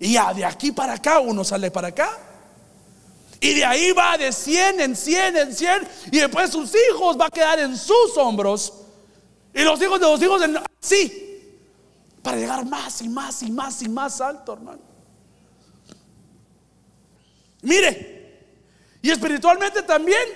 Y 0.00 0.12
ya 0.12 0.32
de 0.32 0.44
aquí 0.44 0.72
para 0.72 0.94
acá, 0.94 1.18
uno 1.18 1.44
sale 1.44 1.70
para 1.70 1.88
acá. 1.88 2.16
Y 3.40 3.54
de 3.54 3.64
ahí 3.64 3.92
va 3.92 4.16
de 4.16 4.32
100 4.32 4.80
en 4.80 4.96
100 4.96 5.36
en 5.36 5.54
100. 5.54 5.88
Y 6.12 6.18
después 6.18 6.50
sus 6.50 6.72
hijos 6.90 7.18
va 7.20 7.26
a 7.26 7.30
quedar 7.30 7.58
en 7.58 7.76
sus 7.76 8.16
hombros. 8.16 8.72
Y 9.54 9.62
los 9.62 9.80
hijos 9.82 10.00
de 10.00 10.06
los 10.06 10.22
hijos 10.22 10.42
en, 10.42 10.58
sí 10.80 11.27
para 12.28 12.40
llegar 12.40 12.66
más 12.66 13.00
y 13.00 13.08
más 13.08 13.42
y 13.42 13.50
más 13.50 13.82
y 13.82 13.88
más 13.88 14.20
alto, 14.20 14.52
hermano. 14.52 14.82
Mire, 17.62 18.44
y 19.00 19.08
espiritualmente 19.10 19.82
también, 19.82 20.28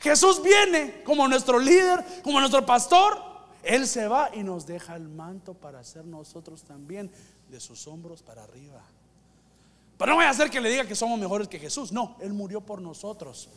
Jesús 0.00 0.42
viene 0.42 1.04
como 1.04 1.28
nuestro 1.28 1.60
líder, 1.60 2.04
como 2.24 2.40
nuestro 2.40 2.66
pastor. 2.66 3.22
Él 3.62 3.86
se 3.86 4.08
va 4.08 4.30
y 4.34 4.42
nos 4.42 4.66
deja 4.66 4.96
el 4.96 5.08
manto 5.08 5.54
para 5.54 5.84
ser 5.84 6.04
nosotros 6.06 6.64
también 6.64 7.08
de 7.48 7.60
sus 7.60 7.86
hombros 7.86 8.20
para 8.20 8.42
arriba. 8.42 8.82
Pero 9.96 10.10
no 10.10 10.16
voy 10.16 10.24
a 10.24 10.30
hacer 10.30 10.50
que 10.50 10.60
le 10.60 10.70
diga 10.70 10.88
que 10.88 10.96
somos 10.96 11.20
mejores 11.20 11.46
que 11.46 11.60
Jesús. 11.60 11.92
No, 11.92 12.16
Él 12.18 12.32
murió 12.32 12.60
por 12.62 12.82
nosotros. 12.82 13.48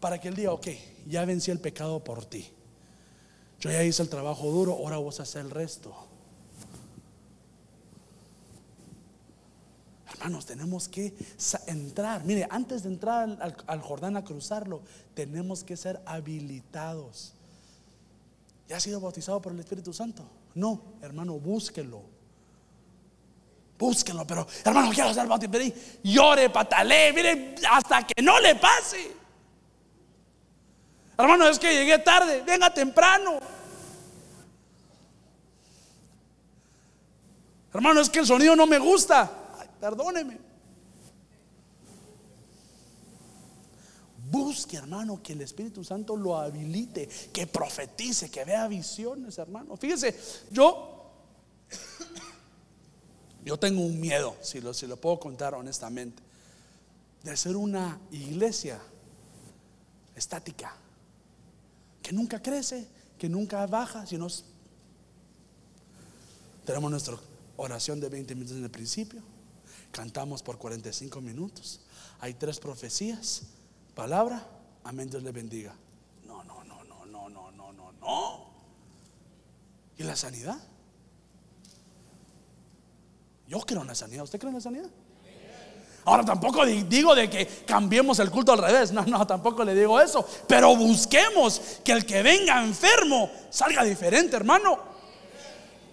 Para 0.00 0.18
que 0.18 0.28
Él 0.28 0.34
diga, 0.34 0.52
ok, 0.52 0.68
ya 1.06 1.26
vencí 1.26 1.50
el 1.50 1.60
pecado 1.60 2.02
por 2.02 2.24
ti. 2.24 2.54
Yo 3.60 3.70
ya 3.70 3.82
hice 3.82 4.02
el 4.02 4.08
trabajo 4.08 4.50
duro, 4.50 4.72
ahora 4.72 4.98
vos 4.98 5.18
haces 5.18 5.36
el 5.36 5.50
resto. 5.50 5.94
Hermanos, 10.12 10.46
tenemos 10.46 10.88
que 10.88 11.14
entrar. 11.66 12.24
Mire, 12.24 12.46
antes 12.50 12.82
de 12.82 12.88
entrar 12.88 13.56
al, 13.66 13.80
Jordán 13.80 14.16
a 14.16 14.24
cruzarlo, 14.24 14.82
tenemos 15.14 15.64
que 15.64 15.76
ser 15.76 16.00
habilitados. 16.06 17.34
¿Ya 18.68 18.76
ha 18.76 18.80
sido 18.80 19.00
bautizado 19.00 19.40
por 19.40 19.52
el 19.52 19.60
Espíritu 19.60 19.92
Santo? 19.92 20.24
No, 20.54 20.80
hermano, 21.02 21.38
búsquelo. 21.38 22.02
Búsquelo, 23.78 24.26
pero 24.26 24.46
hermano, 24.64 24.90
quiero 24.92 25.12
ser 25.14 25.26
bautizado. 25.26 25.58
Llore, 26.02 26.50
patale, 26.50 27.12
mire, 27.12 27.54
hasta 27.70 28.06
que 28.06 28.22
no 28.22 28.40
le 28.40 28.54
pase. 28.56 29.12
Hermano, 31.18 31.48
es 31.48 31.58
que 31.58 31.74
llegué 31.74 31.98
tarde, 31.98 32.42
venga 32.42 32.72
temprano. 32.72 33.40
Hermano, 37.74 38.00
es 38.00 38.08
que 38.08 38.20
el 38.20 38.26
sonido 38.26 38.54
no 38.54 38.66
me 38.66 38.78
gusta. 38.78 39.28
perdóneme. 39.80 40.38
Busque, 44.30 44.76
hermano, 44.76 45.20
que 45.20 45.32
el 45.32 45.40
Espíritu 45.40 45.82
Santo 45.82 46.14
lo 46.16 46.36
habilite, 46.36 47.08
que 47.32 47.48
profetice, 47.48 48.30
que 48.30 48.44
vea 48.44 48.68
visiones, 48.68 49.38
hermano. 49.38 49.76
Fíjese, 49.76 50.16
yo, 50.52 51.10
yo 53.44 53.58
tengo 53.58 53.80
un 53.80 53.98
miedo, 53.98 54.36
si 54.40 54.60
lo, 54.60 54.72
si 54.72 54.86
lo 54.86 54.96
puedo 54.98 55.18
contar 55.18 55.54
honestamente, 55.54 56.22
de 57.24 57.36
ser 57.36 57.56
una 57.56 57.98
iglesia 58.12 58.80
estática 60.14 60.76
que 62.08 62.14
nunca 62.14 62.40
crece, 62.40 62.88
que 63.18 63.28
nunca 63.28 63.66
baja, 63.66 64.06
sino 64.06 64.28
tenemos 66.64 66.90
nuestra 66.90 67.18
oración 67.58 68.00
de 68.00 68.08
20 68.08 68.34
minutos 68.34 68.56
en 68.56 68.64
el 68.64 68.70
principio, 68.70 69.20
cantamos 69.92 70.42
por 70.42 70.56
45 70.56 71.20
minutos, 71.20 71.82
hay 72.20 72.32
tres 72.32 72.60
profecías, 72.60 73.42
palabra, 73.94 74.42
amén, 74.84 75.10
Dios 75.10 75.22
le 75.22 75.32
bendiga. 75.32 75.74
No, 76.26 76.42
no, 76.44 76.64
no, 76.64 76.82
no, 76.84 77.04
no, 77.04 77.28
no, 77.28 77.52
no, 77.52 77.72
no, 77.74 77.92
no. 77.92 78.46
¿Y 79.98 80.02
la 80.02 80.16
sanidad? 80.16 80.58
Yo 83.48 83.60
creo 83.60 83.82
en 83.82 83.88
la 83.88 83.94
sanidad, 83.94 84.24
¿usted 84.24 84.38
cree 84.38 84.48
en 84.48 84.54
la 84.54 84.62
sanidad? 84.62 84.90
Ahora 86.08 86.24
tampoco 86.24 86.64
digo 86.64 87.14
de 87.14 87.28
que 87.28 87.46
cambiemos 87.66 88.18
el 88.18 88.30
culto 88.30 88.52
al 88.52 88.60
revés, 88.60 88.92
no, 88.92 89.04
no, 89.04 89.26
tampoco 89.26 89.62
le 89.62 89.74
digo 89.74 90.00
eso, 90.00 90.26
pero 90.46 90.74
busquemos 90.74 91.60
que 91.84 91.92
el 91.92 92.06
que 92.06 92.22
venga 92.22 92.64
enfermo 92.64 93.30
salga 93.50 93.84
diferente, 93.84 94.34
hermano. 94.34 94.78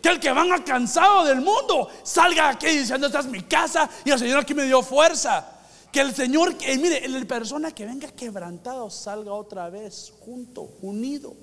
Que 0.02 0.08
el 0.08 0.20
que 0.22 0.32
venga 0.32 0.64
cansado 0.64 1.26
del 1.26 1.42
mundo 1.42 1.90
salga 2.04 2.48
aquí 2.48 2.68
diciendo, 2.68 3.08
esta 3.08 3.20
es 3.20 3.26
mi 3.26 3.42
casa 3.42 3.90
y 4.06 4.12
el 4.12 4.18
Señor 4.18 4.40
aquí 4.40 4.54
me 4.54 4.64
dio 4.64 4.82
fuerza. 4.82 5.46
Que 5.92 6.00
el 6.00 6.16
Señor, 6.16 6.56
que, 6.56 6.78
mire, 6.78 7.06
la 7.10 7.26
persona 7.26 7.72
que 7.72 7.86
venga 7.86 8.08
quebrantado 8.08 8.90
salga 8.90 9.34
otra 9.34 9.70
vez 9.70 10.14
junto, 10.22 10.76
unido. 10.82 11.36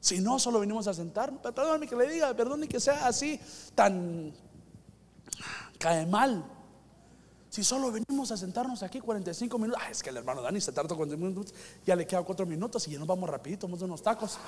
Si 0.00 0.18
no, 0.20 0.38
solo 0.38 0.60
venimos 0.60 0.86
a 0.86 0.94
sentarnos. 0.94 1.40
Perdóname 1.42 1.86
que 1.86 1.94
le 1.94 2.08
diga, 2.08 2.34
perdóname 2.34 2.66
que 2.66 2.80
sea 2.80 3.06
así 3.06 3.38
tan 3.74 4.32
cae 5.78 6.06
mal. 6.06 6.44
Si 7.50 7.64
solo 7.64 7.90
venimos 7.90 8.30
a 8.30 8.36
sentarnos 8.36 8.82
aquí 8.82 9.00
45 9.00 9.58
minutos, 9.58 9.82
es 9.90 10.02
que 10.02 10.10
el 10.10 10.18
hermano 10.18 10.40
Dani 10.40 10.60
se 10.60 10.70
tardó 10.72 10.96
45 10.96 11.30
minutos, 11.30 11.54
ya 11.84 11.96
le 11.96 12.06
queda 12.06 12.22
4 12.22 12.46
minutos 12.46 12.86
y 12.86 12.92
ya 12.92 12.98
nos 12.98 13.08
vamos 13.08 13.28
rapidito, 13.28 13.66
vamos 13.66 13.80
de 13.80 13.86
unos 13.86 14.02
tacos. 14.02 14.38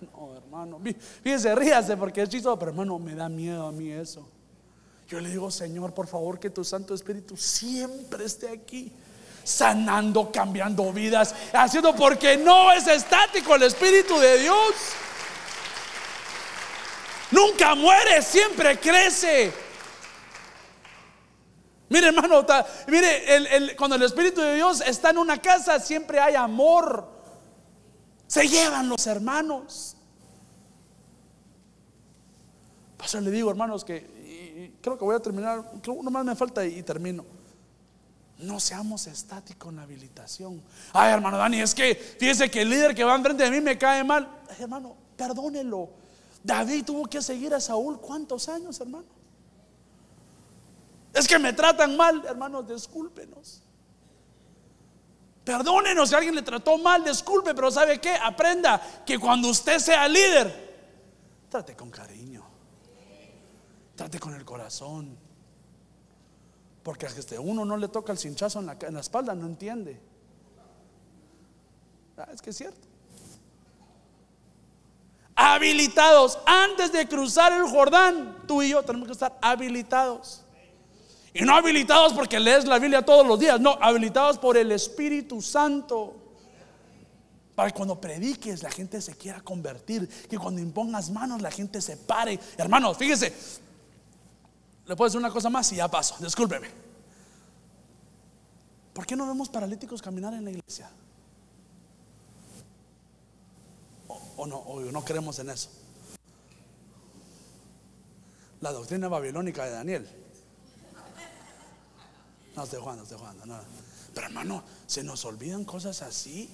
No, 0.00 0.36
hermano, 0.36 0.80
fíjese, 1.22 1.54
ríase 1.54 1.96
porque 1.96 2.22
es 2.22 2.28
chistoso, 2.28 2.58
pero 2.58 2.70
hermano, 2.70 2.98
me 2.98 3.14
da 3.14 3.28
miedo 3.28 3.66
a 3.66 3.72
mí 3.72 3.90
eso. 3.90 4.28
Yo 5.08 5.20
le 5.20 5.28
digo, 5.28 5.50
Señor, 5.50 5.92
por 5.92 6.06
favor, 6.06 6.38
que 6.38 6.50
tu 6.50 6.62
Santo 6.62 6.94
Espíritu 6.94 7.36
siempre 7.36 8.24
esté 8.24 8.48
aquí 8.50 8.92
sanando, 9.44 10.32
cambiando 10.32 10.92
vidas, 10.92 11.34
haciendo 11.52 11.94
porque 11.94 12.36
no 12.36 12.72
es 12.72 12.86
estático 12.86 13.54
el 13.54 13.62
Espíritu 13.64 14.18
de 14.18 14.38
Dios. 14.38 14.74
Nunca 17.30 17.74
muere, 17.74 18.22
siempre 18.22 18.78
crece. 18.78 19.52
Mire, 21.88 22.08
hermano, 22.08 22.44
mire, 22.88 23.76
cuando 23.76 23.96
el 23.96 24.02
Espíritu 24.02 24.40
de 24.40 24.56
Dios 24.56 24.80
está 24.80 25.10
en 25.10 25.18
una 25.18 25.40
casa, 25.40 25.78
siempre 25.78 26.18
hay 26.18 26.34
amor. 26.34 27.12
Se 28.26 28.48
llevan 28.48 28.88
los 28.88 29.06
hermanos. 29.06 29.96
Pastor, 32.96 33.22
le 33.22 33.30
digo, 33.30 33.50
hermanos, 33.50 33.84
que 33.84 34.72
creo 34.80 34.96
que 34.96 35.04
voy 35.04 35.14
a 35.14 35.20
terminar. 35.20 35.62
Uno 35.86 36.10
más 36.10 36.24
me 36.24 36.34
falta 36.34 36.64
y 36.64 36.82
termino. 36.82 37.24
No 38.38 38.58
seamos 38.58 39.06
estáticos 39.06 39.70
en 39.70 39.76
la 39.76 39.82
habilitación. 39.82 40.62
Ay, 40.92 41.12
hermano 41.12 41.38
Dani, 41.38 41.60
es 41.60 41.74
que 41.74 41.94
fíjese 41.94 42.50
que 42.50 42.62
el 42.62 42.70
líder 42.70 42.94
que 42.94 43.04
va 43.04 43.14
enfrente 43.14 43.44
de 43.44 43.50
mí 43.50 43.60
me 43.60 43.78
cae 43.78 44.02
mal. 44.02 44.28
hermano, 44.58 44.96
perdónelo. 45.16 45.90
David 46.42 46.84
tuvo 46.84 47.06
que 47.06 47.22
seguir 47.22 47.54
a 47.54 47.60
Saúl 47.60 48.00
cuántos 48.00 48.48
años, 48.48 48.80
hermano. 48.80 49.06
Es 51.14 51.28
que 51.28 51.38
me 51.38 51.52
tratan 51.52 51.96
mal, 51.96 52.22
hermanos, 52.26 52.66
discúlpenos. 52.68 53.62
Perdónenos 55.44 56.08
si 56.08 56.14
alguien 56.14 56.34
le 56.34 56.42
trató 56.42 56.76
mal, 56.78 57.04
disculpe, 57.04 57.54
pero 57.54 57.70
¿sabe 57.70 58.00
qué? 58.00 58.14
Aprenda 58.14 58.80
que 59.06 59.18
cuando 59.18 59.48
usted 59.48 59.78
sea 59.78 60.08
líder, 60.08 61.46
trate 61.48 61.76
con 61.76 61.90
cariño, 61.90 62.44
trate 63.94 64.18
con 64.18 64.34
el 64.34 64.44
corazón. 64.44 65.16
Porque 66.84 67.06
a 67.06 67.08
este 67.08 67.38
uno 67.38 67.64
no 67.64 67.78
le 67.78 67.88
toca 67.88 68.12
el 68.12 68.18
cinchazo 68.18 68.60
en 68.60 68.66
la, 68.66 69.00
espalda, 69.00 69.34
no 69.34 69.46
entiende. 69.46 69.98
Ah, 72.16 72.28
es 72.32 72.42
que 72.42 72.50
es 72.50 72.56
cierto. 72.56 72.86
Habilitados. 75.34 76.38
Antes 76.44 76.92
de 76.92 77.08
cruzar 77.08 77.52
el 77.52 77.64
Jordán, 77.64 78.44
tú 78.46 78.62
y 78.62 78.68
yo 78.68 78.82
tenemos 78.82 79.06
que 79.08 79.12
estar 79.14 79.36
habilitados. 79.40 80.42
Y 81.32 81.40
no 81.40 81.56
habilitados 81.56 82.12
porque 82.12 82.38
lees 82.38 82.66
la 82.66 82.78
Biblia 82.78 83.02
todos 83.02 83.26
los 83.26 83.40
días, 83.40 83.58
no, 83.58 83.76
habilitados 83.80 84.38
por 84.38 84.58
el 84.58 84.70
Espíritu 84.70 85.40
Santo. 85.40 86.14
Para 87.54 87.70
que 87.70 87.76
cuando 87.76 87.98
prediques 87.98 88.62
la 88.62 88.70
gente 88.70 89.00
se 89.00 89.16
quiera 89.16 89.40
convertir, 89.40 90.06
que 90.28 90.36
cuando 90.36 90.60
impongas 90.60 91.08
manos 91.08 91.40
la 91.40 91.50
gente 91.50 91.80
se 91.80 91.96
pare. 91.96 92.38
Hermanos, 92.58 92.98
fíjese, 92.98 93.32
le 94.86 94.96
puedo 94.96 95.08
decir 95.08 95.18
una 95.18 95.30
cosa 95.30 95.48
más 95.48 95.70
y 95.72 95.76
ya 95.76 95.88
paso, 95.88 96.16
discúlpeme. 96.20 96.68
¿Por 98.92 99.06
qué 99.06 99.16
no 99.16 99.26
vemos 99.26 99.48
paralíticos 99.48 100.02
caminar 100.02 100.34
en 100.34 100.44
la 100.44 100.50
iglesia? 100.50 100.90
O, 104.36 104.46
no, 104.46 104.56
o 104.58 104.80
no 104.80 105.04
creemos 105.04 105.38
en 105.38 105.50
eso. 105.50 105.70
La 108.60 108.72
doctrina 108.72 109.08
babilónica 109.08 109.64
de 109.64 109.70
Daniel. 109.70 110.08
No 112.54 112.62
estoy 112.62 112.80
jugando, 112.80 113.02
estoy 113.02 113.18
jugando. 113.18 113.46
No. 113.46 113.58
Pero 114.14 114.26
hermano, 114.28 114.62
se 114.86 115.02
nos 115.02 115.24
olvidan 115.24 115.64
cosas 115.64 116.02
así. 116.02 116.48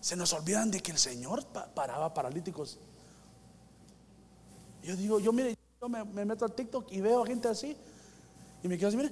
Se 0.00 0.16
nos 0.16 0.32
olvidan 0.32 0.70
de 0.70 0.80
que 0.80 0.92
el 0.92 0.98
Señor 0.98 1.44
paraba 1.46 2.12
paralíticos. 2.12 2.78
Yo 4.82 4.96
digo, 4.96 5.20
yo 5.20 5.32
mire, 5.32 5.56
yo 5.84 5.88
me, 5.90 6.24
meto 6.24 6.46
al 6.46 6.52
TikTok 6.52 6.90
y 6.92 7.00
veo 7.02 7.22
a 7.22 7.26
gente 7.26 7.46
así. 7.46 7.76
Y 8.62 8.68
me 8.68 8.78
quedo 8.78 8.88
así, 8.88 8.96
mire. 8.96 9.10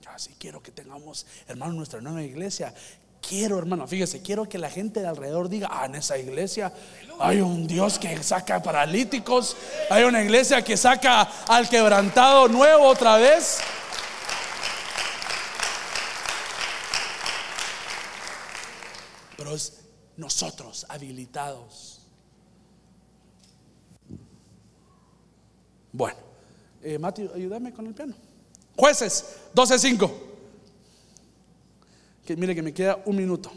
Yo 0.00 0.10
así 0.10 0.34
quiero 0.38 0.62
que 0.62 0.72
tengamos, 0.72 1.26
hermano, 1.46 1.74
nuestra 1.74 2.00
nueva 2.00 2.22
iglesia 2.22 2.74
quiero, 3.26 3.58
hermano, 3.58 3.86
fíjese, 3.86 4.20
quiero 4.20 4.46
que 4.46 4.58
la 4.58 4.68
gente 4.68 5.00
de 5.00 5.06
alrededor 5.06 5.48
diga, 5.48 5.68
ah, 5.70 5.86
en 5.86 5.94
esa 5.94 6.18
iglesia 6.18 6.70
hay 7.18 7.40
un 7.40 7.66
Dios 7.66 7.98
que 7.98 8.22
saca 8.22 8.62
paralíticos, 8.62 9.56
hay 9.88 10.04
una 10.04 10.22
iglesia 10.22 10.62
que 10.62 10.76
saca 10.76 11.22
al 11.48 11.68
quebrantado 11.68 12.48
nuevo 12.48 12.84
otra 12.86 13.16
vez. 13.16 13.60
pero 19.36 19.54
es 19.54 19.80
nosotros 20.16 20.86
habilitados. 20.88 21.93
Bueno, 25.94 26.18
eh, 26.82 26.98
Mati, 26.98 27.30
ayúdame 27.32 27.72
con 27.72 27.86
el 27.86 27.94
piano. 27.94 28.14
Jueces 28.76 29.36
12.5. 29.54 30.10
Que 32.26 32.36
mire 32.36 32.52
que 32.52 32.62
me 32.62 32.74
queda 32.74 32.98
un 33.04 33.14
minuto. 33.14 33.52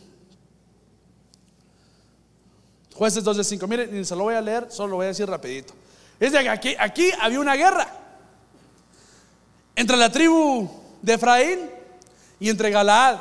Jueces 2.94 3.24
12.5. 3.24 3.68
Mire, 3.68 3.88
ni 3.88 4.06
se 4.06 4.16
lo 4.16 4.22
voy 4.22 4.36
a 4.36 4.42
leer, 4.42 4.68
solo 4.70 4.90
lo 4.90 4.96
voy 4.98 5.06
a 5.06 5.08
decir 5.08 5.28
rapidito. 5.28 5.74
Es 6.20 6.32
que 6.32 6.48
aquí, 6.48 6.76
aquí 6.78 7.10
había 7.20 7.40
una 7.40 7.56
guerra 7.56 7.88
entre 9.76 9.98
la 9.98 10.12
tribu 10.12 10.70
de 11.02 11.14
Efraín 11.16 11.72
y 12.40 12.50
entre 12.50 12.70
Galaad. 12.70 13.18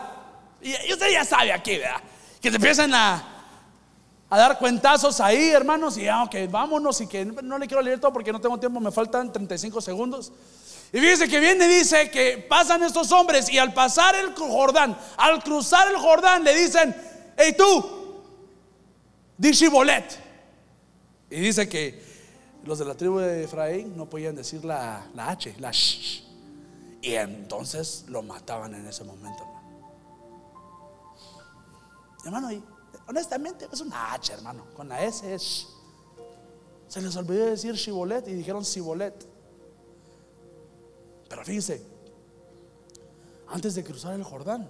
Y, 0.60 0.92
usted 0.92 1.10
ya 1.10 1.24
sabe 1.24 1.54
aquí, 1.54 1.78
¿verdad? 1.78 2.02
Que 2.38 2.50
se 2.50 2.56
empiezan 2.56 2.92
a, 2.92 3.35
a 4.28 4.38
dar 4.38 4.58
cuentazos 4.58 5.20
ahí, 5.20 5.50
hermanos, 5.50 5.96
y 5.98 6.04
ya, 6.04 6.24
ok, 6.24 6.34
vámonos, 6.50 7.00
y 7.00 7.06
que 7.06 7.24
no 7.24 7.58
le 7.58 7.66
quiero 7.66 7.82
leer 7.82 8.00
todo 8.00 8.12
porque 8.12 8.32
no 8.32 8.40
tengo 8.40 8.58
tiempo, 8.58 8.80
me 8.80 8.90
faltan 8.90 9.32
35 9.32 9.80
segundos. 9.80 10.32
Y 10.92 10.98
fíjese 10.98 11.28
que 11.28 11.40
viene 11.40 11.64
y 11.66 11.78
dice 11.78 12.10
que 12.10 12.38
pasan 12.48 12.82
estos 12.82 13.10
hombres 13.12 13.50
y 13.50 13.58
al 13.58 13.72
pasar 13.72 14.14
el 14.16 14.34
Jordán, 14.34 14.96
al 15.16 15.42
cruzar 15.42 15.88
el 15.88 15.96
Jordán, 15.96 16.42
le 16.42 16.54
dicen, 16.54 16.94
hey 17.36 17.54
tú, 17.56 18.22
di 19.36 19.52
Shibolet. 19.52 20.18
Y 21.30 21.40
dice 21.40 21.68
que 21.68 22.02
los 22.64 22.78
de 22.78 22.84
la 22.84 22.94
tribu 22.94 23.18
de 23.18 23.44
Efraín 23.44 23.96
no 23.96 24.06
podían 24.06 24.34
decir 24.34 24.64
la, 24.64 25.06
la 25.14 25.30
H, 25.30 25.54
la 25.58 25.72
sh. 25.72 26.22
Y 27.02 27.14
entonces 27.14 28.04
lo 28.08 28.22
mataban 28.22 28.74
en 28.74 28.86
ese 28.86 29.04
momento, 29.04 29.44
hermano. 32.24 32.50
y 32.50 32.62
honestamente 33.08 33.68
es 33.72 33.80
una 33.80 34.12
H, 34.12 34.32
hermano. 34.32 34.66
Con 34.74 34.88
la 34.88 35.02
S 35.04 35.34
es. 35.34 35.68
Se 36.88 37.02
les 37.02 37.16
olvidó 37.16 37.46
decir 37.46 37.74
Shibolet 37.74 38.28
y 38.28 38.34
dijeron 38.34 38.64
Sibolet. 38.64 39.26
Pero 41.28 41.44
fíjense, 41.44 41.82
antes 43.48 43.74
de 43.74 43.84
cruzar 43.84 44.14
el 44.14 44.22
Jordán, 44.22 44.68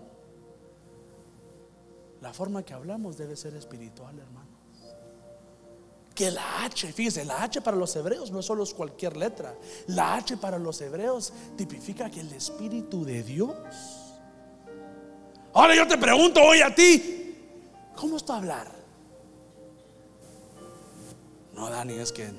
la 2.21 2.33
forma 2.33 2.65
que 2.65 2.73
hablamos 2.75 3.17
debe 3.17 3.37
ser 3.37 3.55
espiritual, 3.55 4.19
hermano. 4.19 4.57
Que 6.15 6.31
la 6.31 6.65
H, 6.65 6.93
fíjense, 6.95 7.27
la 7.27 7.43
H 7.43 7.61
para 7.61 7.77
los 7.77 7.95
hebreos 7.95 8.31
no 8.31 8.41
solo 8.41 8.65
es 8.65 8.73
cualquier 8.73 9.19
letra. 9.19 9.55
La 9.89 10.15
H 10.15 10.39
para 10.39 10.59
los 10.59 10.81
hebreos 10.81 11.33
tipifica 11.57 12.11
que 12.11 12.21
el 12.21 12.33
Espíritu 12.33 13.05
de 13.05 13.23
Dios. 13.23 13.55
Ahora 15.53 15.77
yo 15.77 15.87
te 15.87 15.99
pregunto 15.99 16.41
hoy 16.43 16.63
a 16.63 16.75
ti, 16.75 17.16
¿cómo 17.97 18.17
es 18.17 18.25
tu 18.25 18.33
hablar? 18.33 18.71
No, 21.55 21.71
Dani, 21.71 21.95
es 21.95 22.13
que 22.13 22.31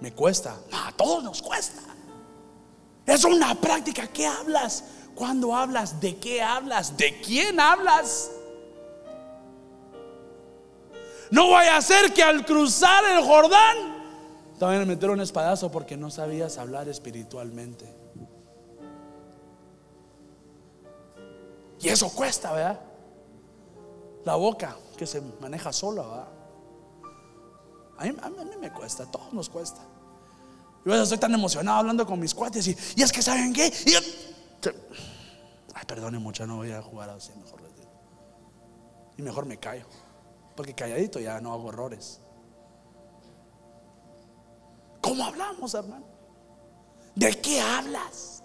me 0.00 0.12
cuesta. 0.12 0.56
a 0.72 0.92
todos 0.92 1.24
nos 1.24 1.42
cuesta. 1.42 1.82
Es 3.06 3.24
una 3.24 3.54
práctica. 3.54 4.06
¿Qué 4.06 4.26
hablas? 4.26 4.84
¿Cuándo 5.14 5.56
hablas? 5.56 6.00
¿De 6.00 6.16
qué 6.16 6.42
hablas? 6.42 6.96
¿De 6.96 7.20
quién 7.20 7.58
hablas? 7.58 8.30
No 11.30 11.50
vaya 11.50 11.76
a 11.76 11.82
ser 11.82 12.12
que 12.12 12.22
al 12.22 12.44
cruzar 12.44 13.04
el 13.04 13.24
Jordán 13.24 14.00
también 14.58 14.80
me 14.80 14.86
metieron 14.94 15.18
un 15.18 15.22
espadazo 15.22 15.70
porque 15.70 15.96
no 15.96 16.10
sabías 16.10 16.58
hablar 16.58 16.86
espiritualmente. 16.86 17.86
Y 21.80 21.88
eso 21.88 22.10
cuesta, 22.10 22.52
¿verdad? 22.52 22.80
La 24.24 24.34
boca 24.36 24.76
que 24.96 25.06
se 25.06 25.20
maneja 25.40 25.72
sola, 25.72 26.02
¿verdad? 26.02 26.28
A 27.98 28.04
mí, 28.04 28.16
a 28.22 28.30
mí 28.30 28.56
me 28.60 28.72
cuesta, 28.72 29.02
a 29.02 29.10
todos 29.10 29.32
nos 29.32 29.48
cuesta. 29.48 29.80
Yo 30.84 30.94
estoy 30.94 31.18
tan 31.18 31.34
emocionado 31.34 31.78
hablando 31.78 32.06
con 32.06 32.18
mis 32.18 32.34
cuates 32.34 32.66
y, 32.66 32.76
y 32.96 33.02
es 33.02 33.12
que 33.12 33.22
saben 33.22 33.52
qué. 33.52 33.70
Ay, 35.74 35.84
perdone 35.86 36.18
mucho, 36.18 36.46
no 36.46 36.56
voy 36.56 36.72
a 36.72 36.82
jugar 36.82 37.10
así, 37.10 37.32
mejor 37.36 37.60
les 37.62 37.76
digo. 37.76 37.90
Y 39.18 39.22
mejor 39.22 39.44
me 39.44 39.58
callo. 39.58 39.86
Porque 40.56 40.74
calladito 40.74 41.20
ya 41.20 41.40
no 41.40 41.52
hago 41.52 41.68
errores. 41.68 42.20
¿Cómo 45.00 45.24
hablamos, 45.24 45.74
hermano? 45.74 46.06
¿De 47.14 47.38
qué 47.40 47.60
hablas? 47.60 48.42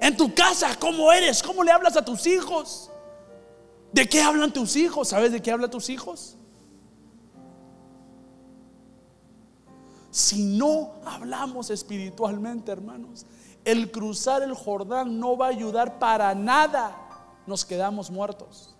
En 0.00 0.16
tu 0.16 0.32
casa, 0.34 0.76
¿cómo 0.78 1.12
eres? 1.12 1.42
¿Cómo 1.42 1.64
le 1.64 1.72
hablas 1.72 1.96
a 1.96 2.04
tus 2.04 2.26
hijos? 2.26 2.90
¿De 3.92 4.08
qué 4.08 4.20
hablan 4.22 4.52
tus 4.52 4.76
hijos? 4.76 5.08
¿Sabes 5.08 5.32
de 5.32 5.40
qué 5.40 5.50
hablan 5.50 5.70
tus 5.70 5.88
hijos? 5.88 6.36
Si 10.10 10.42
no 10.42 10.94
hablamos 11.04 11.70
espiritualmente, 11.70 12.72
hermanos, 12.72 13.24
el 13.64 13.90
cruzar 13.90 14.42
el 14.42 14.54
Jordán 14.54 15.18
no 15.18 15.36
va 15.36 15.46
a 15.46 15.50
ayudar 15.50 15.98
para 15.98 16.34
nada. 16.34 16.96
Nos 17.46 17.64
quedamos 17.64 18.10
muertos. 18.10 18.74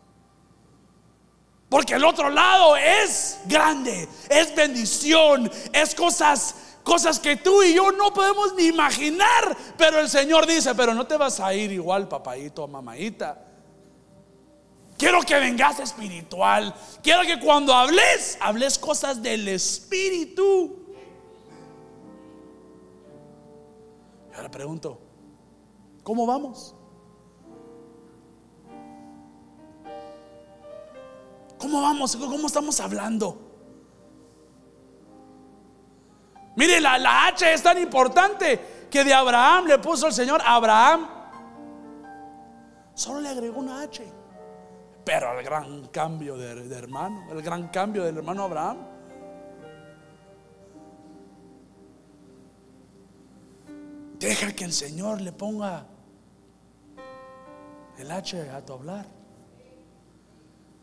Porque 1.69 1.95
el 1.95 2.05
otro 2.05 2.31
lado 2.31 2.77
es 2.77 3.41
grande, 3.45 4.09
es 4.31 4.55
bendición, 4.55 5.51
es 5.73 5.95
cosas, 5.95 6.55
cosas 6.83 7.21
que 7.21 7.37
tú 7.37 7.63
y 7.63 7.75
yo 7.75 7.93
no 7.93 8.13
podemos 8.13 8.55
ni 8.55 8.65
imaginar. 8.65 9.57
Pero 9.77 10.01
el 10.01 10.09
Señor 10.09 10.47
dice, 10.47 10.75
pero 10.75 10.95
no 10.95 11.07
te 11.07 11.19
vas 11.19 11.41
a 11.41 11.53
ir 11.53 11.71
igual, 11.73 12.09
papadito 12.09 12.67
mamadita. 12.67 13.48
Quiero 14.99 15.23
que 15.23 15.39
vengas 15.39 15.79
espiritual. 15.79 16.75
Quiero 17.03 17.23
que 17.23 17.39
cuando 17.39 17.73
hables, 17.73 18.37
hables 18.41 18.77
cosas 18.77 19.23
del 19.23 19.47
Espíritu. 19.47 20.77
Y 24.33 24.37
ahora 24.37 24.51
pregunto, 24.51 25.01
¿cómo 26.03 26.27
vamos? 26.27 26.75
¿Cómo 31.59 31.81
vamos? 31.81 32.17
¿Cómo 32.17 32.47
estamos 32.49 32.81
hablando? 32.81 33.39
Mire, 36.57 36.81
la, 36.81 37.27
H 37.29 37.53
es 37.53 37.63
tan 37.63 37.79
importante 37.79 38.89
que 38.91 39.05
de 39.05 39.15
Abraham 39.15 39.67
le 39.67 39.79
puso 39.79 40.09
el 40.09 40.13
Señor 40.13 40.43
Abraham. 40.45 41.09
Solo 42.95 43.21
le 43.21 43.29
agregó 43.29 43.61
una 43.61 43.83
H. 43.83 44.18
Pero 45.09 45.39
el 45.39 45.43
gran 45.43 45.87
cambio 45.87 46.37
de, 46.37 46.77
hermano, 46.77 47.33
el 47.33 47.41
gran 47.41 47.69
cambio 47.69 48.05
del 48.05 48.19
hermano 48.19 48.43
Abraham. 48.43 48.77
Deja 54.19 54.53
que 54.53 54.65
el 54.67 54.73
Señor 54.75 55.23
le 55.23 55.33
ponga 55.33 55.87
el 57.97 58.11
H 58.11 58.51
a 58.51 58.67
tu 58.67 58.75
hablar. 58.75 59.07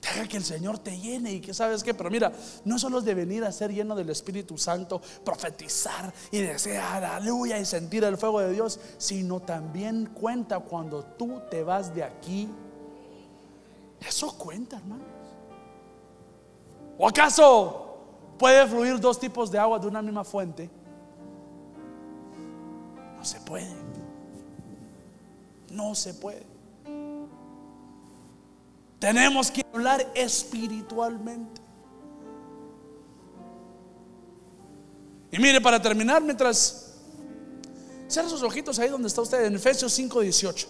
Deja 0.01 0.28
que 0.28 0.38
el 0.38 0.43
Señor 0.43 0.80
te 0.80 0.97
llene 0.99 1.34
y 1.34 1.39
que 1.39 1.53
sabes 1.53 1.84
que, 1.84 1.93
pero 1.93 2.09
mira, 2.09 2.32
no 2.63 2.80
solo 2.80 2.97
es 2.97 3.05
de 3.05 3.13
venir 3.13 3.43
a 3.43 3.51
ser 3.51 3.71
lleno 3.71 3.95
del 3.95 4.09
Espíritu 4.09 4.57
Santo, 4.57 4.99
profetizar 5.23 6.11
y 6.32 6.39
desear 6.39 7.03
aleluya 7.03 7.59
y 7.59 7.65
sentir 7.65 8.03
el 8.03 8.17
fuego 8.17 8.39
de 8.39 8.53
Dios, 8.53 8.80
sino 8.97 9.39
también 9.39 10.07
cuenta 10.15 10.61
cuando 10.61 11.03
tú 11.03 11.43
te 11.51 11.61
vas 11.61 11.93
de 11.93 12.03
aquí. 12.03 12.49
Eso 14.00 14.38
cuenta, 14.38 14.78
hermanos. 14.78 15.08
¿O 16.98 17.08
acaso 17.08 17.98
puede 18.38 18.66
fluir 18.68 19.00
dos 19.00 19.20
tipos 19.20 19.52
de 19.52 19.60
agua 19.60 19.80
de 19.80 19.88
una 19.88 20.02
misma 20.02 20.24
fuente? 20.24 20.70
No 23.18 23.26
se 23.26 23.39
puede. 23.41 23.76
No 25.72 25.96
se 25.96 26.14
puede. 26.14 26.46
Tenemos 29.00 29.52
que 29.52 29.66
hablar 29.74 30.12
espiritualmente. 30.16 31.62
Y 35.32 35.38
mire, 35.38 35.60
para 35.60 35.82
terminar, 35.82 36.22
mientras 36.22 36.93
cierra 38.08 38.30
sus 38.30 38.41
ojitos 38.41 38.80
ahí 38.80 38.89
donde 38.89 39.08
está 39.08 39.22
usted, 39.22 39.46
en 39.46 39.56
Efesios 39.56 39.91
5:18. 39.91 40.68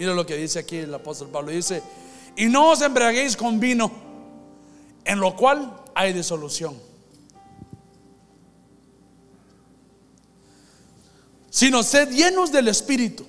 Mire 0.00 0.14
lo 0.14 0.24
que 0.24 0.34
dice 0.34 0.58
aquí 0.60 0.78
el 0.78 0.94
apóstol 0.94 1.28
Pablo: 1.28 1.50
dice, 1.50 1.82
y 2.34 2.46
no 2.46 2.70
os 2.70 2.80
embriaguéis 2.80 3.36
con 3.36 3.60
vino, 3.60 3.92
en 5.04 5.20
lo 5.20 5.36
cual 5.36 5.84
hay 5.94 6.14
disolución, 6.14 6.74
sino 11.50 11.82
sed 11.82 12.08
llenos 12.08 12.50
del 12.50 12.68
Espíritu 12.68 13.26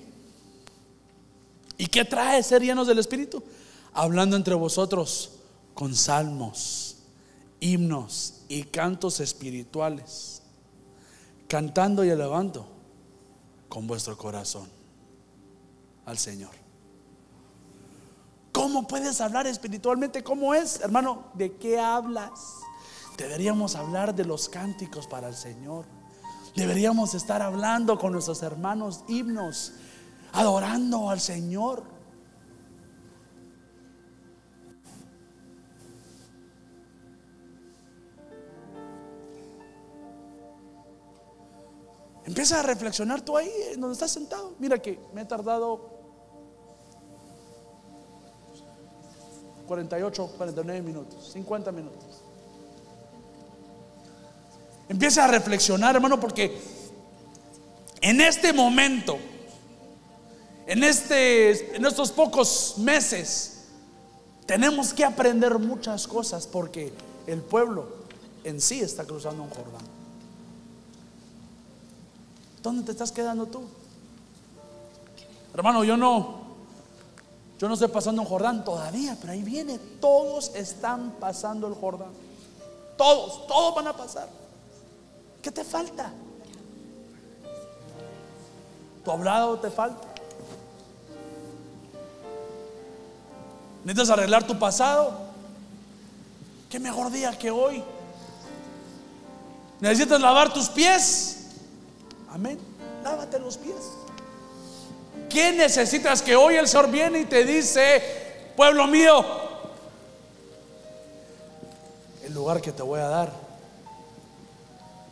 ¿Y 1.82 1.88
qué 1.88 2.04
trae 2.04 2.42
ser 2.44 2.62
llenos 2.62 2.86
del 2.86 3.00
Espíritu? 3.00 3.42
Hablando 3.92 4.36
entre 4.36 4.54
vosotros 4.54 5.32
con 5.74 5.96
salmos, 5.96 6.96
himnos 7.58 8.44
y 8.48 8.62
cantos 8.62 9.18
espirituales, 9.18 10.42
cantando 11.48 12.04
y 12.04 12.08
elevando 12.08 12.66
con 13.68 13.88
vuestro 13.88 14.16
corazón 14.16 14.68
al 16.06 16.16
Señor. 16.18 16.61
¿Cómo 18.52 18.86
puedes 18.86 19.20
hablar 19.22 19.46
espiritualmente? 19.46 20.22
¿Cómo 20.22 20.54
es? 20.54 20.80
Hermano, 20.80 21.24
¿de 21.34 21.56
qué 21.56 21.80
hablas? 21.80 22.58
Deberíamos 23.16 23.76
hablar 23.76 24.14
de 24.14 24.26
los 24.26 24.48
cánticos 24.48 25.06
para 25.06 25.28
el 25.28 25.34
Señor. 25.34 25.86
Deberíamos 26.54 27.14
estar 27.14 27.40
hablando 27.40 27.98
con 27.98 28.12
nuestros 28.12 28.42
hermanos 28.42 29.04
himnos, 29.08 29.72
adorando 30.32 31.08
al 31.08 31.20
Señor. 31.20 31.82
Empieza 42.26 42.60
a 42.60 42.62
reflexionar 42.62 43.22
tú 43.22 43.36
ahí, 43.36 43.50
en 43.72 43.80
donde 43.80 43.94
estás 43.94 44.10
sentado. 44.10 44.54
Mira 44.58 44.80
que 44.80 45.00
me 45.14 45.22
he 45.22 45.24
tardado 45.24 45.91
48, 49.72 50.26
49 50.36 50.82
minutos, 50.82 51.32
50 51.32 51.72
minutos. 51.72 52.20
Empieza 54.86 55.24
a 55.24 55.28
reflexionar, 55.28 55.96
hermano, 55.96 56.20
porque 56.20 56.60
en 58.02 58.20
este 58.20 58.52
momento, 58.52 59.16
en, 60.66 60.84
este, 60.84 61.74
en 61.74 61.86
estos 61.86 62.12
pocos 62.12 62.74
meses, 62.76 63.68
tenemos 64.44 64.92
que 64.92 65.06
aprender 65.06 65.58
muchas 65.58 66.06
cosas 66.06 66.46
porque 66.46 66.92
el 67.26 67.40
pueblo 67.40 67.88
en 68.44 68.60
sí 68.60 68.80
está 68.80 69.04
cruzando 69.04 69.42
un 69.42 69.48
Jordán. 69.48 69.86
¿Dónde 72.62 72.82
te 72.82 72.92
estás 72.92 73.10
quedando 73.10 73.46
tú? 73.46 73.62
Hermano, 75.54 75.82
yo 75.82 75.96
no, 75.96 76.41
yo 77.62 77.68
no 77.68 77.74
estoy 77.74 77.90
pasando 77.90 78.22
un 78.22 78.26
Jordán 78.26 78.64
todavía, 78.64 79.16
pero 79.20 79.34
ahí 79.34 79.44
viene. 79.44 79.78
Todos 79.78 80.50
están 80.56 81.12
pasando 81.20 81.68
el 81.68 81.74
Jordán. 81.74 82.10
Todos, 82.98 83.46
todos 83.46 83.76
van 83.76 83.86
a 83.86 83.96
pasar. 83.96 84.28
¿Qué 85.40 85.52
te 85.52 85.62
falta? 85.62 86.12
¿Tu 89.04 89.10
hablado 89.12 89.60
te 89.60 89.70
falta? 89.70 90.08
¿Necesitas 93.84 94.10
arreglar 94.10 94.44
tu 94.44 94.58
pasado? 94.58 95.12
¿Qué 96.68 96.80
mejor 96.80 97.12
día 97.12 97.38
que 97.38 97.52
hoy? 97.52 97.80
¿Necesitas 99.78 100.20
lavar 100.20 100.52
tus 100.52 100.68
pies? 100.68 101.46
Amén. 102.28 102.58
Lávate 103.04 103.38
los 103.38 103.56
pies. 103.56 104.01
¿Qué 105.32 105.52
necesitas 105.52 106.20
que 106.20 106.36
hoy 106.36 106.56
el 106.56 106.68
Señor 106.68 106.90
viene 106.90 107.20
y 107.20 107.24
te 107.24 107.44
dice, 107.44 108.02
pueblo 108.54 108.86
mío, 108.86 109.24
el 112.22 112.34
lugar 112.34 112.60
que 112.60 112.70
te 112.70 112.82
voy 112.82 113.00
a 113.00 113.08
dar 113.08 113.32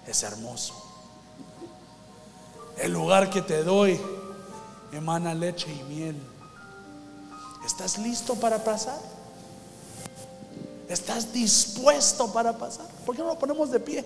es 0.07 0.23
hermoso. 0.23 0.75
El 2.77 2.93
lugar 2.93 3.31
que 3.31 3.41
te 3.41 3.63
doy 3.63 3.99
emana 4.93 5.35
leche 5.35 5.73
y 5.73 5.83
miel. 5.85 6.17
¿Estás 7.65 7.99
listo 7.99 8.35
para 8.35 8.63
pasar? 8.63 8.99
¿Estás 10.89 11.33
dispuesto 11.33 12.33
para 12.33 12.57
pasar? 12.59 12.87
¿Por 13.07 13.15
qué 13.15 13.23
no 13.23 13.29
lo 13.29 13.39
ponemos 13.39 13.71
de 13.71 13.81
pie? 13.81 14.05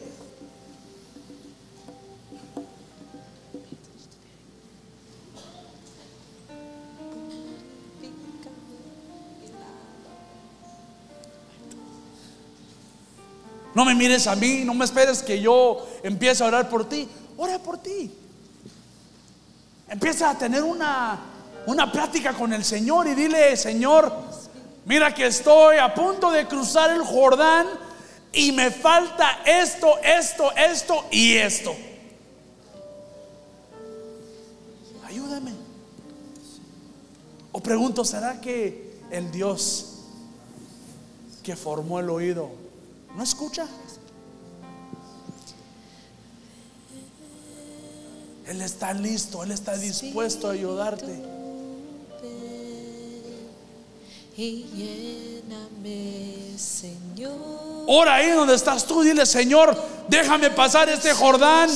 No 13.75 13.85
me 13.85 13.95
mires 13.95 14.27
a 14.27 14.37
mí, 14.37 14.62
no 14.64 14.72
me 14.72 14.85
esperes 14.85 15.22
que 15.22 15.41
yo 15.41 15.87
empiece 16.03 16.45
a 16.45 16.47
orar 16.47 16.68
por 16.68 16.89
ti. 16.89 17.09
Ora 17.37 17.59
por 17.59 17.79
ti. 17.79 18.11
Empieza 19.89 20.31
a 20.31 20.39
tener 20.39 20.62
una, 20.62 21.18
una 21.66 21.91
plática 21.91 22.33
con 22.33 22.53
el 22.53 22.64
Señor 22.64 23.09
y 23.09 23.14
dile, 23.14 23.57
Señor, 23.57 24.12
mira 24.85 25.12
que 25.12 25.27
estoy 25.27 25.79
a 25.79 25.93
punto 25.93 26.31
de 26.31 26.47
cruzar 26.47 26.91
el 26.91 27.03
Jordán 27.03 27.66
y 28.33 28.53
me 28.53 28.70
falta 28.70 29.41
esto, 29.45 29.99
esto, 30.03 30.53
esto 30.53 31.05
y 31.11 31.35
esto. 31.35 31.75
Ayúdame. 35.05 35.53
O 37.51 37.61
pregunto, 37.61 38.05
¿será 38.05 38.41
que 38.41 39.01
el 39.11 39.33
Dios 39.33 39.91
que 41.43 41.57
formó 41.57 41.99
el 41.99 42.09
oído 42.09 42.64
¿No 43.17 43.23
escucha? 43.23 43.67
Él 48.47 48.61
está 48.61 48.93
listo, 48.93 49.43
Él 49.43 49.53
está 49.53 49.77
dispuesto 49.77 50.49
a 50.49 50.53
ayudarte. 50.53 51.23
Y 54.37 54.65
lléname, 55.45 56.59
Señor. 56.59 57.85
Ora 57.87 58.17
ahí 58.17 58.31
donde 58.31 58.55
estás 58.55 58.85
tú, 58.85 59.03
dile, 59.03 59.25
Señor, 59.27 59.81
déjame 60.09 60.51
pasar 60.51 60.89
este 60.89 61.12
Jordán. 61.15 61.71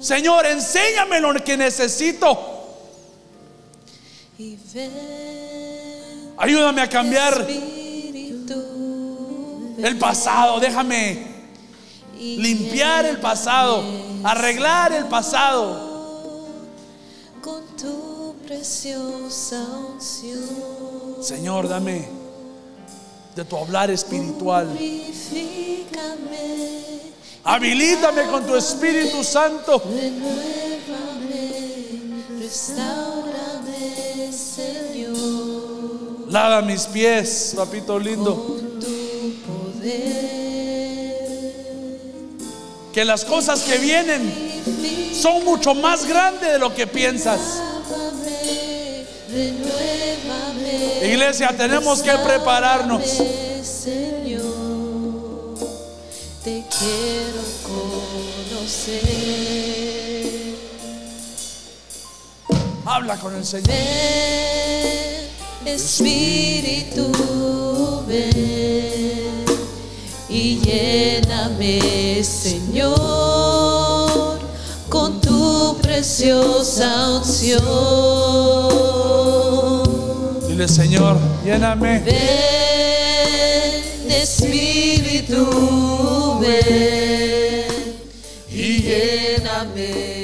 Señor, 0.00 0.46
enséñame 0.46 1.20
lo 1.20 1.34
que 1.44 1.56
necesito. 1.56 2.58
Ayúdame 6.38 6.80
a 6.80 6.88
cambiar 6.88 7.46
el 9.84 9.98
pasado, 9.98 10.60
déjame 10.60 11.26
limpiar 12.18 13.06
el 13.06 13.18
pasado, 13.18 13.82
arreglar 14.24 14.92
el 14.92 15.06
pasado. 15.06 15.88
Con 17.42 17.64
tu 17.76 18.34
preciosa 18.46 19.64
unción. 19.92 21.22
Señor, 21.22 21.68
dame 21.68 22.08
de 23.34 23.44
tu 23.44 23.56
hablar 23.56 23.90
espiritual. 23.90 24.68
Habilítame 27.42 28.26
con 28.26 28.46
tu 28.46 28.54
Espíritu 28.54 29.24
Santo. 29.24 29.82
Lava 36.28 36.62
mis 36.62 36.86
pies, 36.86 37.54
papito 37.56 37.98
lindo. 37.98 38.59
Que 42.92 43.04
las 43.04 43.24
cosas 43.24 43.60
que 43.62 43.78
vienen 43.78 44.50
son 45.14 45.44
mucho 45.44 45.74
más 45.74 46.04
grandes 46.06 46.52
de 46.52 46.58
lo 46.58 46.74
que 46.74 46.86
piensas. 46.86 47.40
Iglesia, 51.02 51.54
tenemos 51.56 52.02
que 52.02 52.12
prepararnos. 52.12 53.02
Señor, 53.62 54.44
te 56.44 56.64
quiero 56.78 57.42
conocer. 58.50 59.00
Habla 62.84 63.16
con 63.18 63.34
el 63.36 63.44
Señor. 63.44 63.70
Espíritu, 65.64 67.12
ven 68.08 69.29
y 70.30 70.60
lléname, 70.60 72.22
Señor, 72.22 72.98
con 74.88 75.20
tu 75.20 75.76
preciosa 75.82 77.10
unción. 77.16 77.60
Dile, 80.46 80.68
Señor, 80.68 81.18
lléname. 81.44 81.98
Ven, 82.00 82.20
Espíritu, 84.08 85.46
ven 86.40 87.64
y 88.50 88.82
lléname, 88.82 90.19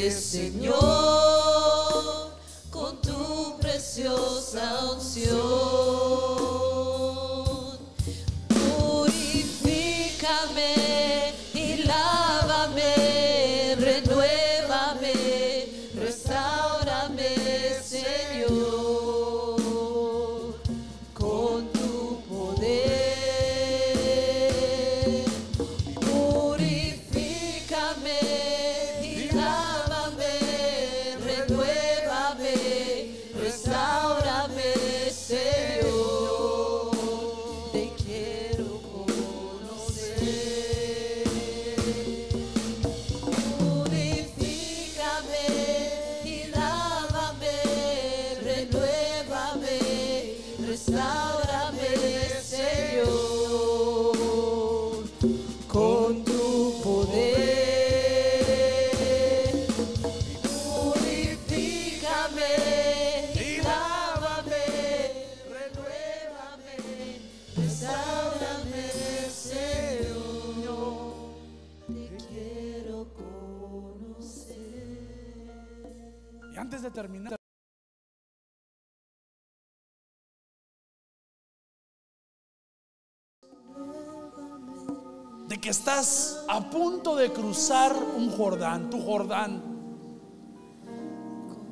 estás 85.87 86.41
a 86.49 86.69
punto 86.69 87.15
de 87.15 87.33
cruzar 87.33 87.95
un 87.95 88.29
Jordán, 88.37 88.91
tu 88.91 89.01
Jordán, 89.01 89.63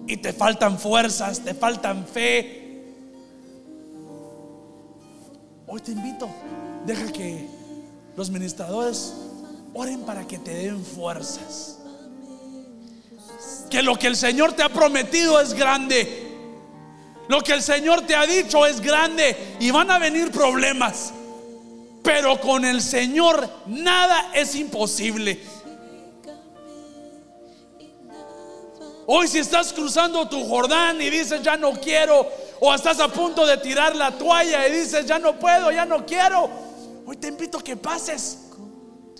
y 0.07 0.17
te 0.19 0.33
faltan 0.33 0.79
fuerzas, 0.79 1.41
te 1.41 1.53
faltan 1.53 2.07
fe. 2.07 2.95
Hoy 5.67 5.81
te 5.81 5.91
invito, 5.91 6.29
deja 6.87 7.11
que 7.11 7.49
los 8.17 8.31
ministradores 8.31 9.15
oren 9.75 10.03
para 10.03 10.25
que 10.29 10.39
te 10.39 10.55
den 10.55 10.85
fuerzas. 10.85 11.81
Que 13.69 13.83
lo 13.83 13.97
que 13.97 14.07
el 14.07 14.15
Señor 14.15 14.53
te 14.53 14.63
ha 14.63 14.69
prometido 14.69 15.41
es 15.41 15.55
grande. 15.55 16.31
Lo 17.27 17.41
que 17.41 17.53
el 17.53 17.63
Señor 17.63 18.03
te 18.03 18.15
ha 18.15 18.25
dicho 18.27 18.65
es 18.65 18.81
grande 18.81 19.57
y 19.59 19.73
van 19.73 19.91
a 19.91 19.99
venir 19.99 20.31
problemas. 20.31 21.13
Pero 22.05 22.39
con 22.41 22.65
el 22.65 22.81
Señor 22.81 23.49
nada 23.67 24.31
es 24.35 24.55
imposible. 24.55 25.41
Hoy 29.07 29.27
si 29.27 29.39
estás 29.39 29.73
cruzando 29.73 30.29
tu 30.29 30.47
Jordán 30.47 31.01
y 31.01 31.11
dices 31.11 31.43
ya 31.43 31.57
no 31.57 31.73
quiero, 31.73 32.27
o 32.61 32.73
estás 32.73 33.01
a 33.01 33.09
punto 33.09 33.45
de 33.45 33.57
tirar 33.57 33.97
la 33.97 34.13
toalla 34.17 34.69
y 34.69 34.73
dices 34.73 35.05
ya 35.07 35.19
no 35.19 35.39
puedo, 35.39 35.73
ya 35.73 35.85
no 35.85 36.07
quiero, 36.07 36.49
hoy 37.07 37.17
te 37.17 37.29
invito 37.29 37.59
a 37.59 37.65
que 37.65 37.77
pases 37.77 38.39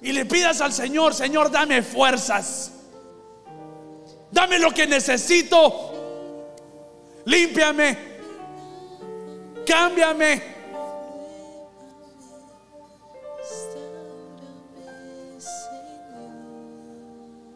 y 0.01 0.13
le 0.13 0.27
pidas 0.27 0.61
al 0.61 0.73
Señor, 0.73 1.15
Señor, 1.15 1.51
dame 1.51 1.83
fuerzas. 1.83 2.71
Dame 4.31 4.59
lo 4.59 4.71
que 4.71 4.87
necesito. 4.87 5.93
Límpiame. 7.25 7.97
Cámbiame. 9.67 10.54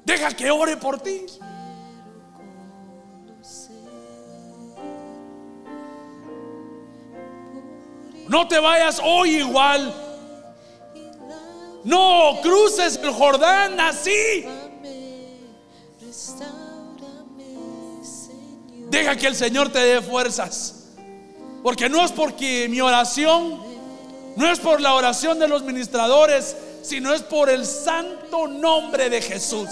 Deja 0.08 0.30
que 0.30 0.50
ore 0.50 0.78
por 0.78 0.98
ti. 1.00 1.26
No 8.26 8.48
te 8.48 8.58
vayas 8.58 9.02
hoy 9.04 9.36
igual. 9.36 9.92
No 11.84 12.38
cruces 12.42 12.98
el 13.02 13.10
Jordán 13.10 13.78
así. 13.80 14.46
Deja 18.88 19.14
que 19.14 19.26
el 19.26 19.36
Señor 19.36 19.70
te 19.70 19.80
dé 19.80 20.00
fuerzas. 20.00 20.86
Porque 21.62 21.90
no 21.90 22.02
es 22.02 22.12
porque 22.12 22.66
mi 22.70 22.80
oración, 22.80 23.62
no 24.36 24.50
es 24.50 24.58
por 24.58 24.80
la 24.80 24.94
oración 24.94 25.38
de 25.38 25.48
los 25.48 25.64
ministradores, 25.64 26.56
sino 26.88 27.12
es 27.12 27.20
por 27.20 27.50
el 27.50 27.66
santo 27.66 28.48
nombre 28.48 29.10
de 29.10 29.20
Jesús. 29.20 29.68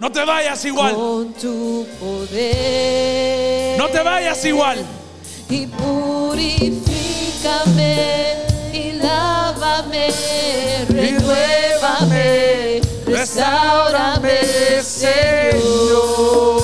No 0.00 0.10
te 0.10 0.24
vayas 0.24 0.64
igual. 0.64 0.94
Con 0.96 1.32
tu 1.34 1.86
poder. 2.00 3.78
No 3.78 3.88
te 3.88 4.02
vayas 4.02 4.44
igual. 4.44 4.84
Y 5.48 5.68
purifícame 5.68 6.82
y 8.72 8.92
lávame, 8.92 10.08
renuévame, 10.88 12.71
restaurame, 13.12 14.82
Señor. 14.82 16.61